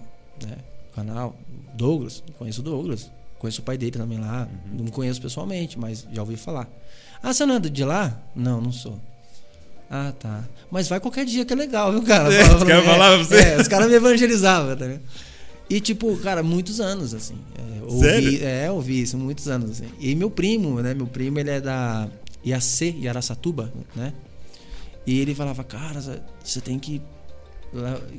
[0.47, 0.59] né?
[0.95, 1.39] Canal
[1.75, 3.11] Douglas, conheço o Douglas.
[3.39, 4.48] Conheço o pai dele também lá.
[4.66, 4.85] Uhum.
[4.85, 6.69] Não conheço pessoalmente, mas já ouvi falar.
[7.23, 8.20] Ah, você não é de lá?
[8.35, 8.98] Não, não sou.
[9.90, 10.44] Ah, tá.
[10.70, 12.32] Mas vai qualquer dia que é legal, viu, cara?
[12.32, 13.48] É, os caras falavam pra você?
[13.48, 14.86] É, os caras me evangelizavam, tá?
[15.70, 17.36] E, tipo, cara, muitos anos, assim.
[17.56, 18.44] É, ouvi, Sério?
[18.44, 19.89] É, ouvi isso, muitos anos, assim.
[19.98, 20.94] E meu primo, né?
[20.94, 22.09] Meu primo, ele é da
[22.44, 24.12] IAC, Yaracatuba, né?
[25.06, 26.01] E ele falava, cara,
[26.43, 27.01] você tem que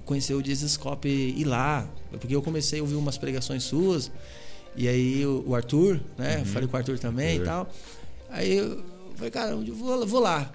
[0.05, 1.87] conhecer o Dizescope e ir lá.
[2.19, 4.11] Porque eu comecei a ouvir umas pregações suas.
[4.75, 6.43] E aí o o Arthur, né?
[6.45, 7.41] Falei com o Arthur também Arthur.
[7.43, 7.73] e tal.
[8.29, 8.83] Aí eu
[9.15, 10.51] falei, cara, eu vou, vou lá.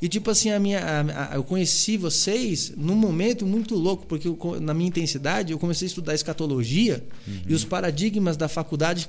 [0.00, 4.28] E tipo assim, a minha, a- a- eu conheci vocês num momento muito louco, porque
[4.28, 7.04] eu na minha intensidade eu comecei a estudar escatologia
[7.48, 9.08] e os paradigmas da faculdade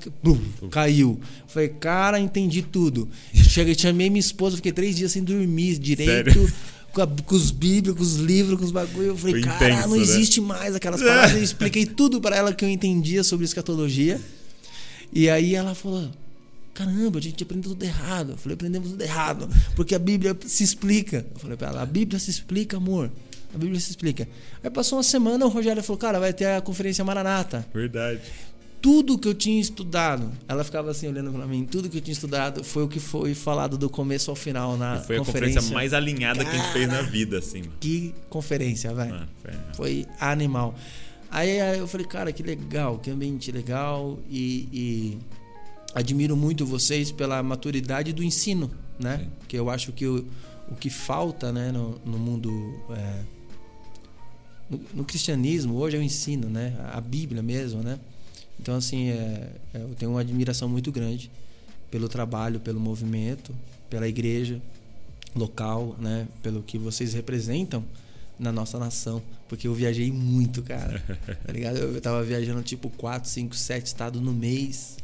[0.72, 1.19] caiu.
[1.48, 3.07] Falei, cara, entendi tudo.
[3.34, 6.34] Cheguei, chamei minha esposa, fiquei três dias sem dormir direito.
[6.34, 6.53] Sério?
[6.90, 9.10] Com, a- com os bíblios, com os livros, com os bagulho.
[9.10, 10.02] Eu falei, Foi cara, intenso, não né?
[10.02, 11.34] existe mais aquelas paradas.
[11.36, 14.19] Eu expliquei tudo para ela que eu entendia sobre escatologia.
[15.11, 16.10] E aí ela falou:
[16.73, 18.31] Caramba, a gente aprendeu tudo errado.
[18.31, 19.49] Eu falei: Aprendemos tudo errado.
[19.76, 21.26] Porque a Bíblia se explica.
[21.34, 23.11] Eu falei para ela: A Bíblia se explica, amor.
[23.53, 24.27] A Bíblia se explica.
[24.64, 27.65] Aí passou uma semana, o Rogério falou: Cara, vai ter a conferência Maranata.
[27.73, 28.22] Verdade.
[28.81, 31.65] Tudo que eu tinha estudado, ela ficava assim olhando para mim.
[31.69, 35.02] Tudo que eu tinha estudado foi o que foi falado do começo ao final na
[35.02, 35.56] Foi a conferência.
[35.60, 37.64] conferência mais alinhada que a gente fez na vida, assim.
[37.81, 39.15] Que conferência, velho.
[39.15, 40.73] Ah, foi- Foi animal.
[41.31, 45.18] Aí, aí eu falei, cara, que legal, que ambiente legal e, e
[45.93, 49.19] admiro muito vocês pela maturidade do ensino, né?
[49.19, 49.30] Sim.
[49.47, 50.26] Que eu acho que o,
[50.69, 52.49] o que falta, né, no, no mundo
[52.89, 53.22] é,
[54.69, 56.76] no, no cristianismo hoje é o ensino, né?
[56.93, 57.99] A Bíblia mesmo, né?
[58.60, 61.30] Então assim, é, é, eu tenho uma admiração muito grande
[61.91, 63.56] pelo trabalho, pelo movimento,
[63.89, 64.61] pela igreja
[65.35, 66.27] local, né?
[66.41, 67.85] Pelo que vocês representam
[68.40, 69.22] na nossa nação.
[69.48, 71.02] Porque eu viajei muito, cara.
[71.45, 71.78] Tá ligado?
[71.78, 74.98] Eu tava viajando tipo 4, 5, 7 estados no mês.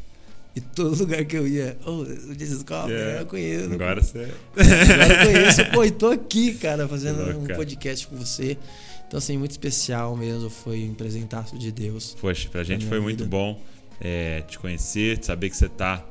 [0.56, 3.20] E todo lugar que eu ia, oh, o Desescope, É.
[3.20, 3.74] eu conheço.
[3.74, 4.32] Agora você.
[4.56, 7.57] Agora eu conheço, pô, e tô aqui, cara, fazendo louco, um cara.
[7.57, 8.57] podcast com você.
[9.06, 10.49] Então, assim, muito especial mesmo.
[10.49, 12.16] Foi um presentaço de Deus.
[12.22, 13.30] Poxa, pra gente foi muito vida.
[13.30, 13.60] bom.
[13.99, 16.03] é, te conhecer, saber que você está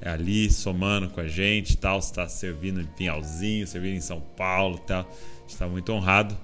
[0.00, 2.00] é, ali somando com a gente tal.
[2.00, 5.00] Você está servindo em Pinhalzinho, servindo em São Paulo tal.
[5.00, 6.38] A gente está muito honrado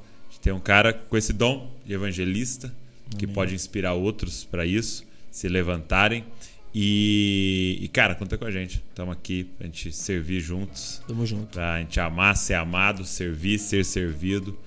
[0.44, 2.70] ter um cara com esse dom de evangelista
[3.16, 6.22] que pode inspirar outros para isso, se levantarem.
[6.74, 8.82] E, e, cara, conta com a gente.
[8.90, 11.00] Estamos aqui pra gente servir juntos.
[11.08, 11.46] Tamo junto.
[11.46, 14.58] Pra gente amar, ser amado, servir, ser servido.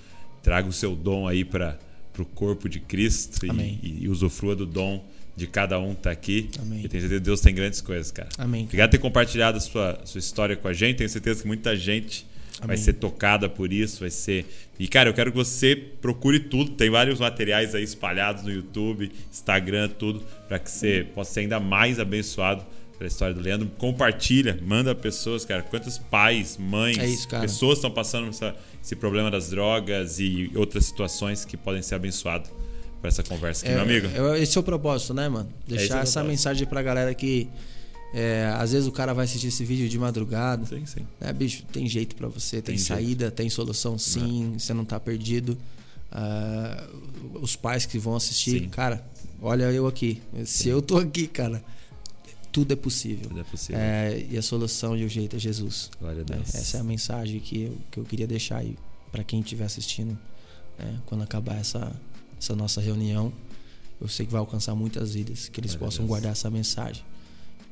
[0.42, 1.78] Traga o seu dom aí para
[2.18, 3.80] o corpo de Cristo Amém.
[3.84, 5.06] e, e usufrua do dom
[5.36, 6.50] de cada um que tá aqui.
[6.60, 6.86] Amém.
[6.86, 8.30] E tenho certeza que Deus tem grandes coisas, cara.
[8.40, 8.64] Amém.
[8.64, 10.98] Obrigado por ter compartilhado a sua, sua história com a gente.
[10.98, 12.26] Tenho certeza que muita gente
[12.60, 12.78] vai Amém.
[12.84, 14.46] ser tocada por isso, vai ser.
[14.80, 16.72] E cara, eu quero que você procure tudo.
[16.72, 21.60] Tem vários materiais aí espalhados no YouTube, Instagram, tudo, para que você possa ser ainda
[21.60, 22.66] mais abençoado
[22.98, 23.70] pela história do Leandro.
[23.78, 25.62] Compartilha, manda pessoas, cara.
[25.62, 30.86] Quantos pais, mães, É isso, pessoas estão passando essa- esse problema das drogas e outras
[30.86, 32.50] situações que podem ser abençoados
[33.00, 34.08] por essa conversa aqui, É, meu amigo.
[34.34, 35.48] é- esse é o propósito, né, mano?
[35.68, 37.48] esse é Deixar o essa mensagem pra galera que.
[38.14, 40.66] É, às vezes o cara vai assistir esse vídeo de madrugada.
[40.66, 41.06] Sim, sim.
[41.20, 41.64] né, bicho?
[41.72, 42.88] Tem jeito pra você, tem, Tem jeito.
[42.88, 45.58] saída, tem solução sim, você não tá perdido.
[46.12, 46.88] Ah,
[47.42, 48.70] os pais que vão assistir, Sim.
[48.70, 49.06] cara,
[49.42, 50.22] olha eu aqui.
[50.46, 51.62] Se eu tô aqui, cara,
[52.52, 53.28] tudo é possível.
[53.28, 53.80] Tudo é possível.
[53.82, 55.92] É, e a solução de um jeito é Jesus.
[56.00, 56.38] Glória a né?
[56.38, 56.56] Deus.
[56.56, 58.78] Essa é a mensagem que eu, que eu queria deixar aí
[59.12, 60.18] para quem estiver assistindo.
[60.80, 60.98] né?
[61.06, 61.92] Quando acabar essa,
[62.40, 63.32] essa nossa reunião,
[64.00, 67.04] eu sei que vai alcançar muitas vidas, que eles Glória possam guardar essa mensagem.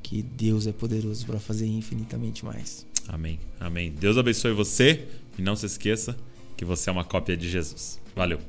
[0.05, 2.85] Que Deus é poderoso para fazer infinitamente mais.
[3.07, 3.39] Amém.
[3.59, 3.91] Amém.
[3.91, 6.15] Deus abençoe você e não se esqueça
[6.55, 7.99] que você é uma cópia de Jesus.
[8.15, 8.39] Valeu.